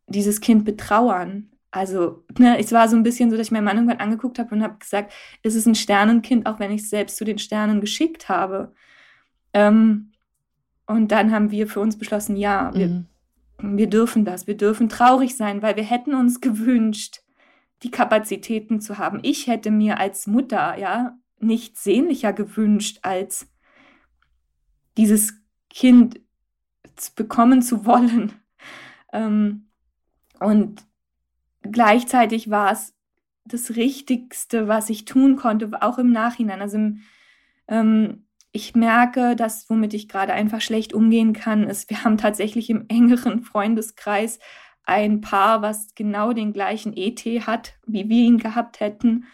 dieses 0.07 0.41
Kind 0.41 0.65
betrauern? 0.65 1.49
Also, 1.71 2.23
ne, 2.37 2.57
es 2.59 2.71
war 2.71 2.87
so 2.87 2.95
ein 2.95 3.03
bisschen 3.03 3.29
so, 3.29 3.37
dass 3.37 3.47
ich 3.47 3.51
meinen 3.51 3.65
Mann 3.65 3.77
irgendwann 3.77 3.99
angeguckt 3.99 4.39
habe 4.39 4.55
und 4.55 4.63
habe 4.63 4.77
gesagt, 4.79 5.13
es 5.43 5.55
ist 5.55 5.65
ein 5.65 5.75
Sternenkind, 5.75 6.45
auch 6.45 6.59
wenn 6.59 6.71
ich 6.71 6.81
es 6.81 6.89
selbst 6.89 7.17
zu 7.17 7.25
den 7.25 7.39
Sternen 7.39 7.81
geschickt 7.81 8.29
habe. 8.29 8.73
Ähm, 9.53 10.11
und 10.85 11.11
dann 11.11 11.31
haben 11.31 11.51
wir 11.51 11.67
für 11.67 11.81
uns 11.81 11.97
beschlossen, 11.97 12.37
ja, 12.37 12.71
wir, 12.73 12.87
mhm. 12.87 13.77
wir 13.77 13.87
dürfen 13.87 14.23
das, 14.23 14.47
wir 14.47 14.55
dürfen 14.55 14.87
traurig 14.87 15.35
sein, 15.35 15.61
weil 15.61 15.75
wir 15.75 15.83
hätten 15.83 16.15
uns 16.15 16.39
gewünscht, 16.39 17.21
die 17.83 17.91
Kapazitäten 17.91 18.79
zu 18.79 18.97
haben. 18.97 19.19
Ich 19.21 19.47
hätte 19.47 19.69
mir 19.69 19.99
als 19.99 20.25
Mutter, 20.25 20.77
ja, 20.77 21.17
nichts 21.39 21.83
sehnlicher 21.83 22.33
gewünscht, 22.33 22.99
als 23.03 23.51
dieses 24.97 25.33
Kind 25.69 26.19
bekommen 27.15 27.61
zu 27.61 27.85
wollen. 27.85 28.33
Ähm, 29.13 29.69
und 30.41 30.83
gleichzeitig 31.71 32.49
war 32.49 32.71
es 32.71 32.95
das 33.45 33.75
Richtigste, 33.75 34.67
was 34.67 34.89
ich 34.89 35.05
tun 35.05 35.35
konnte, 35.35 35.81
auch 35.81 35.97
im 35.97 36.11
Nachhinein. 36.11 36.61
Also 36.61 36.77
im, 36.77 37.01
ähm, 37.67 38.25
ich 38.51 38.75
merke, 38.75 39.35
dass 39.35 39.69
womit 39.69 39.93
ich 39.93 40.09
gerade 40.09 40.33
einfach 40.33 40.61
schlecht 40.61 40.93
umgehen 40.93 41.33
kann, 41.33 41.63
ist, 41.63 41.89
wir 41.89 42.03
haben 42.03 42.17
tatsächlich 42.17 42.69
im 42.69 42.85
engeren 42.87 43.41
Freundeskreis 43.41 44.39
ein 44.83 45.21
Paar, 45.21 45.61
was 45.61 45.93
genau 45.95 46.33
den 46.33 46.53
gleichen 46.53 46.95
ET 46.95 47.19
hat, 47.45 47.73
wie 47.85 48.09
wir 48.09 48.23
ihn 48.23 48.37
gehabt 48.37 48.79
hätten. 48.79 49.25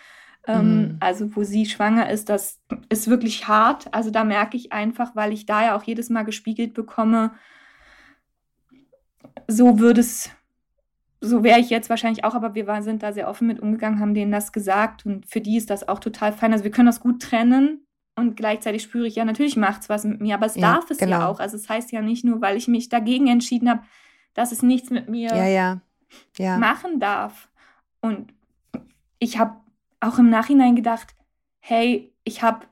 Ähm, 0.45 0.77
mhm. 0.77 0.97
Also 0.99 1.35
wo 1.35 1.43
sie 1.43 1.65
schwanger 1.65 2.09
ist, 2.09 2.27
das 2.27 2.61
ist 2.89 3.07
wirklich 3.07 3.47
hart. 3.47 3.93
Also 3.93 4.09
da 4.09 4.23
merke 4.23 4.57
ich 4.57 4.73
einfach, 4.73 5.15
weil 5.15 5.31
ich 5.31 5.45
da 5.45 5.63
ja 5.63 5.77
auch 5.77 5.83
jedes 5.83 6.09
Mal 6.09 6.23
gespiegelt 6.23 6.73
bekomme, 6.73 7.31
so 9.47 9.79
würde 9.79 10.01
es 10.01 10.31
so 11.23 11.41
wäre 11.41 11.59
ich 11.59 11.69
jetzt 11.69 11.89
wahrscheinlich 11.89 12.25
auch, 12.25 12.35
aber 12.35 12.53
wir 12.53 12.67
war, 12.67 12.83
sind 12.83 13.01
da 13.01 13.13
sehr 13.13 13.29
offen 13.29 13.47
mit 13.47 13.61
umgegangen, 13.61 14.01
haben 14.01 14.13
denen 14.13 14.31
das 14.31 14.51
gesagt 14.51 15.05
und 15.05 15.25
für 15.25 15.39
die 15.39 15.55
ist 15.55 15.69
das 15.69 15.87
auch 15.87 15.99
total 15.99 16.33
fein. 16.33 16.51
Also 16.51 16.65
wir 16.65 16.71
können 16.71 16.87
das 16.87 16.99
gut 16.99 17.21
trennen 17.21 17.87
und 18.15 18.35
gleichzeitig 18.35 18.83
spüre 18.83 19.07
ich, 19.07 19.15
ja, 19.15 19.23
natürlich 19.23 19.55
macht 19.55 19.83
es 19.83 19.89
was 19.89 20.03
mit 20.03 20.19
mir, 20.19 20.35
aber 20.35 20.47
es 20.47 20.55
ja, 20.55 20.73
darf 20.73 20.91
es 20.91 20.97
genau. 20.97 21.19
ja 21.19 21.27
auch. 21.29 21.39
Also 21.39 21.55
es 21.55 21.69
heißt 21.69 21.93
ja 21.93 22.01
nicht 22.01 22.25
nur, 22.25 22.41
weil 22.41 22.57
ich 22.57 22.67
mich 22.67 22.89
dagegen 22.89 23.27
entschieden 23.27 23.69
habe, 23.69 23.83
dass 24.33 24.51
es 24.51 24.63
nichts 24.63 24.89
mit 24.89 25.07
mir 25.07 25.33
ja, 25.33 25.79
ja. 26.37 26.57
machen 26.57 26.99
darf. 26.99 27.47
Und 28.01 28.33
ich 29.19 29.39
habe 29.39 29.55
auch 30.01 30.19
im 30.19 30.29
Nachhinein 30.29 30.75
gedacht, 30.75 31.15
hey, 31.59 32.13
ich 32.25 32.43
habe 32.43 32.65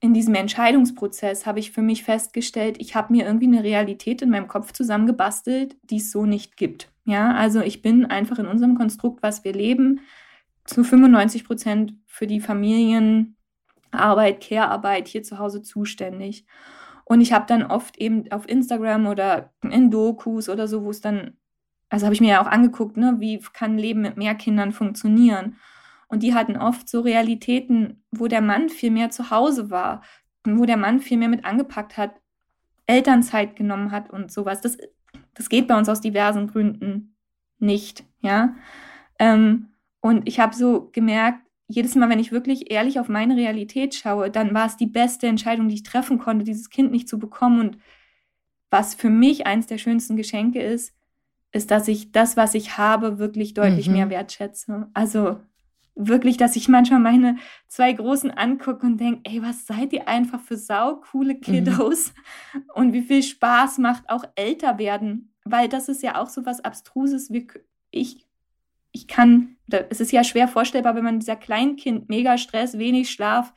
in 0.00 0.14
diesem 0.14 0.34
Entscheidungsprozess 0.34 1.46
habe 1.46 1.60
ich 1.60 1.70
für 1.70 1.80
mich 1.80 2.02
festgestellt, 2.02 2.76
ich 2.80 2.96
habe 2.96 3.12
mir 3.12 3.24
irgendwie 3.24 3.46
eine 3.46 3.62
Realität 3.62 4.20
in 4.20 4.30
meinem 4.30 4.48
Kopf 4.48 4.72
zusammengebastelt, 4.72 5.76
die 5.84 5.98
es 5.98 6.10
so 6.10 6.26
nicht 6.26 6.56
gibt. 6.56 6.90
Ja, 7.04 7.34
also 7.34 7.60
ich 7.60 7.82
bin 7.82 8.06
einfach 8.06 8.38
in 8.38 8.46
unserem 8.46 8.76
Konstrukt, 8.76 9.22
was 9.22 9.44
wir 9.44 9.52
leben, 9.52 10.00
zu 10.64 10.82
95 10.84 11.44
Prozent 11.44 11.94
für 12.06 12.26
die 12.26 12.40
Familienarbeit, 12.40 13.36
Care-Arbeit 14.40 15.08
hier 15.08 15.22
zu 15.22 15.38
Hause 15.38 15.62
zuständig. 15.62 16.46
Und 17.04 17.20
ich 17.20 17.32
habe 17.34 17.44
dann 17.46 17.62
oft 17.64 17.98
eben 17.98 18.30
auf 18.32 18.48
Instagram 18.48 19.06
oder 19.06 19.52
in 19.62 19.90
Dokus 19.90 20.48
oder 20.48 20.66
so, 20.66 20.84
wo 20.84 20.90
es 20.90 21.02
dann, 21.02 21.36
also 21.90 22.06
habe 22.06 22.14
ich 22.14 22.22
mir 22.22 22.30
ja 22.30 22.42
auch 22.42 22.46
angeguckt, 22.46 22.96
ne, 22.96 23.16
wie 23.18 23.38
kann 23.52 23.76
Leben 23.76 24.00
mit 24.00 24.16
mehr 24.16 24.34
Kindern 24.34 24.72
funktionieren. 24.72 25.56
Und 26.08 26.22
die 26.22 26.34
hatten 26.34 26.56
oft 26.56 26.88
so 26.88 27.00
Realitäten, 27.00 28.02
wo 28.10 28.28
der 28.28 28.40
Mann 28.40 28.70
viel 28.70 28.90
mehr 28.90 29.10
zu 29.10 29.30
Hause 29.30 29.70
war, 29.70 30.02
wo 30.46 30.64
der 30.64 30.78
Mann 30.78 31.00
viel 31.00 31.18
mehr 31.18 31.28
mit 31.28 31.44
angepackt 31.44 31.98
hat, 31.98 32.12
Elternzeit 32.86 33.56
genommen 33.56 33.90
hat 33.90 34.10
und 34.10 34.32
sowas. 34.32 34.60
Das 34.60 34.78
das 35.34 35.48
geht 35.48 35.66
bei 35.68 35.76
uns 35.76 35.88
aus 35.88 36.00
diversen 36.00 36.48
Gründen 36.48 37.16
nicht, 37.58 38.04
ja. 38.20 38.54
Ähm, 39.18 39.68
und 40.00 40.28
ich 40.28 40.40
habe 40.40 40.54
so 40.54 40.90
gemerkt, 40.92 41.40
jedes 41.66 41.94
Mal, 41.94 42.10
wenn 42.10 42.18
ich 42.18 42.32
wirklich 42.32 42.70
ehrlich 42.70 43.00
auf 43.00 43.08
meine 43.08 43.36
Realität 43.36 43.94
schaue, 43.94 44.30
dann 44.30 44.52
war 44.52 44.66
es 44.66 44.76
die 44.76 44.86
beste 44.86 45.26
Entscheidung, 45.26 45.68
die 45.68 45.76
ich 45.76 45.82
treffen 45.82 46.18
konnte, 46.18 46.44
dieses 46.44 46.68
Kind 46.68 46.90
nicht 46.90 47.08
zu 47.08 47.18
bekommen. 47.18 47.60
Und 47.60 47.78
was 48.70 48.94
für 48.94 49.08
mich 49.08 49.46
eins 49.46 49.66
der 49.66 49.78
schönsten 49.78 50.16
Geschenke 50.16 50.60
ist, 50.60 50.94
ist, 51.52 51.70
dass 51.70 51.88
ich 51.88 52.12
das, 52.12 52.36
was 52.36 52.54
ich 52.54 52.76
habe, 52.76 53.18
wirklich 53.18 53.54
deutlich 53.54 53.88
mhm. 53.88 53.94
mehr 53.94 54.10
wertschätze. 54.10 54.88
Also 54.92 55.40
wirklich, 55.94 56.36
dass 56.36 56.56
ich 56.56 56.68
manchmal 56.68 57.00
meine 57.00 57.36
zwei 57.68 57.92
Großen 57.92 58.30
angucke 58.30 58.84
und 58.86 58.98
denke, 58.98 59.20
ey, 59.24 59.42
was 59.42 59.66
seid 59.66 59.92
ihr 59.92 60.08
einfach 60.08 60.40
für 60.40 60.56
saukoole 60.56 61.34
mhm. 61.34 61.40
Kiddos 61.40 62.12
mhm. 62.52 62.62
und 62.74 62.92
wie 62.92 63.02
viel 63.02 63.22
Spaß 63.22 63.78
macht 63.78 64.08
auch 64.08 64.24
älter 64.34 64.78
werden, 64.78 65.32
weil 65.44 65.68
das 65.68 65.88
ist 65.88 66.02
ja 66.02 66.20
auch 66.20 66.28
so 66.28 66.44
was 66.46 66.60
Abstruses. 66.60 67.32
Wie 67.32 67.46
ich, 67.90 68.26
ich 68.92 69.06
kann, 69.06 69.56
es 69.68 70.00
ist 70.00 70.12
ja 70.12 70.24
schwer 70.24 70.48
vorstellbar, 70.48 70.96
wenn 70.96 71.04
man 71.04 71.20
dieser 71.20 71.36
Kleinkind, 71.36 72.08
mega 72.08 72.38
Stress, 72.38 72.78
wenig 72.78 73.10
Schlaf, 73.10 73.54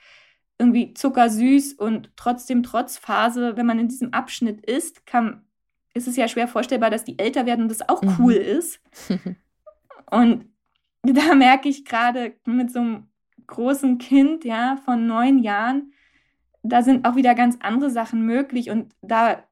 irgendwie 0.60 0.94
zuckersüß 0.94 1.74
und 1.74 2.12
trotzdem 2.16 2.64
trotz 2.64 2.98
Phase, 2.98 3.58
wenn 3.58 3.66
man 3.66 3.80
in 3.80 3.90
diesem 3.90 4.14
Abschnitt 4.14 4.66
ist, 4.66 5.06
kann, 5.06 5.46
ist 5.94 6.08
es 6.08 6.16
ja 6.16 6.28
schwer 6.28 6.48
vorstellbar, 6.48 6.90
dass 6.90 7.04
die 7.04 7.20
älter 7.20 7.46
werden 7.46 7.64
und 7.64 7.70
das 7.70 7.88
auch 7.88 8.02
cool 8.20 8.34
mhm. 8.36 8.58
ist. 8.58 8.80
und 10.12 10.46
da 11.04 11.36
merke 11.36 11.70
ich 11.70 11.86
gerade 11.86 12.34
mit 12.45 12.72
so 12.72 12.80
einem 12.80 13.08
großen 13.48 13.98
Kind, 13.98 14.43
ja, 14.43 14.78
von 14.84 15.08
neun 15.08 15.39
Jahren, 15.39 15.93
da 16.64 16.82
sind 16.82 17.06
auch 17.06 17.16
wieder 17.16 17.34
ganz 17.34 17.58
andere 17.62 17.89
Sachen 17.89 18.26
möglich. 18.26 18.70
Und 18.70 18.93
da, 19.02 19.43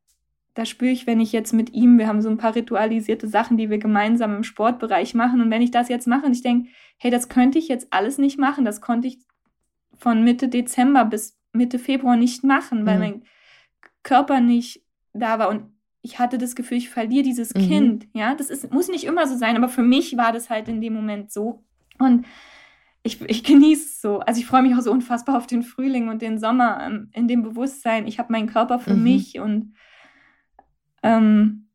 da 0.54 0.66
spüre 0.66 0.92
ich, 0.92 1.08
wenn 1.08 1.20
ich 1.20 1.32
jetzt 1.32 1.54
mit 1.54 1.74
ihm, 1.74 1.98
wir 1.98 2.08
haben 2.08 2.22
so 2.22 2.30
ein 2.30 2.38
paar 2.38 2.56
ritualisierte 2.56 3.28
Sachen, 3.28 3.58
die 3.58 3.70
wir 3.70 3.78
gemeinsam 3.78 4.36
im 4.36 4.44
Sportbereich 4.44 5.14
machen. 5.14 5.42
Und 5.42 5.50
wenn 5.50 5.62
ich 5.62 5.72
das 5.72 5.90
jetzt 5.90 6.08
mache 6.08 6.26
und 6.26 6.34
ich 6.34 6.44
denke, 6.44 6.70
hey, 6.98 7.12
das 7.12 7.30
könnte 7.30 7.58
ich 7.58 7.68
jetzt 7.68 7.88
alles 7.92 8.18
nicht 8.18 8.38
machen, 8.38 8.66
das 8.66 8.82
konnte 8.82 9.08
ich 9.08 9.20
von 9.98 10.24
Mitte 10.24 10.50
Dezember 10.50 11.06
bis 11.06 11.40
Mitte 11.54 11.80
Februar 11.80 12.18
nicht 12.18 12.44
machen, 12.44 12.86
weil 12.86 12.96
mhm. 12.96 13.02
mein 13.02 13.24
Körper 14.04 14.42
nicht 14.42 14.84
da 15.14 15.40
war. 15.40 15.50
Und 15.50 15.75
ich 16.06 16.20
hatte 16.20 16.38
das 16.38 16.56
Gefühl, 16.56 16.78
ich 16.78 16.92
verliere 16.92 17.24
dieses 17.24 17.56
mhm. 17.56 17.60
Kind. 17.60 18.08
Ja, 18.14 18.36
das 18.36 18.52
ist, 18.52 18.72
muss 18.72 18.90
nicht 18.90 19.06
immer 19.06 19.28
so 19.28 19.36
sein, 19.36 19.58
aber 19.58 19.68
für 19.68 19.82
mich 19.82 20.16
war 20.16 20.32
das 20.32 20.52
halt 20.52 20.68
in 20.68 20.80
dem 20.80 20.94
Moment 20.94 21.32
so. 21.32 21.64
Und 21.98 22.28
ich, 23.02 23.20
ich 23.22 23.44
genieße 23.44 23.86
es 23.86 24.02
so. 24.02 24.20
Also 24.20 24.40
ich 24.40 24.46
freue 24.46 24.62
mich 24.62 24.76
auch 24.76 24.82
so 24.82 24.92
unfassbar 24.92 25.36
auf 25.36 25.48
den 25.48 25.64
Frühling 25.64 26.10
und 26.10 26.22
den 26.22 26.38
Sommer 26.38 26.80
ähm, 26.86 27.10
in 27.14 27.28
dem 27.28 27.42
Bewusstsein, 27.42 28.06
ich 28.06 28.20
habe 28.20 28.32
meinen 28.32 28.48
Körper 28.48 28.78
für 28.78 28.94
mhm. 28.94 29.04
mich 29.04 29.40
und 29.40 29.74
ähm, 31.02 31.70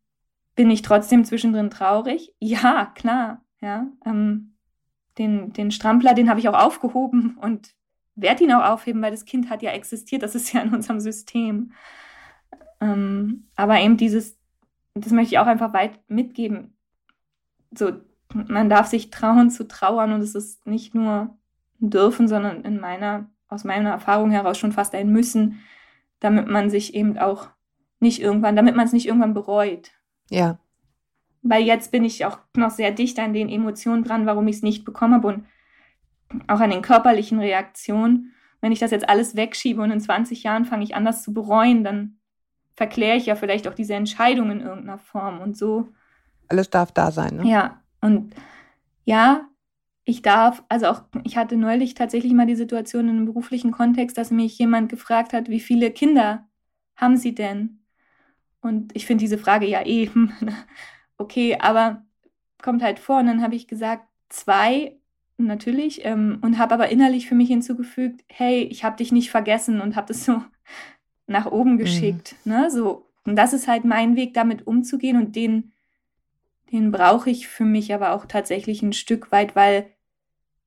bin 0.54 0.70
ich 0.70 0.82
trotzdem 0.82 1.24
zwischendrin 1.24 1.68
traurig? 1.68 2.32
Ja, 2.38 2.92
klar. 2.94 3.44
Ja, 3.60 3.88
ähm, 4.06 4.54
den, 5.18 5.52
den 5.52 5.72
Strampler, 5.72 6.14
den 6.14 6.30
habe 6.30 6.38
ich 6.38 6.48
auch 6.48 6.58
aufgehoben 6.58 7.36
und 7.36 7.74
werde 8.14 8.44
ihn 8.44 8.52
auch 8.52 8.70
aufheben, 8.70 9.02
weil 9.02 9.10
das 9.10 9.24
Kind 9.24 9.50
hat 9.50 9.60
ja 9.62 9.72
existiert. 9.72 10.22
Das 10.22 10.36
ist 10.36 10.52
ja 10.52 10.60
in 10.62 10.72
unserem 10.72 11.00
System. 11.00 11.72
Ähm, 12.80 13.48
aber 13.56 13.80
eben 13.80 13.96
dieses, 13.96 14.38
das 14.94 15.12
möchte 15.12 15.34
ich 15.34 15.38
auch 15.38 15.46
einfach 15.46 15.72
weit 15.72 15.98
mitgeben. 16.08 16.74
So, 17.72 17.92
man 18.32 18.68
darf 18.68 18.86
sich 18.86 19.10
trauen 19.10 19.50
zu 19.50 19.66
trauern 19.66 20.12
und 20.12 20.20
es 20.20 20.34
ist 20.34 20.66
nicht 20.66 20.94
nur 20.94 21.36
ein 21.80 21.90
dürfen, 21.90 22.28
sondern 22.28 22.62
in 22.62 22.80
meiner, 22.80 23.28
aus 23.48 23.64
meiner 23.64 23.90
Erfahrung 23.90 24.30
heraus 24.30 24.58
schon 24.58 24.72
fast 24.72 24.94
ein 24.94 25.10
Müssen, 25.10 25.60
damit 26.20 26.48
man 26.48 26.70
sich 26.70 26.94
eben 26.94 27.18
auch 27.18 27.48
nicht 27.98 28.20
irgendwann, 28.20 28.56
damit 28.56 28.76
man 28.76 28.86
es 28.86 28.92
nicht 28.92 29.06
irgendwann 29.06 29.34
bereut. 29.34 29.90
Ja. 30.30 30.58
Weil 31.42 31.62
jetzt 31.62 31.90
bin 31.90 32.04
ich 32.04 32.24
auch 32.26 32.38
noch 32.56 32.70
sehr 32.70 32.92
dicht 32.92 33.18
an 33.18 33.32
den 33.32 33.48
Emotionen 33.48 34.04
dran, 34.04 34.26
warum 34.26 34.46
ich 34.48 34.56
es 34.56 34.62
nicht 34.62 34.84
bekommen 34.84 35.14
habe 35.14 35.28
und 35.28 35.44
auch 36.46 36.60
an 36.60 36.70
den 36.70 36.82
körperlichen 36.82 37.40
Reaktionen. 37.40 38.34
Wenn 38.60 38.72
ich 38.72 38.78
das 38.78 38.90
jetzt 38.90 39.08
alles 39.08 39.36
wegschiebe 39.36 39.80
und 39.80 39.90
in 39.90 40.00
20 40.00 40.42
Jahren 40.42 40.66
fange 40.66 40.84
ich 40.84 40.94
an, 40.94 41.04
das 41.04 41.22
zu 41.22 41.32
bereuen, 41.32 41.82
dann 41.82 42.19
verkläre 42.80 43.18
ich 43.18 43.26
ja 43.26 43.36
vielleicht 43.36 43.68
auch 43.68 43.74
diese 43.74 43.92
Entscheidung 43.92 44.50
in 44.50 44.62
irgendeiner 44.62 44.96
Form 44.96 45.42
und 45.42 45.54
so. 45.54 45.88
Alles 46.48 46.70
darf 46.70 46.92
da 46.92 47.10
sein, 47.10 47.36
ne? 47.36 47.46
Ja, 47.46 47.82
und 48.00 48.34
ja, 49.04 49.46
ich 50.04 50.22
darf, 50.22 50.64
also 50.70 50.86
auch, 50.86 51.02
ich 51.22 51.36
hatte 51.36 51.58
neulich 51.58 51.92
tatsächlich 51.92 52.32
mal 52.32 52.46
die 52.46 52.56
Situation 52.56 53.10
in 53.10 53.16
einem 53.16 53.26
beruflichen 53.26 53.70
Kontext, 53.70 54.16
dass 54.16 54.30
mich 54.30 54.58
jemand 54.58 54.88
gefragt 54.88 55.34
hat, 55.34 55.50
wie 55.50 55.60
viele 55.60 55.90
Kinder 55.90 56.48
haben 56.96 57.18
Sie 57.18 57.34
denn? 57.34 57.80
Und 58.62 58.96
ich 58.96 59.04
finde 59.04 59.24
diese 59.24 59.36
Frage 59.36 59.66
ja 59.66 59.84
eben, 59.84 60.32
okay, 61.18 61.58
aber 61.60 62.02
kommt 62.62 62.82
halt 62.82 62.98
vor. 62.98 63.18
Und 63.18 63.26
dann 63.26 63.42
habe 63.42 63.56
ich 63.56 63.68
gesagt, 63.68 64.08
zwei, 64.30 64.96
natürlich, 65.36 66.02
ähm, 66.06 66.38
und 66.40 66.56
habe 66.56 66.72
aber 66.72 66.88
innerlich 66.88 67.28
für 67.28 67.34
mich 67.34 67.48
hinzugefügt, 67.48 68.24
hey, 68.26 68.62
ich 68.62 68.84
habe 68.84 68.96
dich 68.96 69.12
nicht 69.12 69.30
vergessen 69.30 69.82
und 69.82 69.96
habe 69.96 70.06
das 70.06 70.24
so 70.24 70.40
nach 71.30 71.46
oben 71.46 71.72
mhm. 71.72 71.78
geschickt. 71.78 72.36
Mhm. 72.44 72.52
Ne? 72.52 72.70
So, 72.70 73.06
und 73.24 73.36
das 73.36 73.52
ist 73.52 73.68
halt 73.68 73.84
mein 73.84 74.16
Weg, 74.16 74.34
damit 74.34 74.66
umzugehen 74.66 75.16
und 75.16 75.36
den, 75.36 75.72
den 76.72 76.90
brauche 76.90 77.30
ich 77.30 77.48
für 77.48 77.64
mich 77.64 77.94
aber 77.94 78.12
auch 78.12 78.26
tatsächlich 78.26 78.82
ein 78.82 78.92
Stück 78.92 79.32
weit, 79.32 79.56
weil, 79.56 79.90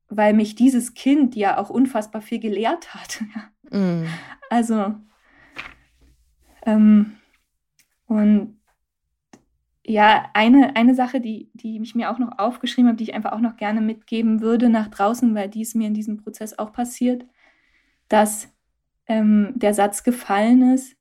weil 0.10 0.34
mich 0.34 0.56
dieses 0.56 0.94
Kind 0.94 1.36
ja 1.36 1.58
auch 1.58 1.70
unfassbar 1.70 2.22
viel 2.22 2.40
gelehrt 2.40 2.96
hat. 2.96 3.24
Mhm. 3.72 4.06
Also, 4.52 4.94
ähm, 6.64 7.14
und 8.06 8.60
ja, 9.84 10.30
eine, 10.36 10.76
eine 10.76 10.94
Sache, 10.94 11.22
die, 11.22 11.50
die 11.54 11.82
ich 11.82 11.96
mir 11.96 12.12
auch 12.12 12.20
noch 12.20 12.38
aufgeschrieben 12.38 12.90
habe, 12.90 12.98
die 12.98 13.06
ich 13.06 13.16
einfach 13.16 13.32
auch 13.32 13.40
noch 13.40 13.58
gerne 13.58 13.82
mitgeben 13.82 14.42
würde 14.42 14.70
nach 14.70 14.90
draußen, 14.90 15.34
weil 15.34 15.50
dies 15.50 15.74
mir 15.74 15.88
in 15.88 15.96
diesem 15.96 16.18
Prozess 16.18 16.60
auch 16.60 16.72
passiert, 16.72 17.26
dass 18.10 18.53
ähm, 19.08 19.54
der 19.56 19.74
Satz 19.74 20.04
gefallen 20.04 20.74
ist, 20.74 20.96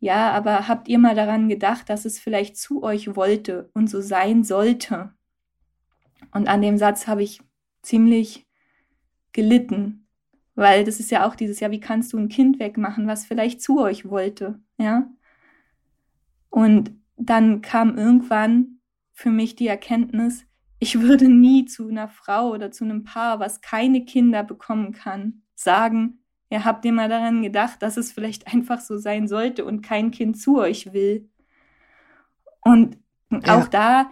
ja, 0.00 0.30
aber 0.32 0.68
habt 0.68 0.88
ihr 0.88 0.98
mal 0.98 1.14
daran 1.14 1.48
gedacht, 1.48 1.88
dass 1.88 2.04
es 2.04 2.18
vielleicht 2.20 2.56
zu 2.56 2.82
euch 2.82 3.16
wollte 3.16 3.70
und 3.74 3.88
so 3.90 4.00
sein 4.00 4.44
sollte? 4.44 5.12
Und 6.32 6.48
an 6.48 6.62
dem 6.62 6.78
Satz 6.78 7.08
habe 7.08 7.22
ich 7.22 7.40
ziemlich 7.82 8.46
gelitten, 9.32 10.06
weil 10.54 10.84
das 10.84 11.00
ist 11.00 11.10
ja 11.10 11.26
auch 11.26 11.34
dieses, 11.34 11.60
ja, 11.60 11.70
wie 11.70 11.80
kannst 11.80 12.12
du 12.12 12.18
ein 12.18 12.28
Kind 12.28 12.60
wegmachen, 12.60 13.06
was 13.06 13.26
vielleicht 13.26 13.60
zu 13.60 13.80
euch 13.80 14.08
wollte, 14.08 14.60
ja? 14.78 15.10
Und 16.50 16.92
dann 17.16 17.60
kam 17.60 17.98
irgendwann 17.98 18.80
für 19.12 19.30
mich 19.30 19.56
die 19.56 19.66
Erkenntnis, 19.66 20.44
ich 20.80 21.00
würde 21.00 21.28
nie 21.28 21.64
zu 21.64 21.88
einer 21.88 22.08
Frau 22.08 22.50
oder 22.50 22.70
zu 22.70 22.84
einem 22.84 23.02
Paar, 23.02 23.40
was 23.40 23.60
keine 23.60 24.04
Kinder 24.04 24.44
bekommen 24.44 24.92
kann, 24.92 25.42
sagen, 25.54 26.22
ihr 26.50 26.64
habt 26.64 26.84
ihr 26.84 26.92
mal 26.92 27.08
daran 27.08 27.42
gedacht, 27.42 27.82
dass 27.82 27.96
es 27.96 28.12
vielleicht 28.12 28.52
einfach 28.52 28.80
so 28.80 28.96
sein 28.98 29.28
sollte 29.28 29.64
und 29.64 29.82
kein 29.82 30.10
Kind 30.10 30.40
zu 30.40 30.58
euch 30.58 30.92
will. 30.92 31.28
Und 32.62 32.98
ja. 33.30 33.58
auch 33.58 33.68
da 33.68 34.10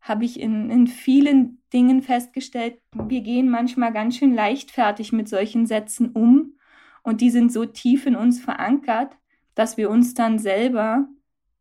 habe 0.00 0.24
ich 0.24 0.40
in, 0.40 0.70
in 0.70 0.86
vielen 0.86 1.62
Dingen 1.72 2.02
festgestellt, 2.02 2.78
wir 2.94 3.22
gehen 3.22 3.48
manchmal 3.48 3.92
ganz 3.92 4.16
schön 4.16 4.34
leichtfertig 4.34 5.12
mit 5.12 5.28
solchen 5.28 5.66
Sätzen 5.66 6.10
um 6.10 6.54
und 7.02 7.20
die 7.20 7.30
sind 7.30 7.52
so 7.52 7.64
tief 7.64 8.06
in 8.06 8.16
uns 8.16 8.40
verankert, 8.40 9.16
dass 9.54 9.76
wir 9.76 9.90
uns 9.90 10.14
dann 10.14 10.38
selber 10.38 11.08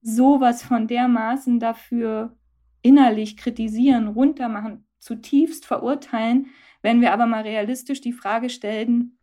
sowas 0.01 0.63
von 0.63 0.87
dermaßen 0.87 1.59
dafür 1.59 2.35
innerlich 2.81 3.37
kritisieren, 3.37 4.07
runtermachen, 4.07 4.85
zutiefst 4.99 5.65
verurteilen, 5.65 6.47
wenn 6.81 6.99
wir 6.99 7.13
aber 7.13 7.27
mal 7.27 7.43
realistisch 7.43 8.01
die 8.01 8.13
Frage 8.13 8.49
stellen 8.49 9.17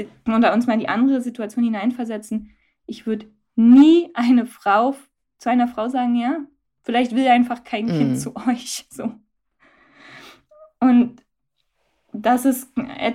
äh, 0.00 0.32
oder 0.32 0.52
uns 0.52 0.66
mal 0.66 0.74
in 0.74 0.80
die 0.80 0.88
andere 0.88 1.20
Situation 1.20 1.64
hineinversetzen, 1.64 2.50
ich 2.86 3.06
würde 3.06 3.26
nie 3.56 4.10
eine 4.14 4.46
Frau 4.46 4.94
zu 5.38 5.50
einer 5.50 5.68
Frau 5.68 5.88
sagen, 5.88 6.14
ja, 6.16 6.38
vielleicht 6.82 7.14
will 7.14 7.26
einfach 7.28 7.64
kein 7.64 7.86
mm. 7.86 7.88
Kind 7.88 8.20
zu 8.20 8.36
euch. 8.48 8.86
So. 8.90 9.12
Und 10.80 11.22
das 12.12 12.44
ist 12.44 12.72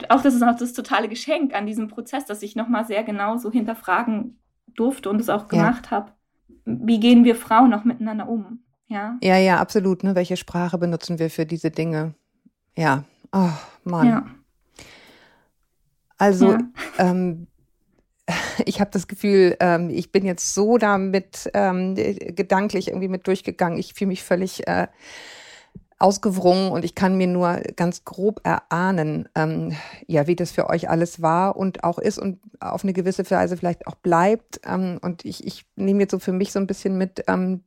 auch 0.10 0.22
das 0.22 0.36
ist 0.36 0.44
auch 0.44 0.56
das 0.56 0.74
totale 0.74 1.10
Geschenk 1.10 1.54
an 1.54 1.66
diesem 1.66 1.90
Prozess, 1.90 2.26
dass 2.26 2.42
ich 2.42 2.56
nochmal 2.56 2.86
sehr 2.86 3.04
genau 3.04 3.38
so 3.38 3.52
hinterfragen 3.52 4.40
durfte 4.74 5.10
und 5.10 5.20
es 5.20 5.30
auch 5.30 5.48
gemacht 5.48 5.86
ja. 5.86 5.92
habe 5.92 6.12
wie 6.66 7.00
gehen 7.00 7.24
wir 7.24 7.36
Frauen 7.36 7.70
noch 7.70 7.86
miteinander 7.86 8.28
um? 8.28 8.60
Ja, 8.88 9.18
ja, 9.22 9.38
ja 9.38 9.60
absolut. 9.60 10.04
Ne? 10.04 10.16
Welche 10.16 10.38
Sprache 10.38 10.78
benutzen 10.78 11.20
wir 11.20 11.30
für 11.30 11.46
diese 11.46 11.72
Dinge? 11.72 12.14
Ja, 12.76 13.04
oh 13.32 13.50
Mann. 13.84 14.08
Ja. 14.08 14.26
Also, 16.18 16.52
ja. 16.54 16.60
Ähm, 16.98 17.48
ich 18.66 18.80
habe 18.80 18.92
das 18.92 19.08
Gefühl, 19.08 19.56
ähm, 19.60 19.90
ich 19.90 20.12
bin 20.12 20.26
jetzt 20.26 20.54
so 20.54 20.78
damit 20.78 21.50
ähm, 21.54 21.96
gedanklich 21.96 22.90
irgendwie 22.90 23.08
mit 23.08 23.28
durchgegangen. 23.28 23.78
Ich 23.78 23.94
fühle 23.94 24.10
mich 24.10 24.24
völlig 24.24 24.68
äh, 24.68 24.88
ausgewrungen 25.98 26.72
und 26.72 26.84
ich 26.84 26.94
kann 26.94 27.18
mir 27.18 27.28
nur 27.28 27.62
ganz 27.76 28.04
grob 28.04 28.42
erahnen, 28.44 29.30
ähm, 29.34 29.74
ja, 30.08 30.28
wie 30.28 30.36
das 30.36 30.52
für 30.52 30.70
euch 30.70 30.90
alles 30.90 31.22
war 31.22 31.56
und 31.56 31.84
auch 31.84 32.00
ist 32.00 32.20
und 32.20 32.40
auf 32.60 32.84
eine 32.84 32.94
gewisse 32.94 33.30
Weise 33.30 33.56
vielleicht 33.56 33.88
auch 33.88 33.96
bleibt. 33.96 34.60
Ähm, 34.66 35.00
und 35.02 35.24
ich, 35.24 35.46
ich 35.46 35.66
nehme 35.76 36.02
jetzt 36.02 36.12
so 36.12 36.20
für 36.20 36.34
mich 36.34 36.52
so 36.52 36.60
ein 36.60 36.68
bisschen 36.68 36.98
mit, 36.98 37.24
ähm, 37.28 37.64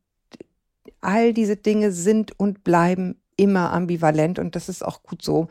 all 1.00 1.32
diese 1.32 1.56
Dinge 1.56 1.92
sind 1.92 2.38
und 2.38 2.64
bleiben 2.64 3.20
immer 3.36 3.72
ambivalent 3.72 4.38
und 4.38 4.56
das 4.56 4.68
ist 4.68 4.84
auch 4.84 5.02
gut 5.02 5.22
so. 5.22 5.48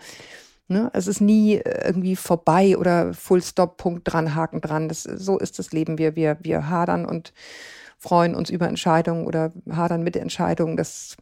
Ne? 0.70 0.90
Es 0.94 1.08
ist 1.08 1.22
nie 1.22 1.62
irgendwie 1.64 2.16
vorbei 2.16 2.78
oder 2.78 3.14
Full 3.14 3.42
Stop, 3.42 3.78
Punkt 3.78 4.02
dran, 4.12 4.36
Haken 4.36 4.60
dran. 4.60 4.90
Das, 4.90 5.04
so 5.04 5.38
ist 5.38 5.60
das 5.60 5.72
Leben. 5.72 5.98
Wir, 5.98 6.16
wir, 6.16 6.38
wir 6.42 6.70
hadern 6.70 7.06
und 7.06 7.34
freuen 7.98 8.36
uns 8.36 8.50
über 8.50 8.68
Entscheidungen 8.68 9.26
oder 9.26 9.54
hadern 9.70 10.04
mit 10.04 10.16
Entscheidungen. 10.16 10.76
Das 10.76 11.16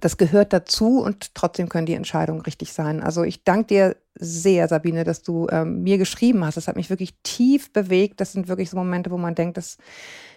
das 0.00 0.16
gehört 0.16 0.52
dazu 0.52 1.00
und 1.00 1.34
trotzdem 1.34 1.68
können 1.68 1.86
die 1.86 1.94
Entscheidungen 1.94 2.40
richtig 2.40 2.72
sein. 2.72 3.02
Also 3.02 3.24
ich 3.24 3.42
danke 3.42 3.66
dir 3.66 3.96
sehr, 4.14 4.68
Sabine, 4.68 5.04
dass 5.04 5.22
du 5.22 5.48
ähm, 5.50 5.82
mir 5.82 5.98
geschrieben 5.98 6.44
hast. 6.44 6.56
Das 6.56 6.68
hat 6.68 6.76
mich 6.76 6.90
wirklich 6.90 7.14
tief 7.22 7.72
bewegt. 7.72 8.20
Das 8.20 8.32
sind 8.32 8.48
wirklich 8.48 8.70
so 8.70 8.76
Momente, 8.76 9.10
wo 9.10 9.18
man 9.18 9.34
denkt, 9.34 9.56
dass, 9.56 9.76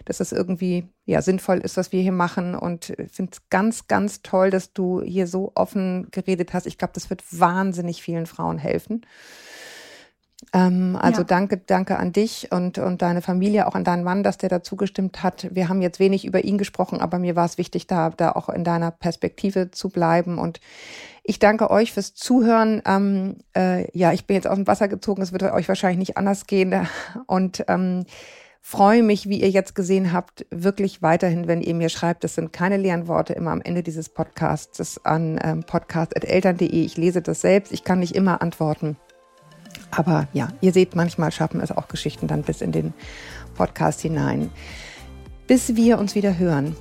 dass 0.04 0.18
das 0.18 0.32
irgendwie 0.32 0.88
ja, 1.04 1.22
sinnvoll 1.22 1.58
ist, 1.58 1.76
was 1.76 1.92
wir 1.92 2.00
hier 2.02 2.12
machen. 2.12 2.54
Und 2.54 2.90
ich 2.90 3.12
finde 3.12 3.32
es 3.32 3.48
ganz, 3.50 3.86
ganz 3.86 4.22
toll, 4.22 4.50
dass 4.50 4.72
du 4.72 5.02
hier 5.02 5.26
so 5.26 5.52
offen 5.54 6.08
geredet 6.10 6.54
hast. 6.54 6.66
Ich 6.66 6.78
glaube, 6.78 6.94
das 6.94 7.10
wird 7.10 7.22
wahnsinnig 7.30 8.02
vielen 8.02 8.26
Frauen 8.26 8.58
helfen. 8.58 9.02
Ähm, 10.52 10.98
also 11.00 11.22
ja. 11.22 11.26
danke, 11.26 11.58
danke 11.58 11.98
an 11.98 12.12
dich 12.12 12.48
und, 12.50 12.78
und 12.78 13.02
deine 13.02 13.22
Familie, 13.22 13.66
auch 13.66 13.74
an 13.74 13.84
deinen 13.84 14.04
Mann, 14.04 14.22
dass 14.22 14.38
der 14.38 14.48
dazu 14.48 14.76
gestimmt 14.76 15.22
hat. 15.22 15.48
Wir 15.50 15.68
haben 15.68 15.80
jetzt 15.80 16.00
wenig 16.00 16.24
über 16.24 16.44
ihn 16.44 16.58
gesprochen, 16.58 17.00
aber 17.00 17.18
mir 17.18 17.36
war 17.36 17.46
es 17.46 17.58
wichtig, 17.58 17.86
da, 17.86 18.10
da 18.10 18.32
auch 18.32 18.48
in 18.48 18.64
deiner 18.64 18.90
Perspektive 18.90 19.70
zu 19.70 19.88
bleiben. 19.88 20.38
Und 20.38 20.60
ich 21.24 21.38
danke 21.38 21.70
euch 21.70 21.92
fürs 21.92 22.14
Zuhören. 22.14 22.82
Ähm, 22.86 23.36
äh, 23.56 23.86
ja, 23.96 24.12
ich 24.12 24.26
bin 24.26 24.34
jetzt 24.34 24.46
aus 24.46 24.56
dem 24.56 24.66
Wasser 24.66 24.88
gezogen, 24.88 25.22
es 25.22 25.32
wird 25.32 25.44
euch 25.44 25.68
wahrscheinlich 25.68 25.98
nicht 25.98 26.16
anders 26.16 26.46
gehen. 26.46 26.86
Und 27.26 27.64
ähm, 27.68 28.04
freue 28.60 29.02
mich, 29.02 29.28
wie 29.28 29.40
ihr 29.40 29.50
jetzt 29.50 29.74
gesehen 29.74 30.12
habt, 30.12 30.46
wirklich 30.50 31.02
weiterhin, 31.02 31.46
wenn 31.46 31.62
ihr 31.62 31.74
mir 31.74 31.88
schreibt. 31.88 32.24
Das 32.24 32.34
sind 32.34 32.52
keine 32.52 32.76
leeren 32.76 33.08
Worte 33.08 33.32
immer 33.32 33.52
am 33.52 33.62
Ende 33.62 33.82
dieses 33.82 34.08
Podcasts 34.08 35.04
an 35.04 35.38
ähm, 35.42 35.64
podcast.eltern.de. 35.64 36.84
Ich 36.84 36.96
lese 36.96 37.22
das 37.22 37.40
selbst. 37.40 37.72
Ich 37.72 37.84
kann 37.84 38.00
nicht 38.00 38.14
immer 38.14 38.42
antworten. 38.42 38.96
Aber 39.92 40.26
ja, 40.32 40.48
ihr 40.60 40.72
seht, 40.72 40.96
manchmal 40.96 41.30
schaffen 41.30 41.60
es 41.60 41.70
auch 41.70 41.86
Geschichten 41.86 42.26
dann 42.26 42.42
bis 42.42 42.62
in 42.62 42.72
den 42.72 42.94
Podcast 43.54 44.00
hinein. 44.00 44.50
Bis 45.46 45.76
wir 45.76 45.98
uns 45.98 46.14
wieder 46.14 46.38
hören, 46.38 46.74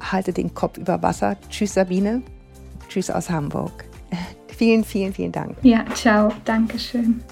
halte 0.00 0.32
den 0.32 0.54
Kopf 0.54 0.78
über 0.78 1.02
Wasser. 1.02 1.36
Tschüss 1.48 1.74
Sabine. 1.74 2.22
Tschüss 2.88 3.10
aus 3.10 3.30
Hamburg. 3.30 3.84
Vielen, 4.56 4.84
vielen, 4.84 5.12
vielen 5.12 5.32
Dank. 5.32 5.56
Ja, 5.62 5.84
ciao. 5.94 6.30
Dankeschön. 6.44 7.24